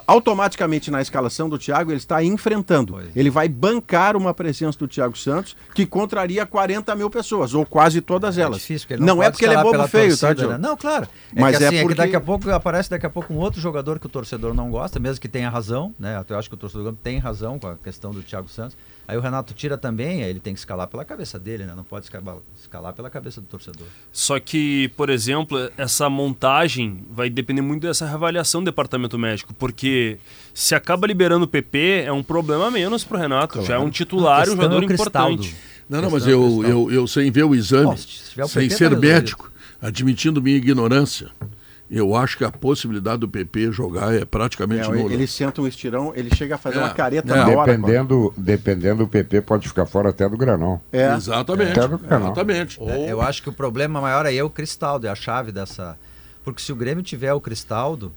[0.07, 2.93] automaticamente na escalação do Thiago, ele está enfrentando.
[2.93, 3.15] Pois.
[3.15, 8.01] Ele vai bancar uma presença do Thiago Santos que contraria 40 mil pessoas, ou quase
[8.01, 8.57] todas É elas.
[8.57, 10.53] difícil, porque ele não não, é porque ele é bobo feio, tá, torcida, Diogo?
[10.53, 10.57] né?
[10.59, 11.07] Não, claro.
[11.35, 13.33] É Mas que, é assim, é que porque- daqui a pouco aparece daqui a pouco
[13.33, 16.23] um outro jogador que o torcedor não gosta, mesmo que tenha razão, né?
[16.27, 18.75] Eu acho que o torcedor tem razão com a questão do Thiago Santos.
[19.07, 21.73] Aí o Renato tira também, aí ele tem que escalar pela cabeça dele, né?
[21.75, 23.85] Não pode escalar, escalar pela cabeça do torcedor.
[24.11, 30.17] Só que, por exemplo, essa montagem vai depender muito dessa reavaliação do departamento médico, porque
[30.53, 33.63] se acaba liberando o PP, é um problema a menos pro Renato.
[33.63, 35.55] Já é um titular, um jogador é o importante.
[35.87, 38.63] Não, não, mas Questão eu, eu, eu sem ver o exame, Bom, se o sem
[38.63, 39.13] PP, tá ser resolvido.
[39.13, 41.29] médico, admitindo minha ignorância,
[41.89, 45.13] eu acho que a possibilidade do PP jogar é praticamente É, nula.
[45.13, 47.37] ele senta um estirão, ele chega a fazer É, uma careta é.
[47.37, 47.71] na hora.
[47.77, 50.81] Dependendo, dependendo do PP, pode ficar fora até do Granão.
[50.91, 51.13] É.
[51.13, 51.71] Exatamente.
[51.79, 52.27] Até no canal.
[52.31, 52.81] Exatamente.
[52.81, 55.97] É, eu acho que o problema maior aí é o Cristaldo, é a chave dessa.
[56.43, 58.11] Porque se o Grêmio tiver o Cristaldo,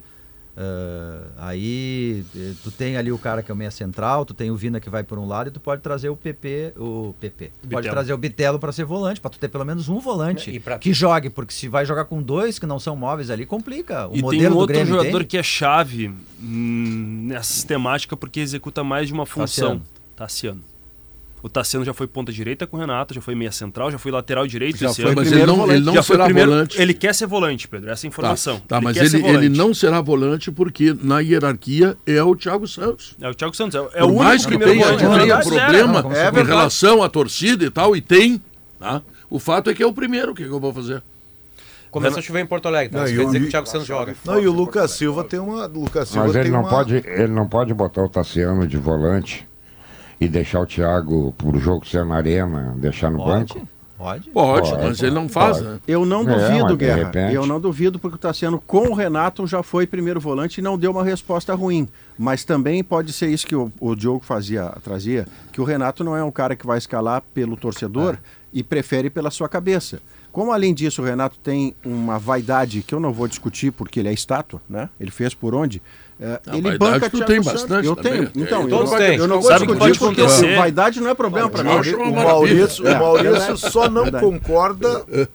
[0.61, 4.51] ah, aí eh, tu tem ali o cara que é o meia central, tu tem
[4.51, 7.53] o Vina que vai por um lado e tu pode trazer o PP, o PP.
[7.63, 10.51] Tu pode trazer o Bitelo para ser volante, para tu ter pelo menos um volante
[10.51, 13.47] E pra- que jogue, porque se vai jogar com dois que não são móveis ali,
[13.47, 14.09] complica.
[14.09, 15.27] O e modelo tem um do outro Grêmio jogador tem?
[15.29, 16.09] que é chave
[16.43, 19.81] hum, nessa sistemática porque executa mais de uma função.
[20.17, 20.61] Tassiano.
[21.43, 24.11] O Tassiano já foi ponta direita com o Renato, já foi meia central, já foi
[24.11, 25.17] lateral direito Já esse foi ano.
[25.21, 25.77] Mas ele primeiro não, volante.
[25.79, 26.83] ele não já foi será primeiro, volante.
[26.83, 28.61] Ele quer ser volante, Pedro, essa é a informação.
[28.67, 32.67] Tá, mas quer ser ele, ele não será volante porque na hierarquia é o Thiago
[32.67, 33.15] Santos.
[33.21, 35.05] É o Thiago Santos, é, é o único mais que primeiro tenha volante.
[35.05, 38.43] tenha verdade, problema É em relação à torcida e tal, e tem,
[38.79, 39.01] tá?
[39.31, 40.33] o fato é que é o primeiro.
[40.33, 41.03] O que, que eu vou fazer?
[41.91, 42.99] Começa a chover em Porto Alegre, tá?
[42.99, 44.15] Não, Isso quer o- dizer que o Thiago Santos joga.
[44.25, 45.67] Não, e o Lucas Silva tem uma.
[45.67, 46.69] Lucas Silva Mas ele tem não, uma...
[46.69, 49.49] pode, ele não pode botar o Tassiano de volante
[50.21, 53.55] e deixar o Thiago pro jogo ser na arena, deixar no Pode, banco.
[53.55, 53.69] pode.
[54.31, 55.81] Pode, Pode, mas ele não faz, né?
[55.87, 56.97] Eu não É, duvido, de Guerra.
[57.07, 60.63] repente- Eu não duvido porque o Tassiano com o Renato já foi primeiro volante e
[60.63, 61.89] não deu uma resposta ruim.
[62.17, 66.17] Mas também pode ser isso que o, o Diogo fazia, trazia, que o Renato não
[66.17, 68.19] é um cara que vai escalar pelo torcedor É.
[68.53, 70.01] e prefere pela sua cabeça.
[70.31, 74.09] Como além disso o Renato tem uma vaidade que eu não vou discutir porque ele
[74.09, 74.89] é estátua, né?
[75.01, 75.83] Ele fez por onde?
[76.21, 77.61] É, Não, ele vaidade banca tu tem Santos.
[77.63, 78.13] bastante Eu também.
[78.13, 78.25] tenho.
[78.27, 79.17] É, Então, eu todos não, têm.
[79.17, 80.57] eu não vou Sabe discutir porque acontecer?
[80.57, 81.71] vaidade não é problema para mim.
[81.71, 82.11] O.
[82.13, 83.61] Maurício, É, o Maurício verdade.
[83.71, 85.27] só não concorda o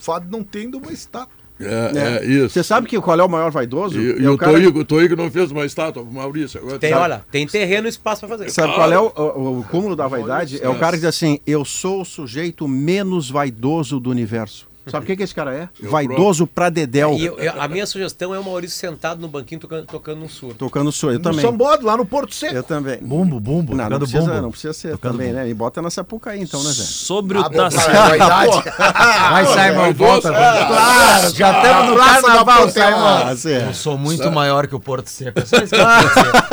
[0.00, 1.36] fato de não ter uma estátua.
[1.58, 2.50] É, é isso.
[2.50, 3.98] Você sabe que qual é o maior vaidoso?
[3.98, 6.60] E, É e o o cara- Toigo, o Toigo não fez uma estátua pro Maurício.
[6.60, 7.02] Agora Tem, sabe?
[7.02, 8.50] olha, tem terreno e espaço pra fazer.
[8.50, 10.58] Sabe qual é o, o- o cúmulo da vaidade?
[10.62, 14.66] É o cara que diz assim: eu sou o sujeito menos vaidoso do universo.
[14.88, 15.68] Sabe o que, que esse cara é?
[15.82, 17.14] Vaidoso pra Dedéu.
[17.14, 20.28] E eu- eu- a minha sugestão é o Maurício sentado no banquinho tocando, tocando um
[20.28, 20.54] surdo.
[20.54, 21.40] Tocando sou eu No também.
[21.40, 22.54] Sambode, lá no Porto Seco.
[22.54, 22.98] Eu também.
[23.00, 24.40] Bumbo, bumbo, Não, não precisa, bumbo.
[24.42, 25.40] não precisa ser Tocando também, bumbo.
[25.40, 25.48] né?
[25.48, 26.82] E bota nessa puca aí então, né, Zé?
[26.84, 28.62] Sobre o Ah, cara, Tassiano.
[29.30, 30.30] Vai, Simon, volta.
[30.32, 30.66] volta.
[30.66, 33.34] Claro, já estamos no carnaval, Simon.
[33.34, 33.66] Zé.
[33.68, 35.40] Eu sou muito maior que o Porto Seco.
[35.42, 35.76] Isso eu dizer.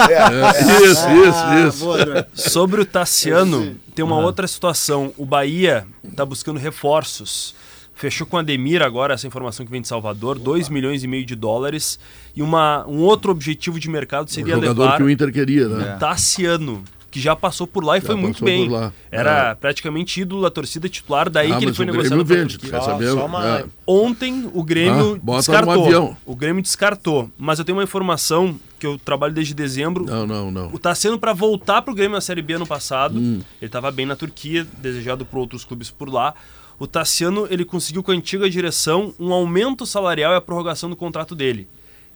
[0.10, 1.88] É, isso, Ah, isso,
[2.34, 2.50] isso.
[2.52, 5.14] Sobre o Tassiano, tem uma outra situação.
[5.18, 7.56] O Bahia está buscando reforços.
[8.04, 11.26] Fechou com a Ademir agora, essa informação que vem de Salvador, 2 milhões e meio
[11.26, 11.97] de dólares.
[12.36, 15.70] E uma, um outro objetivo de mercado O seria jogador levar que o Inter queria,
[15.70, 15.95] né?
[15.95, 18.66] o Tassiano, que já passou por lá e Já foi muito passou bem.
[18.68, 18.93] por lá.
[19.10, 22.60] Era praticamente ídolo da torcida titular, daí Ah, que ele foi o negociado vende, tu
[22.60, 22.72] Turquia.
[22.72, 23.10] quer Só- saber?
[23.12, 23.66] só uma- É.
[23.88, 25.76] Ontem o Grêmio Ah, bota descartou.
[25.78, 26.18] no avião.
[26.26, 27.30] O Grêmio descartou.
[27.38, 30.04] Mas eu tenho uma informação que eu trabalho desde dezembro.
[30.04, 30.68] Não, não, não.
[30.74, 33.18] O Tassiano para voltar pro Grêmio na Série B ano passado.
[33.18, 33.39] Hum.
[33.62, 36.34] Ele estava bem na Turquia, desejado por outros clubes por lá.
[36.80, 40.96] O Tassiano, ele conseguiu com a antiga direção um aumento salarial e a prorrogação do
[40.96, 41.68] contrato dele.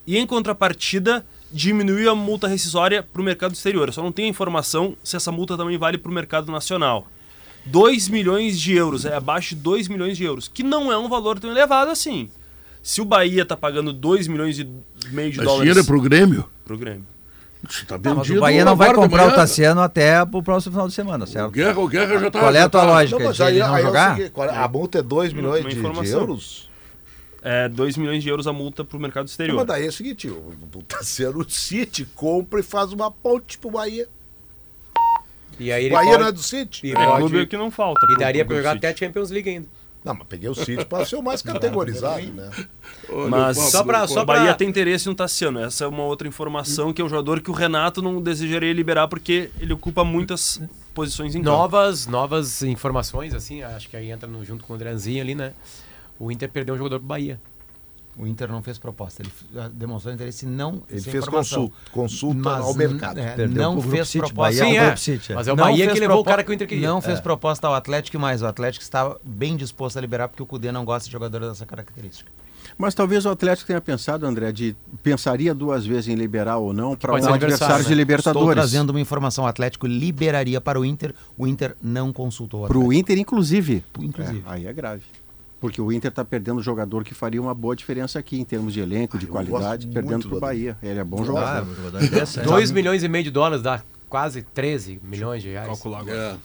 [0.05, 3.87] E em contrapartida, diminuiu a multa rescisória para o mercado exterior.
[3.87, 7.07] Eu só não tenho informação se essa multa também vale para o mercado nacional.
[7.65, 11.09] 2 milhões de euros, é abaixo de 2 milhões de euros, que não é um
[11.09, 12.29] valor tão elevado assim.
[12.81, 14.67] Se o Bahia tá pagando 2 milhões e
[15.09, 16.45] meio de Mas dólares dinheiro é pro Grêmio?
[16.63, 17.05] pro Grêmio.
[17.87, 19.31] Tá Não, mas vendido o Bahia não vai comprar o.
[19.35, 21.51] Tassiano até o próximo final de semana, O certo?
[21.51, 22.39] Guerra, o Guerra já tá.
[22.39, 23.19] Qual é a tua tá- lógica?
[23.19, 24.29] Não, mas aí, ele não aí é o jogar?
[24.31, 26.69] qual é- a multa é 2 milhões de, de euros.
[27.41, 29.55] É 2 milhões de euros a multa pro mercado Não, exterior.
[29.57, 33.71] mas daí é o seguinte, o, o Tassiano City compra e faz uma ponte pro
[33.71, 34.07] Bahia.
[35.59, 36.87] E aí O ele Bahia pode- não é do City?
[36.87, 38.05] e É pode- clube que não falta.
[38.11, 38.85] E daria pro pra jogar City.
[38.85, 39.67] até a Champions League ainda.
[40.07, 42.49] Não, mas peguei o City para ser o mais categorizado, né?
[43.29, 45.59] Mas só pra- do- só o Bahia pra- tem interesse no Tassiano.
[45.59, 49.07] Essa é uma outra informação que é um jogador que o Renato não desejaria liberar
[49.07, 50.61] porque ele ocupa muitas
[50.93, 51.55] posições em campo.
[51.57, 55.53] Novas, novas informações, assim, acho que aí entra no- junto com o Andrezinho ali, né?
[56.19, 57.39] O Inter perdeu um jogador pro Bahia.
[58.19, 59.21] O Inter não fez proposta.
[59.21, 59.31] Ele
[59.73, 63.19] demonstrou interesse não Ele fez consulta, consulta Mas, ao mercado.
[63.19, 64.33] é, não fez City, proposta.
[64.33, 64.85] Bahia Sim, é.
[64.85, 65.35] Grupo City, é.
[65.35, 66.87] Mas é o Não Bahia que levou o cara que o Inter queria.
[66.87, 67.21] Não fez É.
[67.21, 68.41] proposta ao Atlético mais.
[68.41, 71.65] O Atlético estava bem disposto a liberar porque o Cudê não gosta de jogadores dessa
[71.65, 72.31] característica.
[72.77, 76.95] Mas talvez o Atlético tenha pensado, André, de pensaria duas vezes em liberar ou não
[76.95, 77.95] para um adversário adversário, de né?
[77.95, 78.41] Libertadores.
[78.49, 79.45] Estou trazendo uma informação.
[79.45, 81.13] O Atlético liberaria para o Inter.
[81.37, 82.91] O Inter não consultou o Para o.
[82.91, 83.83] Inter, inclusive.
[83.99, 84.43] Inclusive.
[84.45, 85.03] É, aí é grave.
[85.59, 88.73] Porque o Inter está perdendo um jogador que faria uma boa diferença aqui em termos
[88.73, 90.77] de elenco, de eu qualidade, perdendo para o do Bahia.
[90.83, 91.75] Ele é bom Ah, jogador.
[91.75, 92.45] jogador interessante.
[92.45, 95.67] 2 milhões e meio de dólares dá quase 13 milhões de reais.
[95.67, 96.15] Calcular agora.
[96.15, 96.35] É.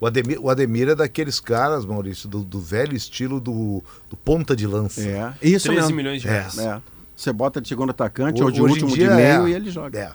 [0.00, 4.54] O Ademir, o Ademir é daqueles caras, Maurício, do, do velho estilo do, do ponta
[4.54, 5.00] de lança.
[5.02, 5.96] É, isso 13 mesmo.
[5.96, 6.30] milhões de É.
[6.32, 6.58] reais.
[6.58, 6.80] É.
[7.16, 9.50] Você bota de segundo atacante Ho- ou de último de dia meio é.
[9.50, 9.98] e ele joga.
[9.98, 10.12] É.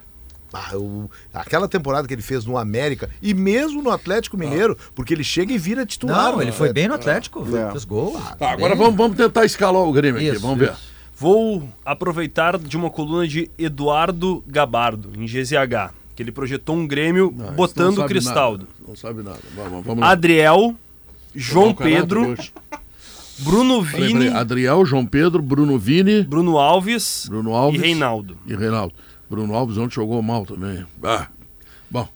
[0.53, 5.13] Ah, o- aquela temporada que ele fez no América e mesmo no Atlético Mineiro, porque
[5.13, 6.31] ele chega e vira titular.
[6.31, 7.43] Não, ele foi bem no Atlético.
[7.57, 7.71] É.
[7.71, 8.19] Fez gol.
[8.37, 10.71] Tá, agora vamos, vamos tentar escalar o Grêmio aqui, Isso, vamos ver.
[10.73, 10.93] isso.
[11.15, 17.33] Vou aproveitar de uma coluna de Eduardo Gabardo, em GZH, que ele projetou um Grêmio
[17.35, 18.65] Não, botando não Cristaldo.
[18.65, 19.39] nada, não sabe nada.
[19.55, 20.11] Vamos, vamos lá.
[20.11, 20.75] Adriel,
[21.33, 22.35] João Pedro.
[23.39, 24.27] Bruno Vini.
[24.27, 27.79] Adriel, João Pedro, Bruno Vini Bruno Alves, Bruno Alves.
[27.81, 28.37] e Reinaldo.
[28.45, 28.93] e Reinaldo.
[29.33, 30.85] Bruno Alves ontem jogou mal também.
[31.03, 31.27] Ah,
[31.89, 32.07] bom,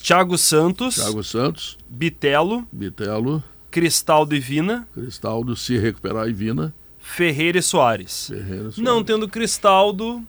[0.00, 6.72] Thiago Santos, Thiago Santos, Bitelo, Bitelo, Cristaldo e Vina, Cristaldo, se recuperar e Vina.
[7.00, 8.28] Ferreira e Soares.
[8.28, 9.06] Ferreira, Não Soares.
[9.06, 10.22] tendo Cristaldo,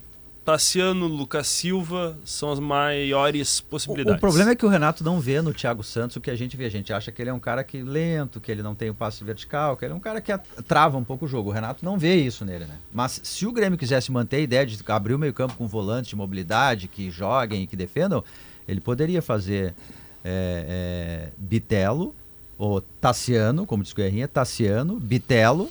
[0.43, 4.17] Tassiano, Lucas Silva são as maiores O, possibilidades.
[4.17, 6.57] o problema é que o Renato não vê no Thiago Santos o que a gente
[6.57, 6.65] vê.
[6.65, 8.93] A gente acha que ele é um cara que lento, que ele não tem o
[8.93, 10.31] passe vertical, que ele é um cara que
[10.67, 11.49] trava um pouco o jogo.
[11.49, 12.75] O Renato não vê isso nele, né?
[12.91, 16.15] Mas se o Grêmio quisesse manter a ideia de abrir o meio-campo com volantes de
[16.15, 18.23] mobilidade, que joguem e que defendam,
[18.67, 19.73] ele poderia fazer
[20.23, 22.13] é, é, Bitelo,
[22.57, 25.69] ou Tassiano, como diz o Guerrinha, Tassiano, Bitelo,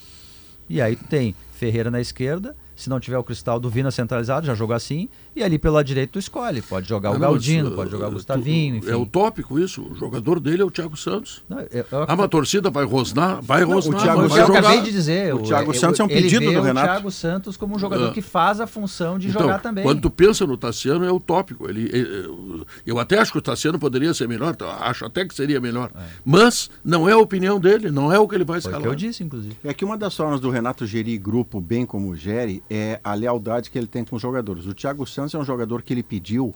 [0.69, 2.57] e aí tem Ferreira na esquerda.
[2.75, 5.09] Se não tiver o Cristal do Vina centralizado, já jogou assim.
[5.35, 6.61] E ali pelo lado direito tu escolhe.
[6.61, 8.91] Pode jogar o Não, não, Galdino, pode jogar o Gustavinho, enfim.
[8.91, 9.83] É utópico isso.
[9.83, 11.43] O jogador dele é o Thiago Santos.
[11.49, 13.41] Não, eu- eu- Ah, mas a torcida vai rosnar?
[13.43, 13.99] Vai rosnar.
[13.99, 14.59] o Thiago vai eu jogar.
[14.61, 15.35] acabei de dizer.
[15.35, 16.87] O Thiago Santos é um pedido do Renato.
[16.87, 18.13] O Thiago Santos como um jogador Ah.
[18.13, 19.83] que faz a função de Então, jogar também.
[19.85, 21.69] Quando tu pensa no Tassiano, é utópico.
[21.69, 25.35] Ele, ele- eu até acho que o Tassiano poderia ser melhor, tá, acho até que
[25.35, 25.91] seria melhor.
[26.25, 28.83] Mas não é a opinião dele, não é o que ele vai Foi o escalar.
[28.83, 29.57] que eu disse, inclusive.
[29.65, 33.71] É que uma das formas do Renato gerir grupo bem como gere é a lealdade
[33.71, 34.67] que ele tem com os jogadores.
[34.67, 36.55] O Thiago Santos é um jogador que ele pediu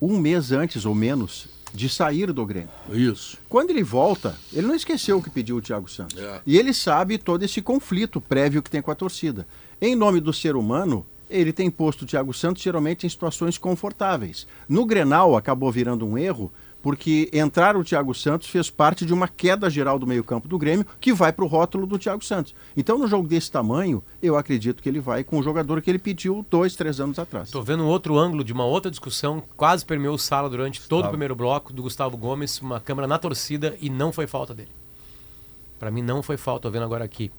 [0.00, 2.70] um mês antes ou menos de sair do Grêmio.
[2.90, 3.38] Isso.
[3.48, 6.18] Quando ele volta, ele não esqueceu o que pediu o Thiago Santos.
[6.18, 6.40] É.
[6.46, 9.46] E ele sabe todo esse conflito prévio que tem com a torcida.
[9.80, 14.46] Em nome do ser humano, ele tem posto o Thiago Santos geralmente em situações confortáveis.
[14.68, 16.52] No Grenal acabou virando um erro,
[16.82, 20.84] porque entrar o Thiago Santos fez parte de uma queda geral do meio-campo do Grêmio,
[21.00, 22.54] que vai para o rótulo do Thiago Santos.
[22.76, 25.98] Então, no jogo desse tamanho, eu acredito que ele vai com o jogador que ele
[25.98, 27.50] pediu dois, três anos atrás.
[27.50, 31.10] Tô vendo um outro ângulo de uma outra discussão, quase permeou sala durante todo o
[31.10, 34.70] primeiro bloco, do Gustavo Gomes, uma câmera na torcida e não foi falta dele.
[35.78, 37.30] Pra mim não foi falta, tô vendo agora aqui,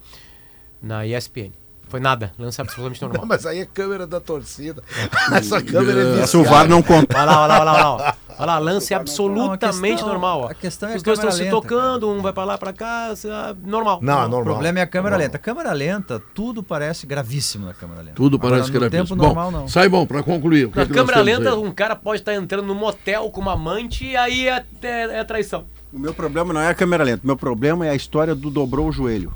[0.82, 1.52] na ESPN.
[1.88, 3.26] Foi nada, lance absolutamente Não, normal.
[3.28, 4.84] mas aí é câmera da torcida.
[5.32, 6.44] Essa câmera é Essa o.
[6.44, 7.16] VAR não conta.
[7.16, 8.18] Olha lá, olha lá, olha lá, olha lá.
[8.38, 10.42] Olha lá, lance absolutamente questão- normal.
[10.42, 10.48] ó.
[10.50, 12.74] a questão é Os a dois estão se lenta, tocando, um vai pra lá, pra
[12.74, 14.00] cá, ah, normal.
[14.02, 14.44] Não, é O normal.
[14.54, 15.26] problema é a câmera Normal.
[15.28, 15.38] lenta.
[15.40, 18.16] Câmera lenta, tudo parece gravíssimo na câmera lenta.
[18.16, 19.68] Tudo Agora, parece que no era tempo normal, Bom, não.
[19.68, 20.66] sai bom, para concluir.
[20.66, 21.58] o Na é câmera lenta, aí?
[21.58, 25.24] um cara pode estar entrando no motel com uma amante e aí é, é, é
[25.24, 25.66] traição.
[25.92, 28.88] O meu problema não é a câmera lenta, meu problema é a história do dobrou
[28.90, 29.32] o joelho.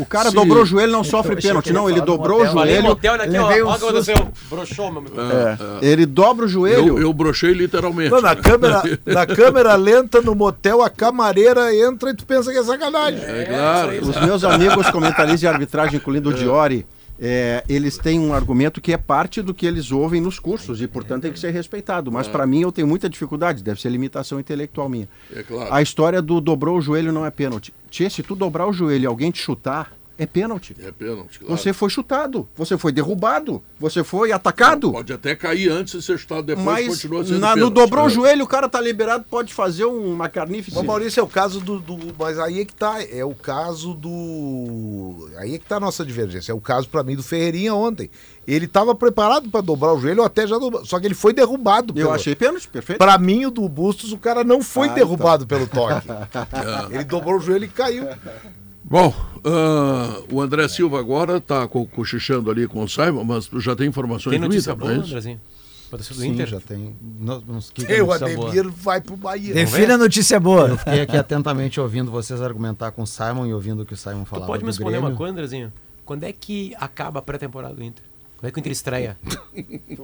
[0.00, 0.36] O cara Sim.
[0.36, 2.82] dobrou o joelho não sofre achei pênalti, não, ele dobrou o joelho.
[2.82, 3.16] motel,
[4.16, 4.22] ó.
[4.22, 4.30] um.
[4.48, 5.16] Broxou, meu amigo.
[5.20, 6.96] É, ele dobra o joelho.
[6.96, 8.10] Eu, eu brochei literalmente.
[8.10, 12.58] Não, na, câmera, na câmera lenta no motel, a camareira entra e tu pensa que
[12.58, 13.22] é sacanagem.
[13.22, 13.92] É claro.
[14.00, 16.86] Os meus amigos comentaristas de arbitragem, incluindo o Diori,
[17.20, 20.88] é, eles têm um argumento que é parte do que eles ouvem nos cursos e,
[20.88, 22.10] portanto, tem que ser respeitado.
[22.10, 25.08] Mas, para mim, eu tenho muita dificuldade, deve ser limitação intelectual minha.
[25.34, 25.72] É claro.
[25.72, 27.74] A história do dobrou o joelho não é pênalti.
[27.90, 29.92] Tchê, se tu dobrar o joelho e alguém te chutar,
[30.22, 30.76] é pênalti.
[30.80, 31.56] É pênalti, claro.
[31.56, 34.92] Você foi chutado, você foi derrubado, você foi atacado.
[34.92, 37.74] Pode até cair antes de ser chutado depois, Mas continua sendo na- no pênalti.
[37.74, 38.10] dobrou o É.
[38.10, 40.76] joelho, o cara tá liberado, pode fazer um, uma carnífice.
[40.76, 43.02] Mas Maurício é o caso do, do- Mas aí é que tá.
[43.02, 45.28] É o caso do.
[45.38, 46.52] Aí é que tá a nossa divergência.
[46.52, 48.10] É o caso pra mim do Ferreirinha ontem.
[48.46, 50.84] Ele tava preparado pra dobrar o joelho, ou até já dobrou.
[50.84, 51.94] Só que ele foi derrubado.
[51.96, 52.98] Eu achei pênalti, perfeito.
[52.98, 56.06] Pra mim, o do Bustos, o cara não foi Ah, derrubado pelo toque.
[56.90, 58.06] Ele dobrou o joelho e caiu.
[58.90, 59.14] Bom,
[59.44, 63.86] ah, o André Silva agora está cochichando ali com o Simon, mas tu já tem
[63.86, 65.10] informações Tem do notícia Inter, boa, não é isso?
[65.10, 65.40] Andrezinho?
[65.88, 66.46] Pode ser do Sim, Inter?
[66.46, 66.96] já tem.
[67.00, 68.48] no- Nos que E o notícia boa.
[68.50, 69.54] Ademir vai pro Bahia.
[69.54, 70.68] Defina a notícia boa.
[70.68, 73.96] Eu fiquei aqui atentamente ouvindo vocês argumentar com o Simon e ouvindo o que o
[73.96, 75.08] Simon Tu falava pode me responder Grêmio.
[75.10, 75.72] uma coisa, Andrezinho?
[76.04, 78.04] Quando é que acaba a pré-temporada do Inter?
[78.40, 79.18] Quando é que o Inter estreia?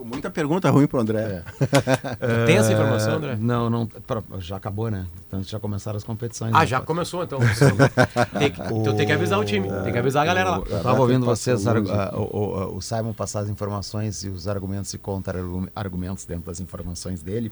[0.05, 1.43] Muita pergunta ruim pro André.
[2.47, 3.37] Tem essa informação, É, André?
[3.41, 3.87] Não, não.
[3.87, 5.07] pra- já acabou, né?
[5.27, 6.53] Então já começaram as competições.
[6.55, 6.67] Ah, né?
[6.67, 7.39] já começou, então.
[8.39, 10.59] Tem que- então tem que avisar o time, tem que avisar a galera lá.
[10.69, 11.91] Eu estava ouvindo Passa vocês, longe.
[11.91, 12.37] argu- ah, o,
[12.75, 17.51] o- o Simon passar as informações e os argumentos e contra-argumentos dentro das informações dele.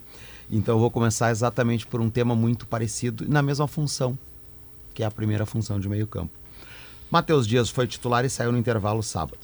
[0.50, 4.18] Então eu vou começar exatamente por um tema muito parecido, na mesma função,
[4.92, 6.32] que é a primeira função de meio campo.
[7.10, 9.38] Matheus Dias foi titular e saiu no intervalo sábado.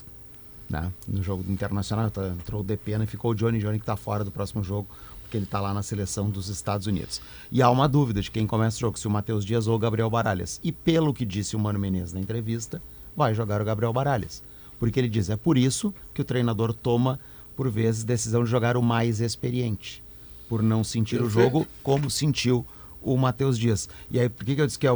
[0.70, 0.92] Né?
[1.08, 3.96] No jogo do Internacional tá- entrou o Depena e ficou o Johnny Johnny que está
[3.96, 4.86] fora do próximo jogo,
[5.20, 7.20] porque ele está lá na seleção dos Estados Unidos.
[7.50, 9.78] E há uma dúvida de quem começa o jogo, se o Matheus Dias ou o
[9.78, 10.60] Gabriel Baralhas.
[10.62, 12.80] E pelo que disse o Mano Menezes na entrevista,
[13.16, 14.42] vai jogar o Gabriel Baralhas.
[14.78, 17.18] Porque ele diz, é por isso que o treinador toma,
[17.56, 20.02] por vezes, decisão de jogar o mais experiente.
[20.48, 22.64] Por não sentir o jogo como sentiu
[23.02, 23.88] o Matheus Dias.
[24.10, 24.90] E aí, por que, que eu disse que é,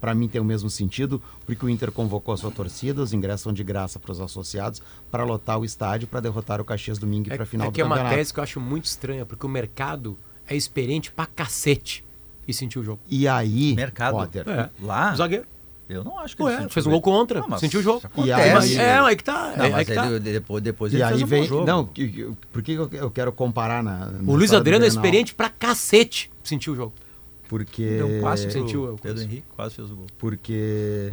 [0.00, 1.22] para mim tem o mesmo sentido?
[1.46, 4.82] Porque o Inter convocou a sua torcida, os ingressos são de graça para os associados,
[5.10, 7.70] para lotar o estádio, para derrotar o Caxias domingo e É, para a final é
[7.70, 8.16] do que é uma campeonato.
[8.18, 10.18] tese que eu acho muito estranha, porque o mercado
[10.48, 12.04] é experiente pra cacete
[12.46, 13.00] e sentiu o jogo.
[13.08, 14.14] E aí, Mercado.
[14.14, 14.68] Potter, É.
[14.80, 15.14] Lá?
[15.14, 15.46] Zagueiro.
[15.86, 18.00] Eu não acho que Ué, ele fez um gol contra, Não, mas sentiu o jogo.
[18.24, 19.52] E aí- É, aí que tá.
[19.54, 20.18] Não, é, mas aí que tá.
[20.18, 21.42] depois, depois E ele aí fez um vem.
[21.42, 21.66] bom jogo.
[21.66, 21.84] Não,
[22.50, 24.06] por que eu, quero comparar na.
[24.06, 26.94] na O Luiz Adriano é experiente pra cacete sentiu o jogo.
[27.56, 27.98] Porque.
[27.98, 30.06] Deu um passe sentiu Pedro Henrique, quase fez o gol.
[30.18, 31.12] Porque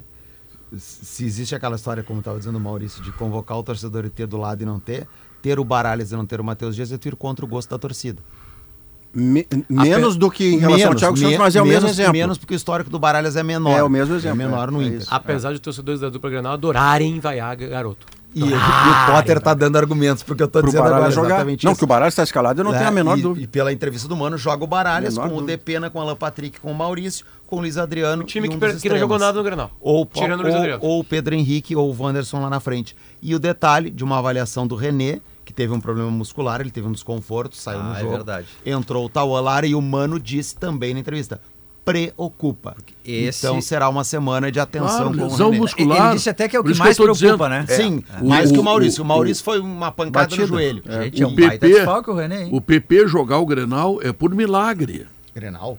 [0.76, 4.26] se existe aquela história, como estava dizendo o Maurício, de convocar o torcedor e ter
[4.26, 5.08] do lado e não ter,
[5.40, 7.78] ter o Baralhas e não ter o Matheus Dias, eu ir contra o gosto da
[7.78, 8.20] torcida.
[9.14, 11.92] Me- menos Ape- do que em relação ao Thiago Santos, mas é o mesmo menos-
[12.00, 12.14] exemplo.
[12.14, 13.78] Menos porque o histórico do Baralhas é menor.
[13.78, 15.00] É o mesmo exemplo, É menor no é, é Inter.
[15.02, 15.14] isso.
[15.14, 18.08] Apesar de os torcedores da dupla Granal adorarem vaiar garoto.
[18.34, 21.28] E, e o Potter tá dando argumentos, porque eu tô Pro dizendo agora jogar.
[21.30, 21.80] exatamente Não, isso.
[21.80, 23.44] que o Baralhas está escalado, eu não É, tenho a menor e, dúvida.
[23.44, 25.58] E pela entrevista do Mano, joga o Baralhas Menor com o dúvida.
[25.58, 28.24] Depena, com o Alan Patrick, com o Maurício, com o Luiz Adriano.
[28.24, 29.72] Um time e que, um dos que não jogou nada no Granal.
[29.82, 30.84] Ou, Tirando o Luiz ou, Adriano.
[30.84, 32.96] ou o Pedro Henrique ou o Wanderson lá na frente.
[33.22, 36.88] E o detalhe de uma avaliação do René, que teve um problema muscular, ele teve
[36.88, 38.12] um desconforto, saiu Ah, no é jogo.
[38.14, 38.48] verdade.
[38.66, 41.42] Entrou o Tauan Lara e o Mano disse também na entrevista.
[41.84, 42.76] Preocupa.
[43.04, 45.58] esse- Então será uma semana de atenção Claro, com o René.
[45.58, 46.06] muscular.
[46.08, 47.68] Ele disse até que é o que isso mais eu tô preocupa, dizendo.
[47.68, 47.76] né?
[47.76, 49.02] Sim, O- mais o- que o Maurício.
[49.02, 50.42] o- O, Maurício foi uma pancada Batida.
[50.44, 50.84] no joelho.
[50.88, 52.50] Gente, é um o baita PP, desfalque o René, hein?
[52.54, 55.08] o PP jogar o Grenal é por milagre.
[55.34, 55.78] Grenal.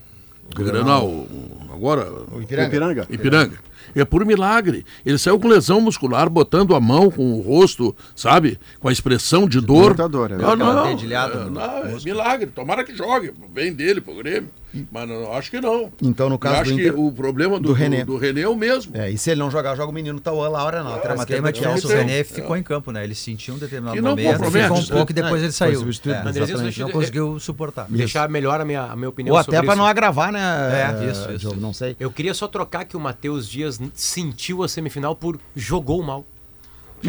[0.51, 1.29] O Grenal, o-
[1.73, 2.69] agora, O Ipiranga.
[2.69, 3.07] Ipiranga.
[3.09, 3.59] Ipiranga.
[3.95, 4.85] É por milagre.
[5.05, 8.59] Ele saiu com lesão muscular, botando a mão com o rosto, sabe?
[8.81, 9.95] Com a expressão de dor.
[10.09, 10.59] dor, é não, verdade.
[10.59, 12.47] não, é, não, é milagre.
[12.49, 13.33] Tomara que jogue.
[13.53, 14.49] Bem dele pro Grêmio.
[14.90, 15.93] Mas não, acho que não.
[16.03, 18.05] Então, no caso Eu acho do que Inter- o problema do, do René.
[18.05, 18.97] do, do René é o mesmo.
[18.97, 20.85] É, e se ele não jogar, joga o menino Tauan lateral
[21.16, 21.89] mas tem esquerda, uma que é o.
[21.89, 23.05] René ficou em campo, né?
[23.05, 25.81] Ele sentiu um determinado Que não momento, ficou um pouco e depois É, ele saiu.
[26.07, 27.86] É, não conseguiu suportar.
[27.89, 29.77] Deixar melhor a minha, a minha opinião Ou até para isso.
[29.77, 30.40] não agravar, né?
[30.40, 31.57] É, isso, eh, isso, isso.
[31.61, 31.97] não sei.
[31.99, 36.24] Eu queria só trocar que o Matheus Dias sentiu a semifinal por jogou mal.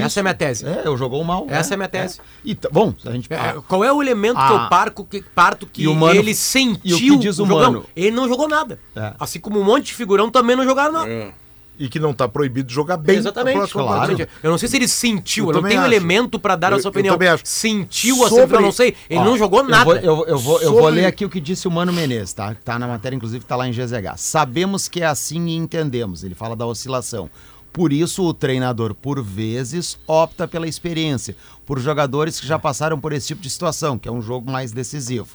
[0.02, 0.65] Essa é a minha tese.
[0.65, 1.45] É, eu jogou mal.
[1.49, 2.20] Essa é a minha tese.
[2.44, 3.32] E tá- bom, a gente.
[3.32, 4.64] É, qual é o elemento que Ah.
[4.64, 7.72] eu parco, que, parto que E ele sentiu e o que diz o jogão?
[7.74, 7.86] Mano?
[7.95, 8.80] Ele não jogou nada.
[8.95, 9.14] É.
[9.20, 11.10] Assim como um monte de figurão também não jogaram nada.
[11.10, 11.32] É.
[11.80, 13.18] E que não tá proibido de jogar bem.
[13.18, 13.56] Exatamente.
[13.56, 14.28] a próxima claro.
[14.44, 15.90] Eu não sei se ele sentiu, Eu eu, não tenho acho.
[15.90, 17.15] elemento pra dar a Eu- sua eu opinião.
[17.15, 17.41] também acho.
[17.45, 18.95] Sentiu a semifinal, não sei.
[19.10, 19.84] Ele Ó, não jogou eu nada.
[19.84, 22.32] vou- Eu, eu vou, eu vou Sobre- ler aqui o que disse o Mano Menezes,
[22.32, 22.56] tá?
[22.64, 24.14] Tá na matéria, inclusive, tá lá em GZH.
[24.18, 26.24] Sabemos que é assim e entendemos.
[26.24, 27.28] Ele fala da oscilação.
[27.74, 31.36] Por isso, o treinador, por vezes, opta pela experiência,
[31.66, 34.72] por jogadores que já passaram por esse tipo de situação, que é um jogo mais
[34.72, 35.30] decisivo.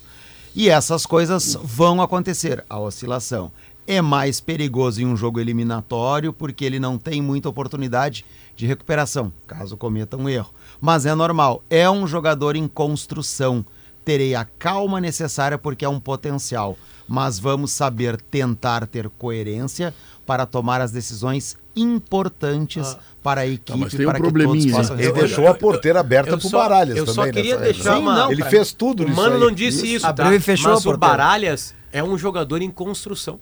[0.54, 3.50] E essas coisas vão acontecer, a oscilação.
[3.88, 8.24] É mais perigoso em um jogo eliminatório porque ele não tem muita oportunidade
[8.54, 10.52] de recuperação, caso cometa um erro.
[10.80, 13.64] Mas é normal, é um jogador em construção.
[14.04, 16.78] Terei a calma necessária porque é um potencial,
[17.08, 19.94] mas vamos saber tentar ter coerência
[20.28, 24.98] para tomar as decisões importantes para a equipe, mas tem um para que todos possam?
[25.00, 27.14] Ele deixou a porteira aberta pro só- Baralhas eu também.
[27.24, 29.40] só queria nessa deixar uma- Ele fez tudo O nisso Mano aí.
[29.40, 30.34] não disse isso, Abriu tá?
[30.36, 31.16] e fechou Mas a o porteira.
[31.16, 33.40] Baralhas é um jogador em construção.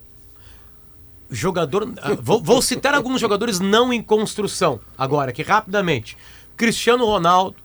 [1.28, 1.92] Jogador.
[2.00, 6.16] ah, vou, vou citar alguns jogadores não em construção, agora, aqui rapidamente.
[6.56, 7.56] Cristiano Ronaldo,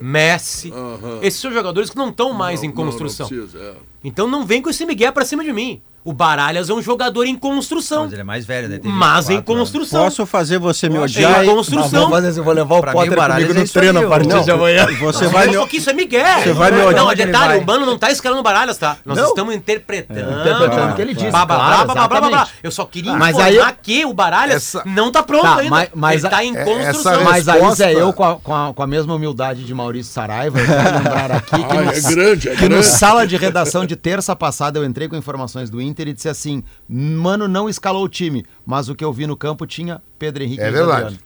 [0.00, 0.72] Messi.
[0.72, 1.18] Aham.
[1.20, 3.28] Esses são jogadores que não estão mais Não, em não, não construção.
[3.28, 3.74] precisa, é.
[4.02, 5.82] então não vem com esse Miguel pra cima de mim.
[6.02, 8.04] O Baralhas é um jogador em construção.
[8.04, 8.78] Mas ele é mais velho, né?
[8.78, 9.44] Tem Mas em 24 anos.
[9.70, 10.04] construção.
[10.04, 11.44] Posso fazer você me odiar?
[11.44, 12.14] Em construção.
[12.14, 14.04] Assim, eu vou levar o Pra mim, Potter Baralhas comigo é no isso treino aí,
[14.06, 14.42] a partir não.
[14.42, 14.86] de amanhã.
[14.98, 15.66] Você vai me...
[15.66, 16.24] Que isso é Miguel.
[16.42, 17.04] Você vai me odiar.
[17.04, 18.96] Não, detalhe, o Mano não tá escalando Baralhas, tá?
[19.04, 19.26] Nós Não.
[19.28, 20.40] estamos interpretando.
[20.40, 22.48] Interpretando o que ele disse, Blá, blá, blá, blá, blá.
[22.62, 25.70] Eu só queria Mas informar aí- que o Baralhas Essa- não tá pronto Tá, ainda.
[25.70, 27.24] mas- mas ele tá em é- construção.
[27.24, 30.58] Mas aí Zé, eu com a, com, a, com a mesma humildade de Maurício Saraiva,
[30.58, 33.84] eu quero lembrar aqui que, Ah, no, é grande, é que no sala de redação
[33.84, 38.04] de terça passada eu entrei com informações do Inter e disse assim: Mano, não escalou
[38.04, 41.02] o time, mas o que eu vi no campo tinha Pedro Henrique É e verdade.
[41.04, 41.18] Adriano.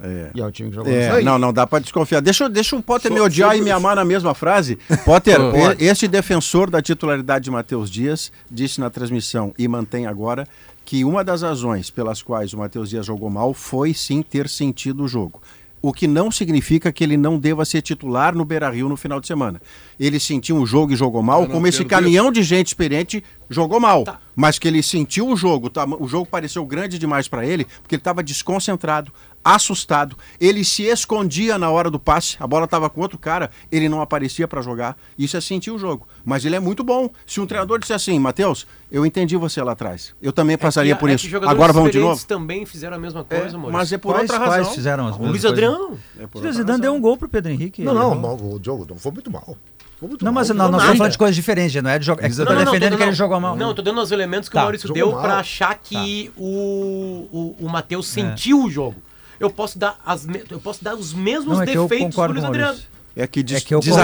[0.00, 0.30] É.
[0.34, 2.20] E é o time que jogou É, não, não dá pra desconfiar.
[2.20, 4.76] Deixa, deixa o Potter Só- me odiar sobre e me amar na mesma frase.
[5.06, 5.38] Potter,
[5.78, 10.48] e- este defensor da titularidade de Matheus Dias disse na transmissão e mantém agora
[10.84, 15.04] que uma das razões pelas quais o Matheus Dias jogou mal foi sim ter sentido
[15.04, 15.40] o jogo.
[15.86, 19.20] O que não significa que ele não deva ser titular no Beira Rio no final
[19.20, 19.60] de semana.
[20.00, 24.02] Ele sentiu o jogo e jogou mal, como esse caminhão de gente experiente jogou mal.
[24.34, 25.84] Mas que ele sentiu o jogo, tá?
[25.84, 29.12] o jogo pareceu grande demais para ele, porque ele estava desconcentrado,
[29.44, 30.16] assustado.
[30.40, 34.00] Ele se escondia na hora do passe, a bola estava com outro cara, ele não
[34.00, 34.96] aparecia para jogar.
[35.18, 36.08] Isso é sentir o jogo.
[36.24, 37.10] Mas ele é muito bom.
[37.26, 40.14] Se um treinador disser assim, Matheus, eu entendi você lá atrás.
[40.22, 41.28] Eu também passaria É que- por é isso.
[41.46, 42.24] Agora vamos de novo.
[42.26, 43.72] também fizeram a mesma coisa, Maurício.
[43.72, 44.74] Mas é por Quais, outra quais razão.
[44.74, 45.44] fizeram as O Luiz?
[45.44, 45.98] Adriano.
[46.18, 47.82] É por O outra Zidane deu um gol pro Pedro Henrique.
[47.82, 49.56] Não, não, mal, o Diogo, não foi muito mal.
[49.98, 50.40] Foi muito Não, mal.
[50.40, 52.24] mas Não nós estamos falando de coisas diferentes, não é de jogar.
[52.24, 53.56] É que você Não, tá não, não, defendendo tô que ele dando- jogou mal.
[53.56, 55.22] Não, eu tô dando os elementos que Tá, o Maurício deu mal.
[55.22, 57.28] pra achar que o,
[57.60, 58.96] o, o Matheus sentiu o jogo.
[59.40, 62.06] Eu posso dar, as, me- eu posso dar os mesmos Não, é que eu defeitos
[62.06, 62.78] do concordo Luiz Adriano.
[63.16, 63.96] É que, des É que eu sentiu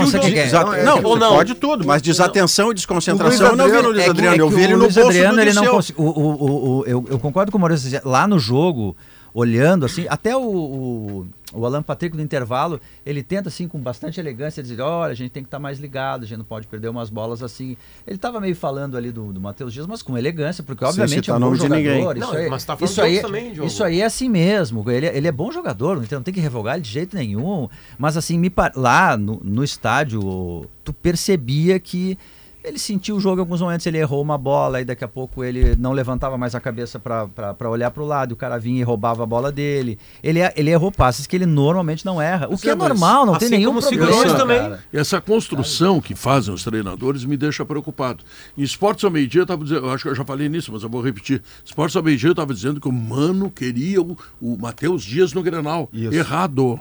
[0.00, 0.32] Não, você jogo.
[0.32, 0.52] quer.
[0.52, 1.28] Não, é não, que- ou você não.
[1.36, 4.36] pode tudo, mas desatenção e desconcentração eu não vi no Luiz É que- Adriano.
[4.36, 6.04] é Eu que vi ele o no Luiz bolso Adriano, do ele não conseguiu.
[6.04, 8.00] O, o, o, o- eu, eu concordo com o Maurício.
[8.04, 8.96] Lá no jogo,
[9.32, 14.18] olhando assim, até o, o, o Alan Patrick no intervalo, ele tenta assim com bastante
[14.18, 16.88] elegância dizer, olha, a gente tem que estar mais ligado, a gente não pode perder
[16.88, 17.76] umas bolas assim.
[18.06, 21.32] Ele estava meio falando ali do, do Matheus Dias, mas com elegância, porque obviamente é
[21.34, 21.76] um bom nome de jogador.
[21.82, 22.00] ninguém.
[22.00, 23.66] Isso, Não, aí, mas tá falando isso, aí, também, Diogo.
[23.68, 24.88] isso aí é assim mesmo.
[24.90, 27.68] Ele, ele é bom jogador, então não tem que revogar ele de jeito nenhum.
[27.98, 32.18] Mas assim, me par- lá no, no estádio, tu percebia que
[32.62, 35.42] ele sentiu o jogo em alguns momentos, ele errou uma bola e daqui a pouco
[35.42, 38.80] ele não levantava mais a cabeça para olhar para o lado, e o cara vinha
[38.80, 39.98] e roubava a bola dele.
[40.22, 43.34] Ele, ele errou passes que ele normalmente não erra, o que é, é, normal, não
[43.34, 44.06] assim tem nenhum problema.
[44.06, 44.78] figurantes também.
[44.92, 48.24] essa construção que fazem os treinadores me deixa preocupado.
[48.56, 50.82] Em Esportes ao meio-dia, eu estava dizendo, eu acho que eu já falei nisso, mas
[50.82, 51.42] eu vou repetir.
[51.64, 55.42] Esportes ao meio-dia, eu estava dizendo que o Mano queria o, o Matheus Dias no
[55.42, 55.88] Grenal.
[55.92, 56.14] Isso.
[56.14, 56.80] Errado.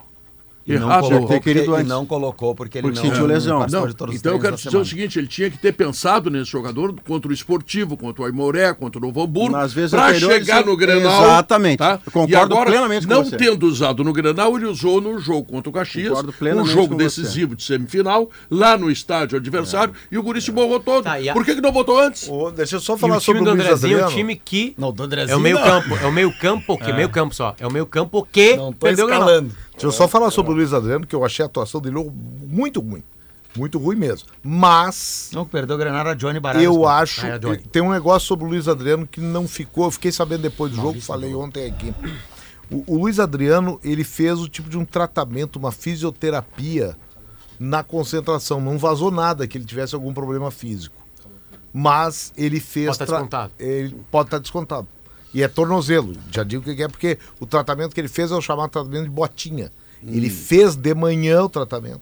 [0.69, 1.01] E não, Errado.
[1.01, 1.89] colocou Ter querido porque, e antes.
[1.89, 3.65] não colocou porque ele Porque não sentiu lesão.
[3.67, 4.85] Não, de todos os então eu quero dizer da o semana.
[4.89, 8.99] seguinte, ele tinha que ter pensado nesse jogador contra o Esportivo, contra o Aimoré, contra
[8.99, 9.55] o Novo Hamburgo,
[9.89, 11.23] para chegar no Grenal.
[11.23, 11.77] Exatamente.
[11.79, 11.97] Tá?
[12.05, 13.35] Concordo e agora, plenamente com não você.
[13.35, 17.55] tendo usado no Grenal, ele usou no jogo contra o Caxias, Concordo um jogo decisivo
[17.55, 21.03] de semifinal, lá no estádio adversário, e o Guri se borrou todo.
[21.03, 22.27] Tá, a- Por que, que não botou antes?
[22.29, 24.09] Ô, deixa eu só E falar o time sobre do o Luiz Andrezinho é um
[24.09, 25.37] time que Não, do é Andrezinho.
[25.37, 25.63] o meio não.
[25.63, 28.71] campo, é o meio campo que meio campo só, é o meio campo que Não
[28.71, 29.51] tô perdeu o escalando.
[29.79, 31.95] Deixa eu só falar sobre o Luiz Adriano, que eu achei a atuação dele
[32.47, 33.01] muito ruim.
[33.57, 34.27] Muito ruim mesmo.
[34.43, 36.63] Mas Não, perdeu o Granada Johnny Barato.
[36.63, 37.25] eu acho.
[37.25, 37.39] Ah, é.
[37.71, 39.85] Tem um negócio sobre o Luiz Adriano que não ficou.
[39.85, 41.93] Eu fiquei sabendo depois do jogo, falei ontem aqui.
[42.69, 46.95] O, o Luiz Adriano, ele fez o tipo de um tratamento, uma fisioterapia
[47.59, 48.61] na concentração.
[48.61, 50.95] Não vazou nada que ele tivesse algum problema físico.
[51.73, 52.87] Mas ele fez.
[52.87, 53.53] Pode tá tra- descontado.
[53.57, 54.87] Ele pode estar descontado.
[55.33, 56.15] E é tornozelo.
[56.31, 59.03] Já digo o que é, porque o tratamento que ele fez é o chamado tratamento
[59.03, 59.71] de botinha.
[60.05, 62.01] Ele fez de manhã o tratamento.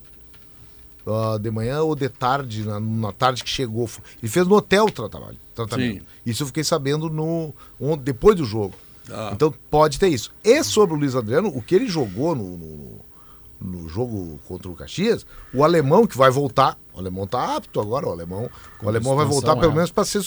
[1.06, 3.90] Ah, de manhã ou de tarde, na, na tarde que chegou.
[4.22, 5.38] Ele fez no hotel o tratamento.
[5.56, 6.06] tratamento.
[6.26, 7.54] Isso eu fiquei sabendo no,
[7.98, 8.76] depois do jogo.
[9.10, 9.32] Ah.
[9.34, 10.34] Então pode ter isso.
[10.44, 13.00] E sobre o Luiz Adriano, o que ele jogou no, no,
[13.60, 18.08] no jogo contra o Caxias, o alemão que vai voltar, o alemão tá apto agora,
[18.08, 18.50] o alemão,
[18.82, 19.76] o alemão vai voltar suspensão, pelo é.
[19.76, 20.22] menos para ser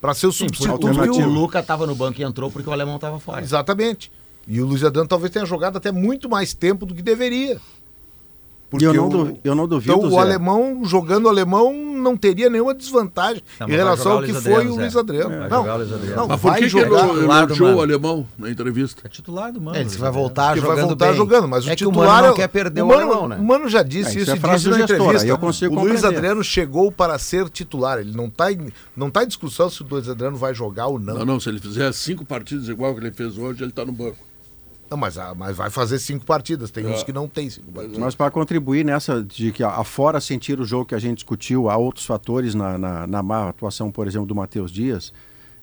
[0.00, 2.98] para ser o substituto o o Luca tava no banco e entrou porque o alemão
[2.98, 3.42] tava fora.
[3.42, 4.10] Exatamente.
[4.46, 7.60] E o Luiz Adriano talvez tenha jogado até muito mais tempo do que deveria.
[8.78, 10.18] E eu não, o- eu não duvido, Então o Zé.
[10.20, 14.66] alemão, jogando o alemão, não teria nenhuma desvantagem Não, em relação ao o que foi
[14.68, 14.76] o.
[14.76, 15.30] Luiz Adriano.
[15.40, 16.16] Vai não, jogar o Luiz Adriano.
[16.16, 19.02] não, Mas por que, que ele titular elogiou o alemão na entrevista?
[19.04, 19.76] É titular do Mano.
[19.76, 21.16] É, ele vai voltar que jogando vai voltar bem.
[21.16, 23.28] jogando, mas é o que o titular Mano não é- quer perder o, Mano, alemão,
[23.28, 23.36] né?
[23.36, 25.26] O Mano já disse É, isso isso, é e disse na do gestor, entrevista.
[25.26, 26.04] eu consigo o Luiz.
[26.04, 27.98] Adriano chegou para ser titular.
[27.98, 30.98] Ele não está em, não tá em discussão se o Luiz Adriano vai jogar ou
[30.98, 31.14] não.
[31.18, 33.92] Não, não, se ele fizer cinco partidas igual que ele fez hoje, ele está no
[33.92, 34.16] banco.
[34.90, 36.70] Não, mas, ah, mas vai fazer cinco partidas.
[36.70, 36.88] Tem É.
[36.88, 37.98] uns que não tem cinco partidas.
[37.98, 41.76] Mas para contribuir nessa de que afora sentir o jogo que a gente discutiu, há
[41.76, 45.12] outros fatores na, na, na má atuação, por exemplo, do Matheus Dias.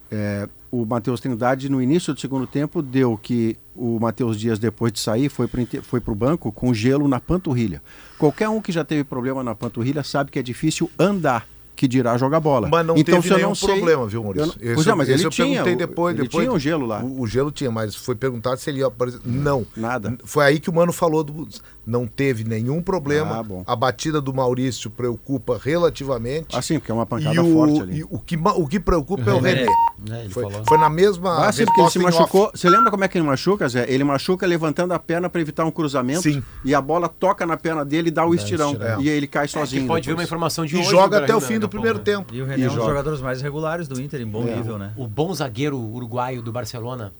[0.10, 4.92] é, o Matheus Trindade, no início do segundo tempo, deu que o Matheus Dias, depois
[4.94, 7.82] de sair, foi para o banco com gelo na panturrilha.
[8.18, 11.46] Qualquer um que já teve problema na panturrilha sabe que é difícil andar,
[11.78, 12.68] que dirá jogar bola.
[12.68, 14.54] Mas não então, teve nenhum não sei- problema, viu, Maurício?
[14.60, 15.48] Eu não- Esse é, mas esse ele eu tinha.
[15.64, 17.02] perguntei depois, ele depois tinha um gelo lá.
[17.04, 19.22] O, o gelo tinha, mas foi perguntado se ele ia aparecer.
[19.24, 19.66] Não.
[19.78, 20.18] Nada.
[20.26, 21.24] Foi aí que o Mano falou.
[21.24, 21.48] Do,
[21.86, 23.38] não teve nenhum problema.
[23.40, 23.64] Ah, bom.
[23.66, 26.56] a batida do Maurício preocupa relativamente.
[26.56, 28.00] Assim, porque é uma e pancada o, forte ali.
[28.00, 29.68] e o, que, o que preocupa é o René.
[30.12, 30.64] É, ele Foi, falou.
[30.68, 31.46] foi na mesma.
[31.48, 32.44] Ah, sim, porque ele se machucou.
[32.46, 32.58] off.
[32.58, 33.86] Você lembra como é que ele machuca, Zé?
[33.88, 36.24] Ele machuca levantando a perna para evitar um cruzamento.
[36.24, 36.44] Sim.
[36.66, 38.74] E a bola toca na perna dele e dá o estirão.
[38.74, 39.02] estirão.
[39.02, 39.84] E aí ele cai sozinho.
[39.84, 40.28] Você pode ver uma depois.
[40.28, 40.90] informação de E hoje.
[40.90, 42.34] joga do até o fim né, do primeiro tempo.
[42.34, 42.90] E o René é um dos joga.
[42.90, 44.94] jogadores mais regulares do Inter, em bom nível, né?
[44.98, 47.14] O bom zagueiro uruguaio do Barcelona,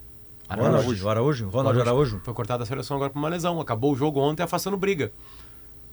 [0.50, 1.50] Ronald Araújo.
[1.50, 2.22] Ronald Araújo.
[2.24, 3.60] Foi cortado da seleção agora por uma lesão.
[3.60, 5.12] Acabou o jogo ontem afastando briga.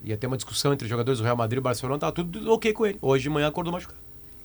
[0.05, 2.53] Ia ter uma discussão entre os jogadores do Real Madrid e o Barcelona, tava tudo
[2.53, 2.99] ok com ele.
[3.01, 3.99] Hoje de manhã acordou machucado.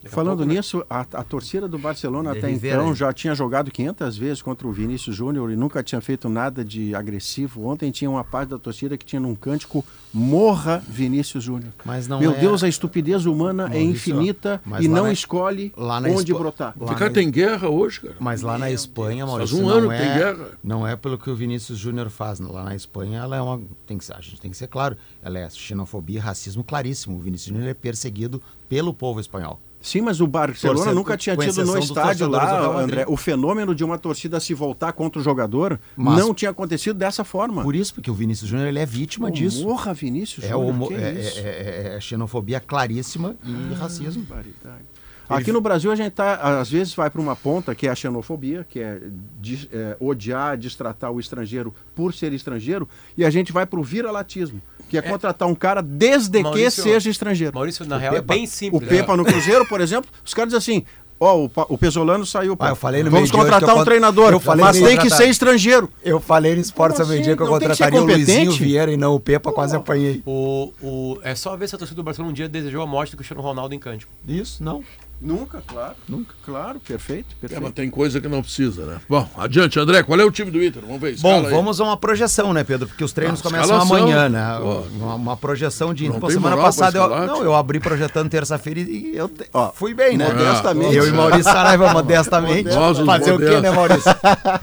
[0.08, 0.56] Falando pouco, né?
[0.58, 2.96] nisso, a, a torcida do Barcelona De até Rivera, então hein?
[2.96, 6.96] já tinha jogado 500 vezes contra o Vinícius Júnior e nunca tinha feito nada de
[6.96, 7.66] agressivo.
[7.66, 11.72] Ontem tinha uma parte da torcida que tinha num cântico Morra Vinícius Júnior.
[11.86, 15.12] Mas não Meu é- Deus, a estupidez humana é Maurício, infinita mas e não na-
[15.12, 16.74] escolhe lá na onde brotar.
[16.80, 18.16] lá Ficar na- tem guerra hoje, cara.
[18.20, 20.50] Mas lá na Espanha, Maurício, um não ano que é, tem guerra.
[20.64, 22.40] não é pelo que o Vinícius Júnior faz.
[22.40, 24.96] Lá na Espanha, ela é uma, tem que, ser- a gente tem que ser claro,
[25.22, 27.18] ela é xenofobia e racismo claríssimo.
[27.18, 29.60] O Vinícius Júnior é perseguido pelo povo espanhol.
[29.82, 32.80] Sim, mas o Barcelona Torcedor- nunca tinha tido no estádio lá.
[32.82, 36.98] André, o fenômeno de uma torcida se voltar contra o jogador Mas- não tinha acontecido
[36.98, 37.64] dessa forma.
[37.64, 39.64] Por isso, porque o Vinícius Júnior ele é vítima Pô, disso.
[39.64, 41.40] Morra Vinícius É, Júnior, homo- é- isso?
[41.40, 44.24] é- é- é xenofobia claríssima e racismo.
[44.24, 44.84] Barbaridade.
[45.30, 47.96] Aqui no Brasil a gente tá, às vezes vai para uma ponta que é a
[47.96, 49.00] xenofobia, que é,
[49.40, 52.88] de- é, odiar, destratar o estrangeiro por ser estrangeiro,
[53.18, 56.90] e a gente vai para o viralatismo, que é, contratar um cara desde Maurício- que
[56.90, 57.54] seja estrangeiro.
[57.54, 58.82] Maurício, na real, é Pepa- bem simples.
[58.84, 60.86] O Pepa no Cruzeiro, por exemplo, os caras dizem assim.
[61.22, 62.56] Ó, o, Pa- o Pesolano saiu.
[62.58, 65.28] Ah, eu falei no Vamos contratar eu um treinador, eu falei mas tem que ser
[65.28, 65.92] estrangeiro.
[66.02, 66.62] Eu falei no
[67.02, 67.38] ao meio-dia assim?
[67.38, 68.64] que eu tem que ser contrataria o Luizinho competente?
[68.64, 70.24] Vieira e não o Pepa, quase apanhei.
[70.26, 73.12] O, o, é só ver se a torcida do Barcelona um dia desejou a morte
[73.12, 74.10] do Cristiano Ronaldo em Cântico.
[74.26, 74.82] Isso, não.
[75.22, 75.96] Nunca, claro.
[76.08, 76.34] Nunca.
[76.46, 77.36] Claro, perfeito.
[77.38, 77.62] É, perfeito.
[77.62, 79.02] mas tem coisa que não precisa, né?
[79.10, 80.82] Bom, adiante, André, qual é o time do Inter?
[80.86, 81.18] Vamos ver.
[81.20, 81.52] Bom, aí.
[81.54, 82.88] vamos a uma projeção, né, Pedro?
[82.88, 83.98] Porque os treinos Ah, começam escalação.
[83.98, 84.58] amanhã, né?
[84.96, 86.08] Uma, uma projeção de.
[86.08, 89.28] Não Pô, tem semana moral pra passada eu, não, eu abri projetando terça-feira e eu
[89.28, 90.26] te- Ó, fui bem, né?
[90.30, 90.96] modestamente.
[90.96, 92.70] Eu e Maurício Saraiva, modestamente.
[92.70, 93.62] Nós, Fazer o quê, modestos.
[93.62, 94.12] né, Maurício?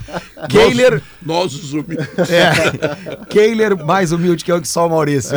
[0.49, 2.07] Keiler, Nós, os humildes.
[2.31, 5.37] é, Keiler, mais humilde que eu que só o Maurício.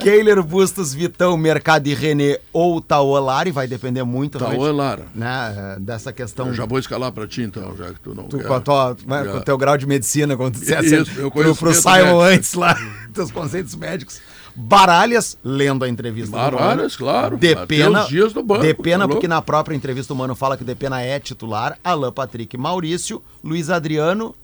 [0.00, 5.06] Keiler, Bustos, Vitão, Mercado e René ou Taolari, vai depender muito ô, Lara.
[5.14, 6.48] né, dessa questão.
[6.48, 8.46] Eu já vou escalar pra ti, então, já que tu não Tu, quer.
[8.46, 11.54] com, tua- né, com o teu grau de medicina, quando tu dissesse Isso, eu pro,
[11.54, 12.34] pro Simon né?
[12.34, 12.76] antes lá,
[13.14, 14.20] teus conceitos médicos.
[14.54, 17.12] Baralhas, lendo a entrevista do Baralhas, Mano.
[17.12, 17.36] claro.
[17.38, 20.66] Depena, dias do banco, Depena, tá porque na própria entrevista o Mano fala que o
[20.66, 24.34] Depena é titular, Alan Patrick Maurício, Luiz Adriano,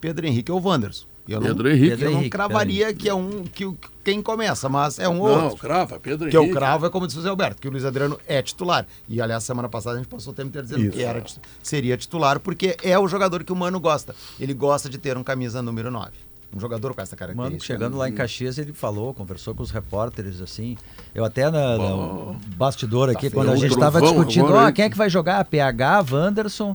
[0.00, 1.06] Pedro Henrique ou Wanderson.
[1.28, 1.84] Eu não, Pedro Henrique.
[1.84, 3.70] eu Pedro não Henrique, cravaria que é um que
[4.02, 5.58] quem começa, mas é um ou Não, outro.
[5.58, 6.56] crava, Pedro Que eu Henrique.
[6.56, 8.86] cravo é como disse o Zé Alberto, que o Luiz Adriano é titular.
[9.06, 11.22] E aliás, semana passada a gente passou o tempo inteiro dizendo que era,
[11.62, 14.14] seria titular, porque é o jogador que o Mano gosta.
[14.40, 16.12] Ele gosta de ter um camisa número 9.
[16.56, 17.50] Um jogador com essa característica.
[17.50, 20.78] Mano, chegando lá em Caxias, ele falou, conversou com os repórteres, assim.
[21.14, 24.88] Eu até na, no bastidor aqui, Tá quando a gente estava discutindo, ó, quem é
[24.88, 25.44] que vai jogar?
[25.44, 26.74] PH, Wanderson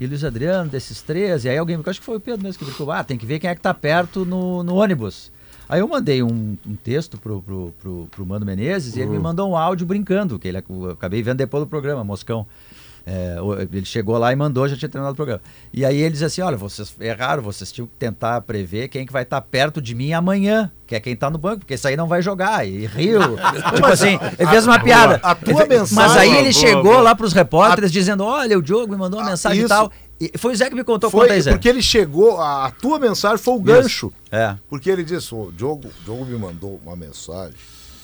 [0.00, 1.44] e Luiz Adriano, desses três.
[1.44, 3.38] E aí alguém, acho que foi o Pedro mesmo que brincou, ah, tem que ver
[3.38, 5.30] quem é que tá perto no, no ônibus.
[5.68, 9.18] Aí eu mandei um, um texto pro, pro, pro, pro Mano Menezes e ele me
[9.18, 12.46] mandou um áudio brincando, que ele, eu acabei vendo depois do programa, Moscão.
[13.06, 13.36] É,
[13.72, 15.40] ele chegou lá e mandou, já tinha terminado o programa.
[15.72, 19.12] E aí ele disse assim: olha, vocês erraram, vocês tinham que tentar prever quem que
[19.12, 21.96] vai estar perto de mim amanhã, que é quem tá no banco, porque esse aí
[21.96, 22.66] não vai jogar.
[22.66, 23.20] E riu.
[23.74, 25.18] tipo assim, ele fez uma piada.
[25.22, 27.00] a tua Ele mensagem- Mas aí ele Boa, chegou boa.
[27.00, 29.68] lá pros repórteres dizendo: olha, o Diogo me mandou uma mensagem e isso.
[29.68, 29.90] tal.
[30.20, 31.50] E foi o Zé que me contou, Foi conta aí, Zé.
[31.52, 34.12] porque ele chegou, a, a tua mensagem foi o gancho.
[34.30, 34.54] É.
[34.68, 37.54] Porque ele disse, o Diogo, o Diogo me mandou uma mensagem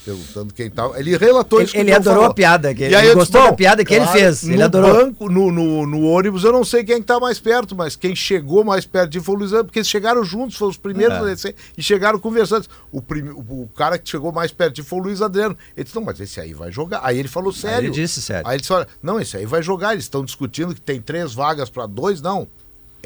[0.07, 0.99] perguntando quem tava.
[0.99, 2.31] Ele relatou Ele- isso que ele adorou falou.
[2.31, 4.65] a piada, que E ele aí eu gostou da piada que ele fez, ele no
[4.65, 4.95] adorou.
[4.95, 8.15] banco, no, no, no ônibus, eu não sei quem que tá mais perto, mas quem
[8.15, 11.17] chegou mais perto de foi o Luiz Adriano, porque eles chegaram juntos, foram os primeiros
[11.17, 11.21] É.
[11.21, 12.67] a descer e chegaram conversando.
[12.93, 15.57] O, prime, o, o cara que chegou mais perto de foi o Luiz Adriano.
[15.77, 17.01] Ele disse, não, mas esse aí vai jogar.
[17.03, 17.89] Aí ele falou sério.
[17.89, 18.47] ele disse sério.
[18.47, 19.93] Aí ele disse, olha, não, esse aí vai jogar.
[19.93, 22.47] Eles estão discutindo que tem três vagas para dois, não.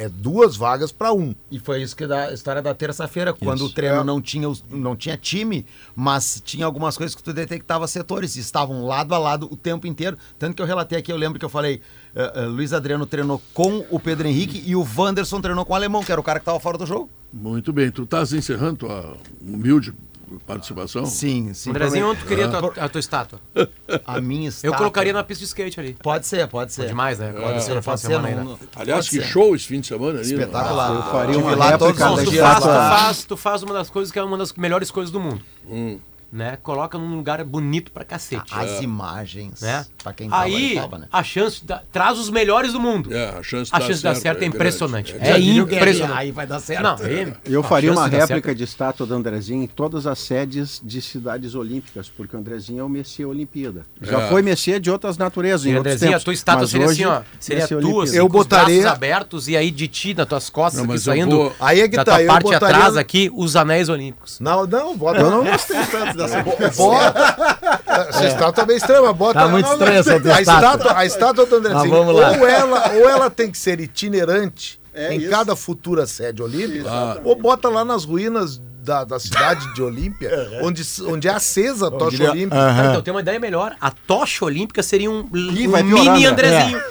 [0.01, 1.35] É duas vagas para um.
[1.51, 4.05] E foi isso que da a história da terça-feira, quando o treino É.
[4.05, 8.87] não, tinha, não tinha time, mas tinha algumas coisas que tu detectava setores, e estavam
[8.87, 10.17] lado a lado o tempo inteiro.
[10.39, 11.83] Tanto que eu relatei aqui, eu lembro que eu falei,
[12.15, 15.77] eh, eh, Luiz Adriano treinou com o Pedro Henrique e o Wanderson treinou com o
[15.77, 17.11] Alemão, que era o cara que estava fora do jogo.
[17.31, 19.93] Muito bem, tu estás encerrando tua humilde
[20.47, 21.05] participação?
[21.07, 21.71] Sim, sim.
[21.71, 23.41] Andrezinho, onde tu queria a tua, a tua estátua?
[24.07, 25.95] A minha Eu estátua- colocaria na pista de skate ali.
[26.03, 26.87] Pode ser, pode ser.
[26.87, 27.33] demais, né?
[27.33, 28.07] Pode É, ser, no final pode de ser.
[28.15, 29.31] semana não- Aliás, pode que ser.
[29.33, 30.35] show esse fim de semana ali.
[30.35, 30.43] né?
[30.45, 30.95] Espetacular.
[30.95, 33.91] Eu faria uma lá todos réplica os tu, faz, tu, faz, tu faz uma das
[33.91, 35.41] coisas que é uma das melhores coisas do mundo.
[36.33, 36.57] Né?
[36.63, 38.53] Coloca num lugar bonito pra cacete.
[38.55, 39.61] As imagens.
[39.61, 39.85] né?
[40.03, 41.09] Pra quem tava, Aí, ele tava, né?
[41.13, 43.13] a chance da- traz os melhores do mundo.
[43.13, 44.57] É, a chance de A dar chance de dar certo certo é grande.
[44.57, 45.15] impressionante.
[45.19, 46.19] É É, impressionante.
[46.19, 46.83] Aí vai dar certo.
[46.85, 50.21] Não, aí, Eu a faria uma réplica certo- de estátua do Andrezinho em todas as
[50.21, 53.83] sedes de cidades olímpicas, porque o Andrezinho é o Messias Olimpíada.
[54.01, 54.29] Já É.
[54.29, 55.67] foi Messias de outras naturezas.
[55.67, 57.23] E, Em Andrezinho, a tua estátua seria hoje, assim, ó.
[57.41, 58.17] Seria Messias tu, assim.
[58.17, 61.37] Eu com os botaria- braços abertos e aí de ti, nas tuas costas, Não, saindo
[61.37, 64.39] vou- Aí é que da tá, tua eu parte botaria- atrás aqui, os anéis olímpicos.
[64.39, 65.19] Não, não, bota.
[65.21, 66.43] Eu não gostei tanto dessa
[66.77, 68.07] Bota.
[68.09, 69.41] Essa estátua é meio estranha, bota.
[69.41, 70.41] Tá muito não, estranha essa a estátua.
[70.43, 70.99] estátua.
[70.99, 72.31] A estátua do vamos lá.
[72.33, 75.31] ou ela, ou ela tem que ser itinerante É em isso.
[75.31, 80.31] cada futura sede olímpica, ou bota lá nas ruínas da, da cidade de Olímpia,
[80.63, 82.57] onde, onde é acesa a tocha olímpica.
[82.57, 83.75] Ah, então tem uma ideia melhor.
[83.81, 86.27] A tocha olímpica seria um, Ih, um vai mini piorando.
[86.29, 86.81] Andrezinho.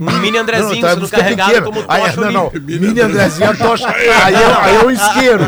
[0.00, 1.66] Um mini Andrezinho é sendo música carregado pequena.
[1.66, 2.80] como Aí, tocha não, não, olímpica.
[2.80, 3.88] mini Andrezinho é tocha.
[3.92, 5.44] Aí é, aí é um isqueiro.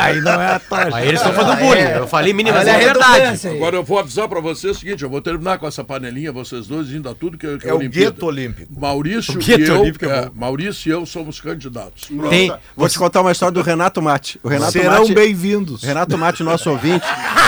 [0.00, 0.96] Aí não é a tocha.
[0.96, 1.82] Aí eles estão fazendo bullying.
[1.82, 3.48] Eu falei mini, mas é a verdade.
[3.48, 6.66] Agora eu vou avisar pra vocês o seguinte, eu vou terminar com essa panelinha, vocês
[6.66, 8.10] dois, indo a tudo que, que É o Olimpíada.
[8.12, 8.72] gueto olímpico.
[8.80, 10.30] Maurício O e gueto eu, olímpico é é, bom.
[10.34, 12.08] Maurício e eu somos candidatos.
[12.30, 14.40] Tem, Vou te contar uma história do Renato Mate.
[14.42, 15.82] O Renato Serão Mate, bem-vindos.
[15.82, 17.04] Renato Mate, nosso ouvinte,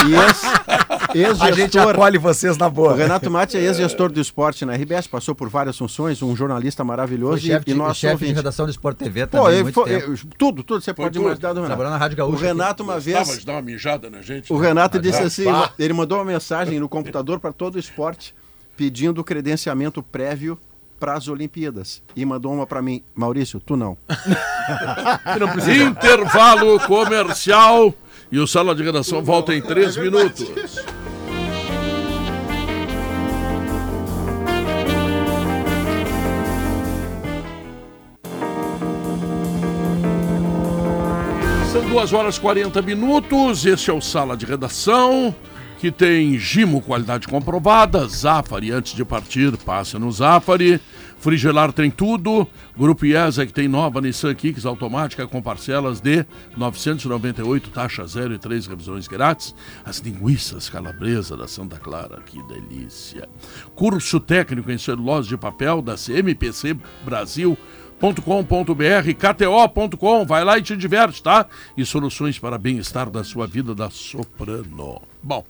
[0.09, 0.45] e ex-
[1.15, 1.17] A
[1.53, 1.91] gente ex-gestor.
[1.95, 2.97] acolhe vocês na O boa.
[2.97, 6.89] Renato Mate é ex-gestor do esporte na RBS, passou por várias funções, um jornalista Foi
[6.89, 8.37] maravilhoso e, chefe e de, nosso chefe de ouvinte.
[8.37, 10.13] redação do Sport TV Pô, também, ele muito foi- tempo.
[10.13, 11.27] eh, tudo, tudo você pode tudo.
[11.27, 11.91] imaginar do Trabalhou Renato.
[11.93, 12.47] na Rádio O Gaúcha.
[12.47, 14.53] Renato uma vez, de dar uma mijada na gente.
[14.53, 14.67] o né?
[14.69, 15.71] Renato disse assim, Bah.
[15.79, 18.35] ele mandou uma mensagem no computador para todo o esporte
[18.77, 20.59] pedindo o credenciamento prévio
[21.05, 23.95] para as Olimpíadas e mandou uma para mim, Maurício, tu não.
[25.87, 27.93] Intervalo comercial
[28.33, 30.49] e o Sala de Redação volta em três minutos.
[41.71, 43.67] São duas horas e 40 minutos.
[43.67, 45.35] Este é o Sala de Redação,
[45.85, 50.81] que tem Gimo qualidade comprovada, Zafari antes de partir, passe no Zafari.
[51.19, 52.49] Frigelar tem tudo.
[52.75, 56.25] Grupo IESA que tem nova Nissan Kicks automática com parcelas de
[56.57, 59.55] 998, taxa zero e três revisões grátis.
[59.85, 63.29] As linguiças calabresa da Santa Clara, que delícia.
[63.75, 67.59] Curso técnico em celulose de papel da CMPC Brasil
[68.01, 71.47] .com.br, kto.com, vai lá e te diverte, tá?
[71.77, 75.01] E soluções para bem-estar da sua vida da Soprano.
[75.23, 75.45] Bom,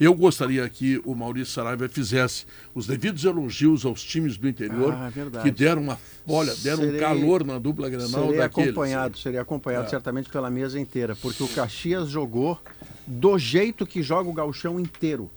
[0.00, 5.08] eu gostaria que o Maurício Saraiva fizesse os devidos elogios aos times do interior Ah,
[5.08, 5.44] verdade.
[5.44, 8.70] que deram uma olha, deram um Serei- calor na dupla Grenal Seria daqueles.
[8.70, 9.90] acompanhado, seria acompanhado É.
[9.90, 12.58] certamente pela mesa inteira, porque o Caxias jogou
[13.06, 15.30] do jeito que joga o gauchão inteiro.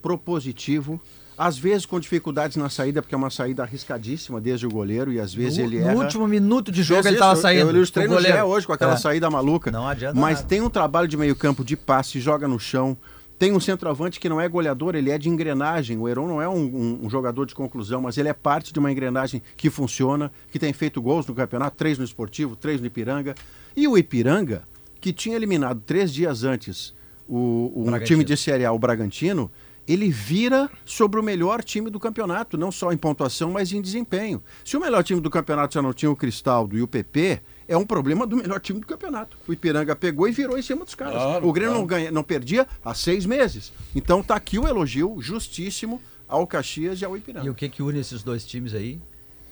[0.00, 1.00] Propositivo,
[1.38, 5.20] às vezes com dificuldades na saída, porque é uma saída arriscadíssima desde o goleiro, e
[5.20, 5.98] às vezes No, ele no erra.
[6.02, 7.70] último minuto de jogo Fez ele estava eu- saindo.
[7.70, 8.96] Eu ilustrei o no hoje com aquela É.
[8.96, 9.70] saída maluca.
[9.70, 10.48] Não adianta Mas nada.
[10.48, 12.96] tem um trabalho de meio campo de passe, joga no chão.
[13.38, 15.98] Tem um centroavante que não é goleador, ele é de engrenagem.
[15.98, 18.78] O Heron não é um, um- um jogador de conclusão, mas ele é parte de
[18.78, 22.86] uma engrenagem que funciona, que tem feito gols no campeonato, três no esportivo, três no
[22.86, 23.34] Ipiranga.
[23.76, 24.62] E o Ipiranga,
[25.02, 26.94] que tinha eliminado três dias antes
[27.28, 29.50] o, o um time de Série A, o Bragantino,
[29.86, 34.42] ele vira sobre o melhor time do campeonato, não só em pontuação, mas em desempenho.
[34.64, 37.76] Se o melhor time do campeonato já não tinha o Cristaldo e o PP, é
[37.76, 39.36] um problema do melhor time do campeonato.
[39.46, 41.14] O Ipiranga pegou e virou em cima dos caras.
[41.14, 41.80] Claro, o Grêmio claro.
[41.80, 43.72] não, ganha, não perdia há seis meses.
[43.94, 47.46] Então tá aqui o elogio justíssimo ao Caxias e ao Ipiranga.
[47.46, 49.00] E o que que une esses dois times aí?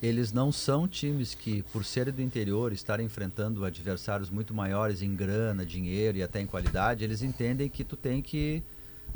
[0.02, 5.14] Eles não são times que, por serem do interior, estarem enfrentando adversários muito maiores em
[5.14, 8.62] grana, dinheiro e até em qualidade, eles entendem que tu tem que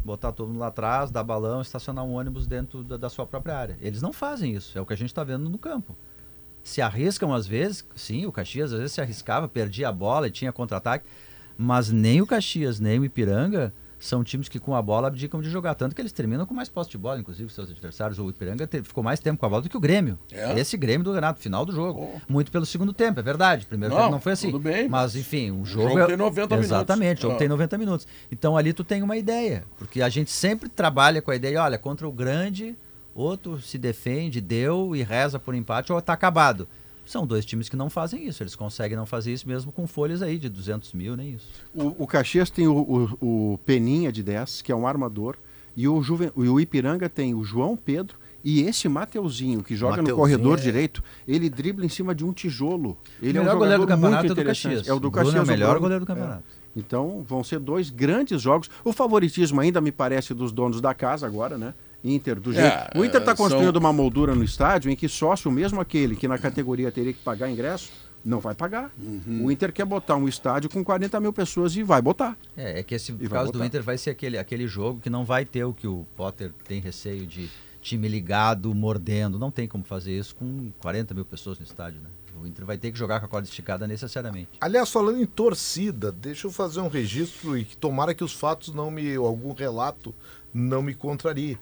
[0.04, 3.56] botar todo mundo lá atrás, dar balão, estacionar um ônibus dentro da, da sua própria
[3.56, 3.76] área.
[3.80, 5.96] Eles não fazem isso, é o que a gente está vendo no campo.
[6.62, 10.30] Se arriscam às vezes, sim, o Caxias às vezes se arriscava, perdia a bola e
[10.30, 11.06] tinha contra-ataque,
[11.56, 15.50] mas nem o Caxias, nem o Ipiranga são times que com a bola abdicam de
[15.50, 15.74] jogar.
[15.74, 18.18] Tanto que eles terminam com mais posse de bola, inclusive, seus adversários.
[18.18, 20.18] O Ipiranga te- ficou mais tempo com a bola do que o Grêmio.
[20.32, 20.58] É?
[20.58, 22.10] Esse Grêmio do Renato, final do jogo.
[22.14, 22.20] Oh.
[22.32, 23.66] Muito pelo segundo tempo, é verdade.
[23.66, 24.50] Primeiro Não, tempo não foi assim.
[24.50, 25.88] tudo bem, Mas, enfim, o jogo.
[25.88, 26.70] jogo é- tem 90 minutos.
[26.70, 27.38] Exatamente, o jogo Ah.
[27.38, 28.06] tem 90 minutos.
[28.30, 29.64] Então ali tu tem uma ideia.
[29.78, 32.76] Porque a gente sempre trabalha com a ideia, olha, contra o grande,
[33.14, 36.68] outro se defende, deu e reza por empate ou tá acabado.
[37.08, 38.42] São dois times que não fazem isso.
[38.42, 41.46] Eles conseguem não fazer isso mesmo com folhas aí de 200 mil, nem isso.
[41.74, 42.76] O, o Caxias tem o,
[43.20, 45.36] o- o Peninha de 10, que é um armador,
[45.74, 49.96] e o, Juven, e o Ipiranga tem o João Pedro e esse Mateuzinho, que joga
[49.96, 52.98] no Mateuzinho corredor é- direito, ele dribla em cima de um tijolo.
[53.22, 54.46] Ele o é um melhor goleiro do campeonato muito é do.
[54.48, 54.86] Caxias.
[54.88, 55.34] É o do O Bruno Caxias.
[55.36, 55.80] é o melhor Bruno.
[55.80, 56.44] goleiro do campeonato.
[56.76, 58.68] Então vão ser dois grandes jogos.
[58.84, 61.74] O favoritismo ainda me parece dos donos da casa agora, né?
[62.04, 62.66] Inter, do jeito.
[62.66, 65.80] É, o Inter está é, construindo são- uma moldura no estádio em que sócio, mesmo
[65.80, 67.90] aquele que na categoria teria que pagar ingresso,
[68.24, 68.90] não vai pagar.
[68.98, 69.44] Uhum.
[69.46, 72.36] O Inter quer botar um estádio com 40 mil pessoas e vai botar.
[72.56, 73.64] É, é que esse E caso do.
[73.64, 76.80] Inter vai ser aquele, aquele jogo que não vai ter o que o Potter tem
[76.80, 77.48] receio de
[77.80, 79.38] time ligado, mordendo.
[79.38, 82.08] Não tem como fazer isso com 40 mil pessoas no estádio, né?
[82.40, 84.50] O Inter vai ter que jogar com a corda esticada necessariamente.
[84.60, 88.72] Aliás, falando em torcida, deixa eu fazer um registro e que tomara que os fatos
[88.72, 89.16] não me.
[89.18, 90.14] ou algum relato
[90.54, 91.58] não me contrarie.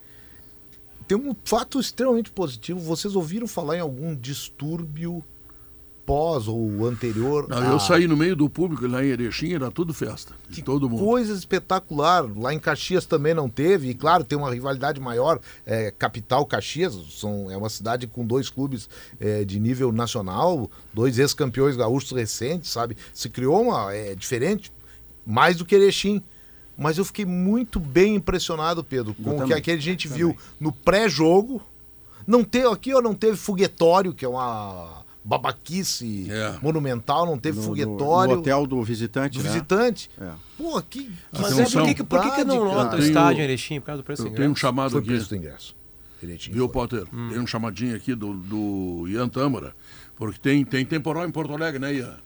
[1.07, 2.81] Tem um fato extremamente positivo.
[2.81, 5.23] Vocês ouviram falar em algum distúrbio
[6.05, 7.49] pós ou anterior.
[7.49, 10.35] Não, a- eu saí no meio do público lá em Erechim, era tudo festa.
[10.49, 11.03] De todo mundo.
[11.05, 12.24] Coisa espetacular.
[12.39, 13.89] Lá em Caxias também não teve.
[13.91, 15.41] E claro, tem uma rivalidade maior.
[15.65, 18.89] É, capital Caxias são, é uma cidade com dois clubes
[19.19, 22.97] é, de nível nacional, dois ex-campeões gaúchos recentes, sabe?
[23.12, 23.93] Se criou uma.
[23.93, 24.73] É diferente,
[25.27, 26.23] mais do que Erechim.
[26.78, 30.70] Mas eu fiquei muito bem impressionado, Pedro, com o que, que a gente viu no
[30.73, 31.62] pré-jogo.
[32.27, 36.57] Não teve, aqui ó, não teve foguetório, que é uma babaquice É.
[36.62, 39.51] monumental, não teve No- no- foguetório No hotel do visitante, do né?
[39.51, 40.11] visitante.
[40.20, 40.31] É.
[40.59, 43.44] Pô, que, que Mas é, por que, por que, que não lota o estádio em
[43.44, 44.61] Erechim por causa do preço do Eu tenho um ingresso?
[44.61, 45.09] chamado Foi aqui.
[45.09, 45.74] preço do ingresso.
[46.51, 46.69] Viu.
[46.69, 47.05] Potter?
[47.31, 49.74] Tem um chamadinho aqui do, do Ian Tâmara,
[50.16, 52.16] porque tem, tem temporal em Porto Alegre, né, Ian?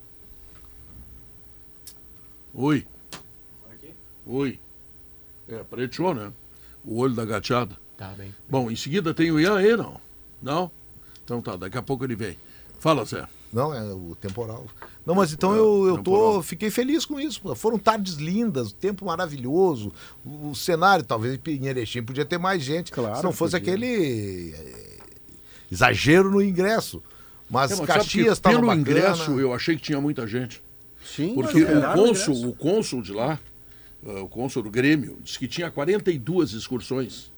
[2.54, 2.86] Oi.
[4.30, 4.58] Oi.
[5.48, 6.32] É, preteou, né?
[6.84, 7.76] O olho da gateada.
[7.96, 8.32] Tá bem.
[8.48, 10.00] Bom, em seguida tem o Ian aí, não?
[10.40, 10.70] Não?
[11.24, 12.36] Então tá, daqui a pouco ele vem.
[12.78, 13.26] Fala, Zé.
[13.52, 14.64] Não, é o temporal.
[15.04, 17.42] Não, mas então eu, eu tô, fiquei feliz com isso.
[17.56, 19.92] Foram tardes lindas, tempo maravilhoso.
[20.24, 22.92] O, o cenário, talvez em Erechim podia ter mais gente.
[22.92, 23.74] Claro se não fosse podia.
[23.74, 24.98] aquele eh,
[25.70, 27.02] exagero no ingresso.
[27.50, 28.80] Mas É, mas Caxias estava pelo bacana.
[28.80, 30.62] ingresso eu achei que tinha muita gente.
[31.04, 33.40] Sim, Porque o cônsul, o cônsul de lá,
[34.04, 37.30] o cônsul do Grêmio, disse que tinha 42 excursões.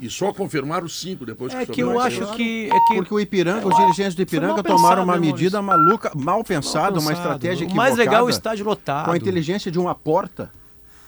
[0.00, 2.66] E só confirmaram cinco depois É que que eu acho que.
[2.70, 6.12] É que Porque o Ipiranga, os dirigentes do Ipiranga tomaram pensado, uma né, medida maluca,
[6.14, 7.74] mal pensada, uma estratégia O equivocada.
[7.74, 9.06] mais legal é o estádio lotado.
[9.06, 10.52] Com a inteligência de uma porta.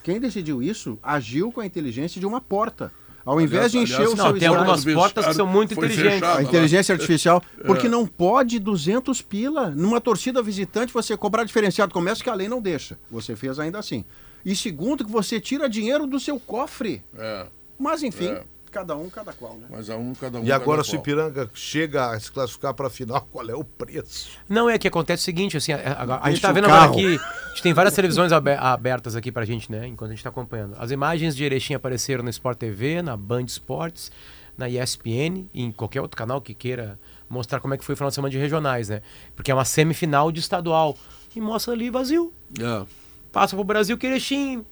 [0.03, 2.91] Quem decidiu isso agiu com a inteligência de uma porta.
[3.25, 5.47] Ao invés de Aliás, encher o aliás, Não, seu tem estádio- algumas portas que são
[5.47, 6.13] muito inteligentes.
[6.15, 6.43] fechado A lá.
[6.43, 7.43] inteligência artificial.
[7.67, 7.91] Porque É.
[7.91, 9.71] não pode 200 pila.
[9.71, 11.93] Numa torcida visitante você cobrar diferenciado.
[11.93, 12.99] Começa que a lei não deixa.
[13.11, 14.05] Você fez ainda assim.
[14.45, 17.03] E segundo, que você tira dinheiro do seu cofre.
[17.17, 17.47] É,
[17.79, 18.43] Mas enfim, É.
[18.71, 19.67] cada um, cada qual, né?
[19.71, 20.45] mas a um, cada um.
[20.45, 20.99] E agora, se o.
[20.99, 24.31] Ipiranga chega a se classificar para a final, qual é o preço?
[24.49, 26.85] Não, é que acontece o seguinte, assim, a, a- a gente tá o vendo agora
[26.91, 30.23] aqui, a gente tem várias televisões abe- abertas aqui pra gente, né, enquanto a gente
[30.23, 30.77] tá acompanhando.
[30.79, 34.13] As imagens de Erechim apareceram na Sport TV, na Band Esportes,
[34.59, 36.99] na ESPN e em qualquer outro canal que queira
[37.31, 39.01] mostrar como é que foi o final de semana de regionais, né?
[39.35, 40.97] Porque é uma semifinal de estadual.
[41.35, 42.33] E mostra ali vazio.
[42.61, 42.85] É.
[43.33, 44.65] Passa pro Brasil que Erechim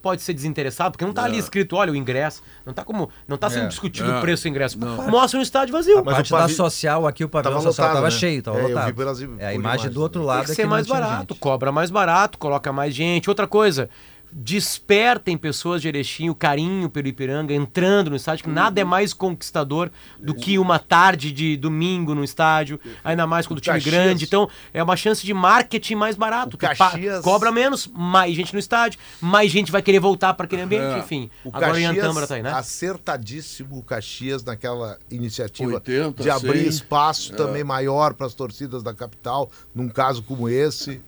[0.00, 2.42] pode ser desinteressado, porque não tá ali escrito, olha, o ingresso.
[2.66, 3.08] Não tá como.
[3.26, 3.68] Não tá sendo É.
[3.68, 4.18] discutido É.
[4.18, 4.78] o preço do ingresso.
[4.78, 5.08] Não.
[5.08, 5.98] Mostra um estádio vazio.
[5.98, 8.20] A Mas parte o da pavi- social aqui, o pavilhão Tava social lotado, tava né?
[8.20, 8.94] cheio, tava É, eu vi lotado.
[8.94, 10.26] Brasil é, a imagem demais do outro também.
[10.36, 11.40] lado Tem que é ser não mais barato, gente.
[11.40, 13.30] cobra mais barato, coloca mais gente.
[13.30, 13.88] Outra coisa,
[14.36, 19.14] despertem pessoas de Erechim o carinho pelo Ipiranga entrando no estádio, que nada é mais
[19.14, 23.94] conquistador do que uma tarde de domingo no estádio, ainda mais quando o time Caxias-
[23.94, 24.24] grande.
[24.24, 26.56] Então, é uma chance de marketing mais barato.
[26.56, 30.62] O Caxias- cobra menos, mais gente no estádio, mais gente vai querer voltar para aquele
[30.62, 30.98] ambiente, É.
[30.98, 31.30] enfim.
[31.44, 32.50] O Agora Caxias, Tâmara tá aí, né?
[32.50, 36.68] acertadíssimo o Caxias naquela iniciativa 80, de abrir 100.
[36.68, 41.00] espaço também maior para as torcidas da capital, num caso como esse.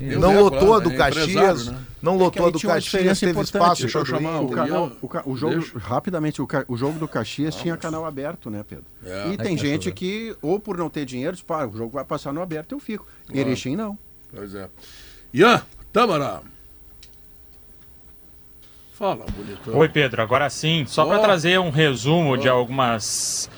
[0.00, 1.78] Eu não lotou a é do empresário, Caxias, né?
[2.02, 4.92] não É lotou a do Caxias, teve espaço Deixa eu para chamar O, o canal,
[5.02, 5.78] o, ca- o jogo, deixa.
[5.78, 8.84] rapidamente, o, ca- o jogo do Caxias tinha canal aberto, né, Pedro?
[9.04, 9.28] É.
[9.28, 12.40] E tem gente que, ou por não ter dinheiro, diz, o jogo vai passar no
[12.42, 13.06] aberto, eu fico.
[13.32, 13.96] Erechim não.
[14.34, 14.68] Pois é.
[15.32, 15.62] Ian,
[15.92, 16.40] Tâmara.
[18.92, 19.76] Fala, bonitão.
[19.78, 20.20] Oi, Pedro.
[20.20, 21.22] Agora sim, só para Ó.
[21.22, 23.48] trazer um resumo de algumas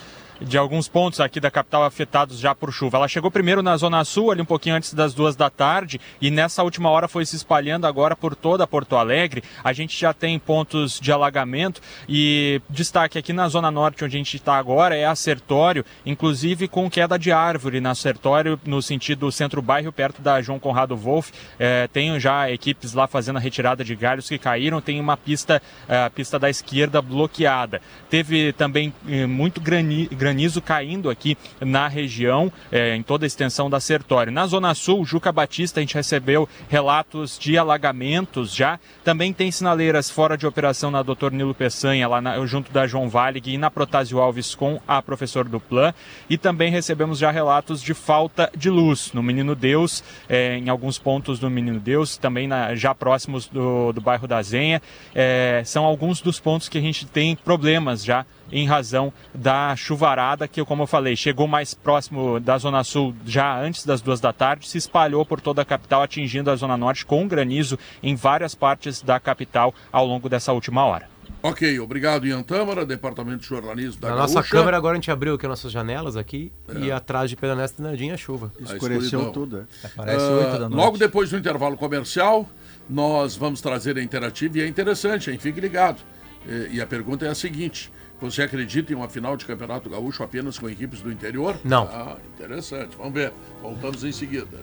[0.44, 2.98] de alguns pontos aqui da capital afetados já por chuva.
[2.98, 6.30] Ela chegou primeiro na Zona Sul, ali um pouquinho antes das duas da tarde, e
[6.30, 9.42] nessa última hora foi se espalhando agora por toda Porto Alegre.
[9.62, 14.18] A gente já tem pontos de alagamento e destaque aqui na Zona Norte, onde a
[14.18, 19.30] gente está agora, é a Sertório, inclusive com queda de árvore na Sertório, no sentido
[19.32, 21.32] centro-bairro, perto da João Conrado Wolff.
[21.58, 25.62] É, tem já equipes lá fazendo a retirada de galhos que caíram, tem uma pista,
[25.88, 27.80] é, a pista da esquerda bloqueada.
[28.10, 33.68] Teve também eh, muito grani- granizo caindo aqui na região, eh, em toda a extensão
[33.68, 34.32] da Sertório.
[34.32, 38.80] Na Zona Sul, Juca Batista, a gente recebeu relatos de alagamentos já.
[39.04, 41.30] Também tem sinaleiras fora de operação na Dr.
[41.32, 45.46] Nilo Peçanha, lá na- junto da João Valig e na Protásio Alves com a professor
[45.46, 45.92] do Plan.
[46.30, 50.98] E também recebemos já relatos de falta de luz no Menino Deus, eh, em alguns
[50.98, 54.80] pontos do Menino Deus, também na- já próximos do, do bairro da Zenha.
[55.14, 60.46] Eh, são alguns dos pontos que a gente tem problemas já em razão da chuvarada
[60.46, 64.32] que, como eu falei, chegou mais próximo da Zona Sul já antes das duas da
[64.32, 68.54] tarde, se espalhou por toda a capital, atingindo a Zona Norte com granizo em várias
[68.54, 71.10] partes da capital ao longo dessa última hora.
[71.44, 74.34] Ok, obrigado, Ian Tâmara, Departamento de Jornalismo da Na Gaúcha.
[74.34, 77.82] nossa câmera agora a gente abriu aqui nossas janelas aqui e atrás de Pedro Ernesto
[77.82, 78.52] Nardinha a chuva.
[78.60, 79.32] A Escureceu escuridão.
[79.32, 79.66] tudo.
[79.82, 79.88] é.
[79.96, 80.74] Parece oito da noite.
[80.74, 82.48] Logo depois do intervalo comercial,
[82.88, 85.38] nós vamos trazer a interativa e é interessante, hein?
[85.38, 85.98] Fique ligado.
[86.46, 87.90] E, e a pergunta é a seguinte:
[88.22, 91.56] Você acredita em uma final de campeonato gaúcho apenas com equipes do interior?
[91.64, 91.88] Não.
[91.92, 92.96] Ah, interessante.
[92.96, 93.32] Vamos ver.
[93.60, 94.60] Voltamos em seguida.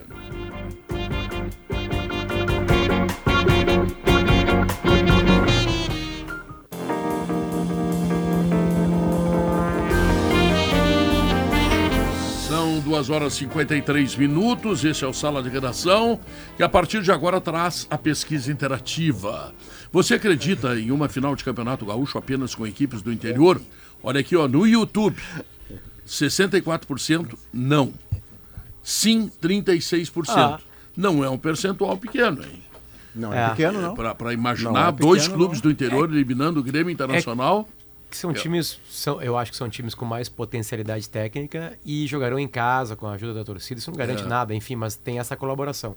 [12.48, 14.86] São 2 horas e 53 minutos.
[14.86, 16.18] Esse é o Sala de Redação,
[16.56, 19.54] que a partir de agora traz a pesquisa interativa.
[19.92, 23.60] Você acredita em uma final de campeonato gaúcho apenas com equipes do interior?
[24.02, 25.20] Olha aqui, ó, no YouTube.
[26.06, 27.92] 64% não.
[28.82, 30.24] Sim, 36%.
[30.30, 30.60] Ah.
[30.96, 32.62] Não é um percentual pequeno, hein?
[33.14, 33.48] Não é, É.
[33.50, 33.94] pequeno, não.
[33.94, 35.62] Para imaginar Não é dois pequeno, clubes não.
[35.62, 37.68] do interior eliminando o Grêmio Internacional.
[38.08, 42.40] Que são times, são, eu acho que são times com mais potencialidade técnica e jogarão
[42.40, 43.78] em casa com a ajuda da torcida.
[43.78, 44.26] Isso não garante É.
[44.26, 45.96] nada, enfim, mas tem essa colaboração.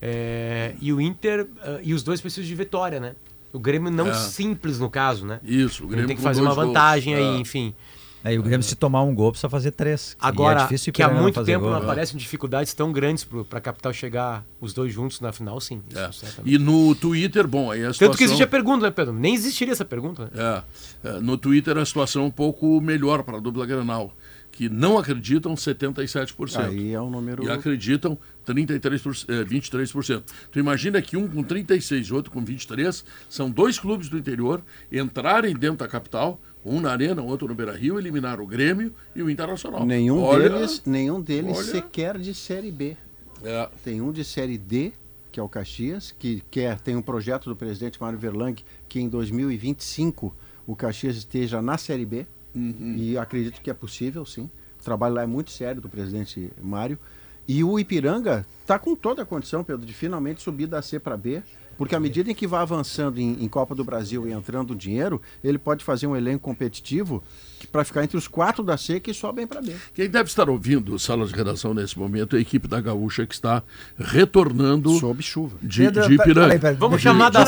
[0.00, 3.14] É, e o Inter, ah, e os dois precisam de vitória, né?
[3.52, 4.14] O Grêmio não É.
[4.14, 5.40] simples no caso, né?
[5.42, 6.66] Isso, o Ele Grêmio tem que fazer uma gols.
[6.68, 7.38] vantagem aí, É.
[7.38, 7.74] enfim.
[8.22, 10.12] Aí o Grêmio, se tomar um gol, precisa fazer três.
[10.12, 11.84] E Agora, é que há muito tempo gol, não né?
[11.86, 15.80] aparecem dificuldades tão grandes para a capital chegar os dois juntos na final, sim.
[15.88, 16.12] Isso, É.
[16.12, 16.54] certamente.
[16.54, 18.08] E no Twitter, bom, aí a situação...
[18.08, 19.14] Tanto que existe a pergunta, né, Pedro?
[19.14, 20.24] Nem existiria essa pergunta.
[20.34, 20.62] Né?
[21.02, 24.12] É, é, no Twitter a situação é um pouco melhor para a dupla Granal,
[24.60, 26.66] que não acreditam 77%.
[26.66, 27.42] Aí é um número.
[27.42, 30.22] E acreditam 33%, eh, 23%.
[30.52, 34.62] Tu imagina que um com 36 e outro com 23 são dois clubes do interior
[34.92, 39.30] entrarem dentro da capital, um na Arena, outro no Beira-Rio, eliminar o Grêmio e o
[39.30, 39.86] Internacional.
[39.86, 41.66] Nenhum Olha, deles, nenhum deles olha.
[41.66, 42.98] sequer de Série B.
[43.42, 44.92] É, Tem um de Série D,
[45.32, 49.08] que é o Caxias, que quer, tem um projeto do presidente Mário Verlang que em
[49.08, 52.26] 2025 o Caxias esteja na Série B.
[52.54, 52.94] Uhum.
[52.96, 54.50] E acredito que é possível, sim.
[54.80, 56.98] O trabalho lá é muito sério do presidente Mário.
[57.46, 61.16] E o Ipiranga está com toda a condição, Pedro, de finalmente subir da C para
[61.16, 61.42] B.
[61.76, 65.20] Porque à medida em que vai avançando em, em Copa do Brasil e entrando dinheiro,
[65.42, 67.22] ele pode fazer um elenco competitivo
[67.66, 69.74] para ficar entre os quatro da C que sobem para B.
[69.94, 73.34] Quem deve estar ouvindo Sala de Redação nesse momento é a equipe da Gaúcha que
[73.34, 73.62] está
[73.98, 75.56] retornando Sob chuva.
[75.62, 76.58] de, Pedro, de Ipiranga.
[76.58, 77.44] peraí, Vamos De- chamar de da,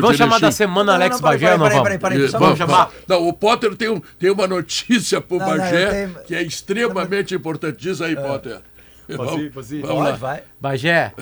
[0.00, 1.82] vamos chamar da semana Alex Bagé não peraí, vamos?
[1.82, 2.90] peraí, peraí, só vamos vamos- chamar.
[3.08, 7.78] Não, o Potter tem, um, tem uma notícia pro Não, Bagé que é extremamente importante.
[7.78, 8.60] Diz aí, Potter.
[9.08, 10.42] Vamos, vai.
[10.60, 11.12] Bagé,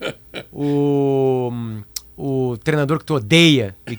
[0.52, 1.52] o,
[2.16, 3.96] o treinador que tu odeia e,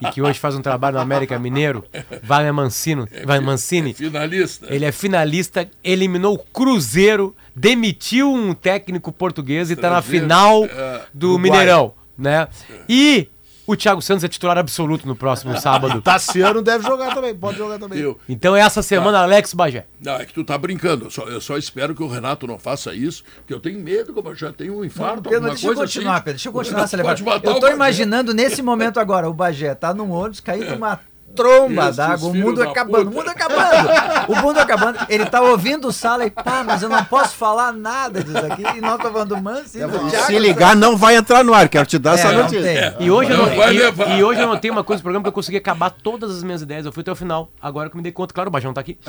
[0.00, 1.84] e que hoje faz um trabalho no América Mineiro,
[2.22, 4.66] Wagner Mancino, Wagner Mancini, Finalista.
[4.70, 11.02] ele é finalista, eliminou o Cruzeiro, demitiu um técnico português e está na final é,
[11.12, 11.50] do Uruguai.
[11.50, 12.48] Mineirão, né?
[12.88, 13.28] E
[13.66, 16.00] o Thiago Santos é titular absoluto no próximo sábado.
[16.00, 17.98] Tassiano deve jogar também, pode jogar também.
[17.98, 19.86] Eu, Então essa semana, Alex Bagé.
[20.00, 21.06] não, é que tu tá brincando.
[21.06, 24.12] Eu só, eu só espero que o Renato não faça isso, porque eu tenho medo,
[24.12, 26.22] como eu já tenho um infarto, Pedro, alguma deixa eu coisa continuar, assim.
[26.24, 26.32] Pedro.
[26.36, 27.20] Deixa eu continuar essa levada.
[27.42, 31.00] Eu tô imaginando nesse momento agora, o Bagé tá num ônibus caído numa
[31.36, 33.88] tromba d'água, o mundo da acabando, o mundo acabando,
[34.28, 34.98] o mundo acabando.
[35.08, 38.62] Ele tá ouvindo o sala e pá, mas eu não posso falar nada disso aqui.
[38.76, 39.78] E nós tô falando do Manso.
[40.26, 41.68] Se ligar, não vai entrar no ar.
[41.68, 42.92] Quero te dar É, essa não notícia.
[42.96, 43.06] tem.
[43.06, 45.28] E hoje, eu Não não, e- e hoje eu notei uma coisa no programa que
[45.28, 46.86] eu consegui acabar todas as minhas ideias.
[46.86, 47.50] Eu fui até o final.
[47.60, 48.98] Agora que eu me dei conta, claro, o Bagé não tá aqui.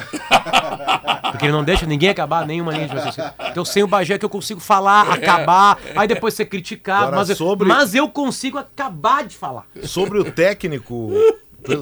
[1.31, 3.31] Porque ele não deixa ninguém acabar nenhuma linha de raciocínio.
[3.51, 7.03] Então, sem o Bagé que eu consigo falar, acabar, aí depois ser criticado.
[7.03, 9.65] Agora, Mas, eu- sobre- mas eu consigo acabar de falar.
[9.83, 11.11] Sobre o técnico,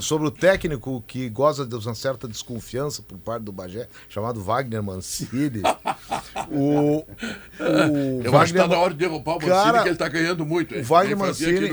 [0.02, 4.82] sobre o técnico que goza de uma certa desconfiança por parte do Bagé, chamado Wagner
[4.82, 5.62] Mancini.
[6.50, 9.90] O, o Eu acho que tá na Wagner, hora de derrubar o Mancini, Cara, que
[9.90, 10.76] ele tá ganhando muito.
[10.76, 11.72] o Wagner Mancini,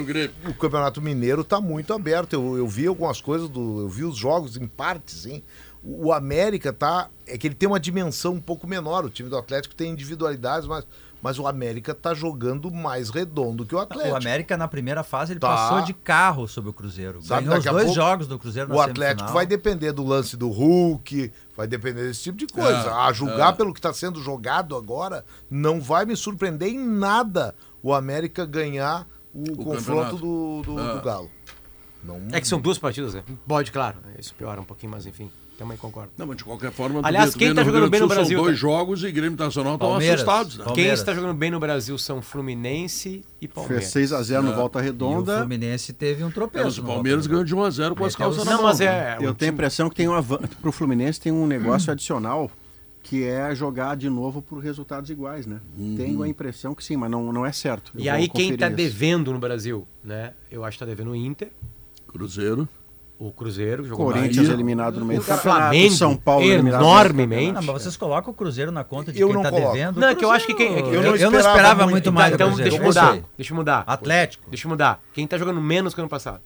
[0.49, 2.35] o Campeonato Mineiro tá muito aberto.
[2.35, 5.43] Eu, eu vi algumas coisas do, eu vi os jogos em partes, hein?
[5.83, 9.05] O, o América tá, é que ele tem uma dimensão um pouco menor.
[9.05, 10.87] O time do Atlético tem individualidades, mas,
[11.23, 14.12] mas o América tá jogando mais redondo que o Atlético.
[14.12, 15.49] O América na primeira fase ele Tá.
[15.49, 17.23] passou de carro sobre o Cruzeiro.
[17.23, 19.32] Sabe, Ganhou os dois pouco, jogos do Cruzeiro na O Atlético semifinal.
[19.35, 22.89] vai depender do lance do Hulk, vai depender desse tipo de coisa.
[22.89, 27.55] É, a julgar pelo que está sendo jogado agora, não vai me surpreender em nada
[27.82, 30.16] o América ganhar o, confronto campeonato.
[30.16, 30.94] do, do, É.
[30.97, 31.31] do Galo.
[32.05, 33.23] Não, É que são duas partidas, né?
[33.47, 33.99] Pode, claro.
[34.19, 35.31] Isso piora um pouquinho, mas enfim.
[35.63, 36.11] Também concordo.
[36.19, 38.57] Não, mas de qualquer forma, Aliás, quem tá Rio jogando bem no Brasil, São dois
[38.57, 38.61] tá?
[38.61, 40.15] jogos e Grêmio Internacional estão Palmeiras.
[40.21, 40.65] assustados, né?
[40.65, 40.85] Palmeiras.
[40.91, 43.85] Quem está jogando bem no Brasil são Fluminense e Fez Palmeiras.
[43.95, 45.39] 6x0 no Volta E o Redonda.
[45.39, 46.65] Fluminense teve um É, tropeço.
[46.65, 48.67] mas o Palmeiras ganhou de 1 a 0 com as calças na Não, mão.
[48.69, 49.17] mas é.
[49.21, 50.39] Eu o tenho a impressão que tem um avan...
[50.61, 52.51] pro Fluminense tem um negócio adicional
[53.05, 55.61] que é jogar de novo por resultados iguais, né?
[55.97, 57.91] Tenho a impressão que sim, mas não, não é certo.
[57.97, 60.33] Eu E aí, quem está devendo no Brasil, né?
[60.51, 61.51] Eu acho que está devendo o Inter,
[62.07, 62.69] Cruzeiro.
[63.19, 64.53] O Cruzeiro, jogou Corinthians Bahia.
[64.53, 67.53] eliminado no meio o do Flamengo, São Paulo eliminado no enormemente.
[67.53, 69.73] Não, mas vocês colocam o Cruzeiro na conta de Eu quem tá coloco.
[69.73, 70.01] devendo.
[70.01, 71.83] Não, é que eu acho que quem- é que- eu, eu não eu não esperava
[71.85, 73.19] muito, muito mais então, deixa eu mudar.
[73.37, 73.85] Deixa eu mudar.
[73.87, 74.51] Atlético.
[74.51, 75.01] Deixa eu mudar.
[75.13, 76.41] Quem tá jogando menos que ano passado?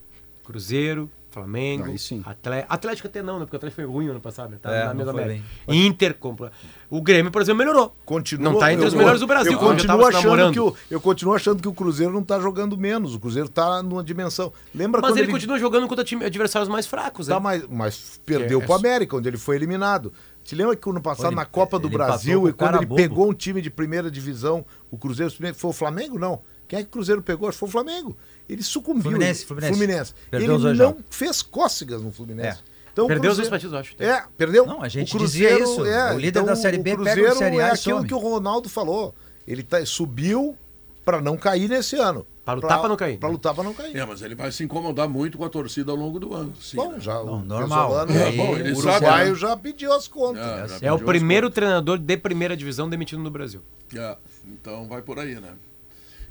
[0.45, 2.23] Cruzeiro, Flamengo, Aí sim.
[2.25, 3.45] Atle- Atlético até não, né?
[3.45, 4.59] Porque o Atlético foi ruim ano passado, né?
[4.63, 5.43] Tá É, na não mesma foi média.
[5.67, 5.87] bem.
[5.87, 6.51] Inter compra.
[6.89, 7.95] O Grêmio, por exemplo, melhorou.
[8.05, 10.61] Continua, Não tá entre eu- os melhores do Brasil, Eu como já continuo, achando que
[10.61, 13.15] o, eu continuo achando que o Cruzeiro não tá jogando menos.
[13.15, 14.53] O Cruzeiro tá numa dimensão.
[14.75, 17.41] Lembra Mas quando ele, continua jogando contra time, adversários mais fracos, Tá, né?
[17.41, 20.13] mas, mas perdeu É, pro América, onde ele foi eliminado.
[20.45, 23.01] Te lembra que ano passado, Ele- na Copa do ele Brasil, e quando ele bobo.
[23.03, 26.19] pegou um time de primeira divisão, o Cruzeiro foi o Flamengo?
[26.21, 26.41] Não.
[26.69, 27.49] Quem é que o Cruzeiro pegou?
[27.49, 28.17] Acho que foi o Flamengo.
[28.49, 29.03] Ele sucumbiu.
[29.03, 29.73] Fluminense, Fluminense.
[29.73, 30.15] Fluminense.
[30.33, 32.59] Ele não fez cócegas no Fluminense.
[32.73, 32.76] É.
[32.97, 34.23] Então, o Perdeu os Cruzeiro- dois partidos, eu acho.
[34.23, 34.65] É, perdeu.
[34.65, 35.85] Não, a gente o dizia Cruzeiro, isso.
[35.85, 38.09] É, O líder da Série B o pega o Cruzeiro Série A é aquilo some.
[38.09, 39.15] que o Ronaldo falou.
[39.47, 40.57] Ele tá, subiu
[41.05, 42.27] para não cair nesse ano.
[42.43, 43.19] Pra lutar pra não cair.
[43.19, 43.95] Para lutar para não cair.
[43.95, 46.55] É, mas ele vai se incomodar muito com a torcida ao longo do ano.
[46.59, 47.01] Sim, Bom, né?
[47.01, 47.99] já Não, o normal.
[48.01, 49.35] É, o bom, ele uruguaio sabe, né?
[49.35, 50.81] já pediu as contas.
[50.81, 53.61] É, É o primeiro treinador de primeira divisão demitido no Brasil.
[53.95, 54.17] É,
[54.47, 55.51] então vai por aí, né?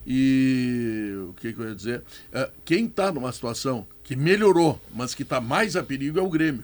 [0.06, 2.03] E o que, que eu ia dizer?
[2.32, 6.30] É, quem está numa situação que melhorou, mas que está mais a perigo é o
[6.30, 6.64] Grêmio.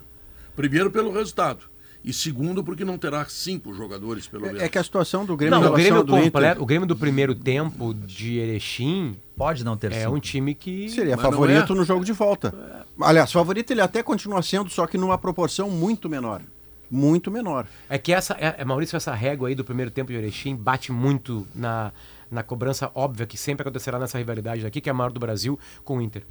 [0.55, 1.72] Primeiro pelo resultado.
[2.03, 4.61] E segundo, porque não terá cinco jogadores, pelo menos.
[4.61, 6.88] É, é que a situação do Grêmio Não, o Grêmio, do Inter completo, o Grêmio
[6.88, 10.15] do primeiro tempo de Erechim Pode não ter é cinco.
[10.15, 10.89] um time que.
[10.89, 11.76] seria Mas favorito é.
[11.76, 12.85] no jogo de volta.
[12.99, 16.41] Aliás, favorito ele até continua sendo, só que numa proporção muito menor.
[16.89, 17.65] Muito menor.
[17.89, 20.91] É que essa, é, é, Maurício, essa régua aí do primeiro tempo de Erechim bate
[20.91, 21.91] muito na,
[22.31, 25.59] na cobrança óbvia que sempre acontecerá nessa rivalidade daqui, que é a maior do Brasil,
[25.83, 26.23] com o Inter.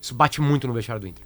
[0.00, 1.24] Isso bate muito no vestiário do Inter.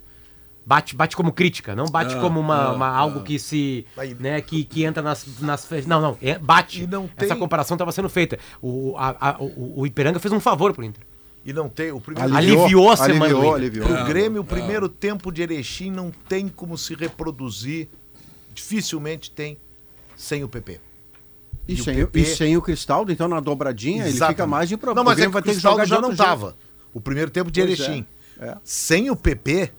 [0.64, 3.22] Bate, bate como crítica, não bate Ah, como uma, ah, uma- algo ah.
[3.22, 3.86] que se.
[4.18, 5.24] Né, que, que entra nas.
[5.40, 6.18] nas fe- não, não.
[6.20, 6.84] é- bate.
[6.88, 8.36] Não Essa tem- comparação estava sendo feita.
[8.60, 11.04] O, a- a- o, o Ipiranga fez um favor pro Inter.
[11.44, 12.34] E não tem o primeiro.
[12.36, 13.86] Aliviou a semana Aliviou, aliviou.
[13.88, 17.88] O Grêmio, o primeiro tempo de Erechim não tem como se reproduzir.
[18.52, 19.56] Dificilmente tem
[20.16, 20.80] sem o PP.
[21.68, 24.36] E, E o sem, o- PP e sem o Cristaldo, então na dobradinha, ele Exatamente.
[24.36, 25.00] fica mais de problema.
[25.02, 26.56] Não, mas o é que vai o ter que Cristaldo jogar já não estava.
[26.94, 28.06] O primeiro tempo de Pois é, Erechim.
[28.40, 28.56] é.
[28.64, 29.72] Sem o PP,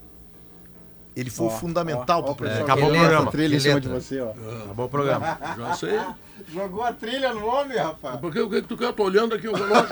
[1.16, 2.62] ele foi Ó, fundamental ó, para ó, o projeto.
[2.62, 3.18] acabou o que programa.
[3.24, 4.00] letra, trilha em que cima de letra.
[4.02, 4.30] você, ó.
[4.64, 5.38] Acabou o programa.
[5.56, 5.98] Já sei.
[6.52, 8.16] Jogou a trilha no homem, rapaz.
[8.20, 8.86] Por que o que tu quer?
[8.86, 9.86] Eu tô olhando aqui o relógio.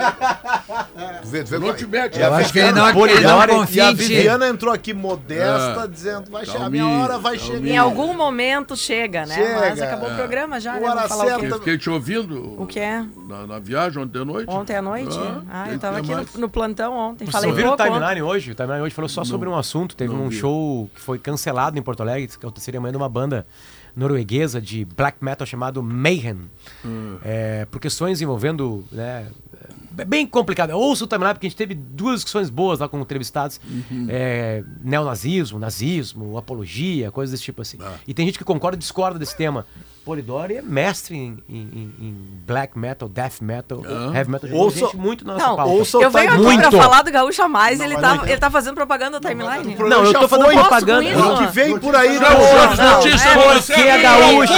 [1.21, 2.21] Tu vê, tu vê Não te mete.
[2.21, 4.03] A Eu acho que ele Viviana- não, ele não Polidori- E a confia em ti.
[4.03, 5.87] Viviana entrou aqui modesta, É.
[5.87, 7.67] dizendo: vai chegar, minha hora vai chegar.
[7.67, 9.35] Em algum momento chega, né?
[9.35, 9.59] Chega.
[9.59, 10.13] Mas acabou É.
[10.13, 10.87] o programa já, né?
[10.89, 11.45] Hora o certa.
[11.45, 12.61] Eu fiquei te ouvindo.
[12.61, 13.05] O que é?
[13.27, 14.49] Na, na viagem ontem à noite.
[14.49, 15.17] Ontem à noite?
[15.17, 17.25] Ah, Ah, tem eu tava aqui no, no plantão ontem.
[17.25, 18.51] Vocês Falei ouviram o timeline hoje?
[18.51, 19.95] O timeline hoje falou só sobre um assunto.
[19.95, 23.45] Teve um show que foi cancelado em Porto Alegre, que seria amanhã de uma banda
[23.97, 26.49] norueguesa de black metal chamado Mayhem.
[26.85, 27.17] Hum.
[27.23, 28.85] É, por questões envolvendo.
[28.91, 29.27] Né,
[29.97, 30.69] é bem complicado.
[30.71, 33.59] Ouça o timeline, porque a gente teve duas discussões boas lá com entrevistados.
[33.67, 34.05] Uhum.
[34.09, 37.77] É, neonazismo, nazismo, apologia, coisas desse tipo assim.
[37.81, 37.95] Ah.
[38.07, 39.65] E tem gente que concorda e discorda desse tema.
[40.07, 42.15] Polidori é mestre em, em- em-
[42.47, 44.17] black metal, death metal, Ah.
[44.17, 44.49] heavy metal.
[44.53, 45.71] Ouça- muito na nossa Não, pauta.
[45.73, 46.69] ouça o Eu venho aqui Muito.
[46.69, 49.29] pra falar do Gaúcho a mais, ele, mas tá, não- ele tá fazendo propaganda da
[49.29, 49.75] timeline.
[49.77, 50.53] Não, eu já tô fazendo foi.
[50.55, 51.33] propaganda.
[51.33, 53.59] O que vem por aí Não, não, não, não, é.
[53.59, 54.01] Porque a aqui.
[54.03, 54.53] gaúcha,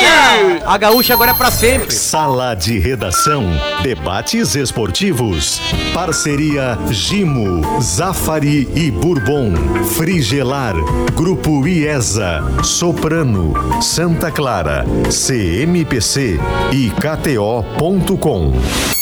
[0.68, 1.92] a gaúcha agora é pra sempre.
[1.96, 3.44] Sala de Redação.
[3.82, 5.60] Debates esportivos.
[5.96, 9.54] Parceria Gimo, Zafari e Bourbon.
[9.98, 10.76] Frigelar.
[11.16, 12.44] Grupo IESA.
[12.64, 13.54] Soprano.
[13.82, 14.86] Santa Clara.
[15.40, 16.38] CMPC
[16.74, 18.99] e KTO.com.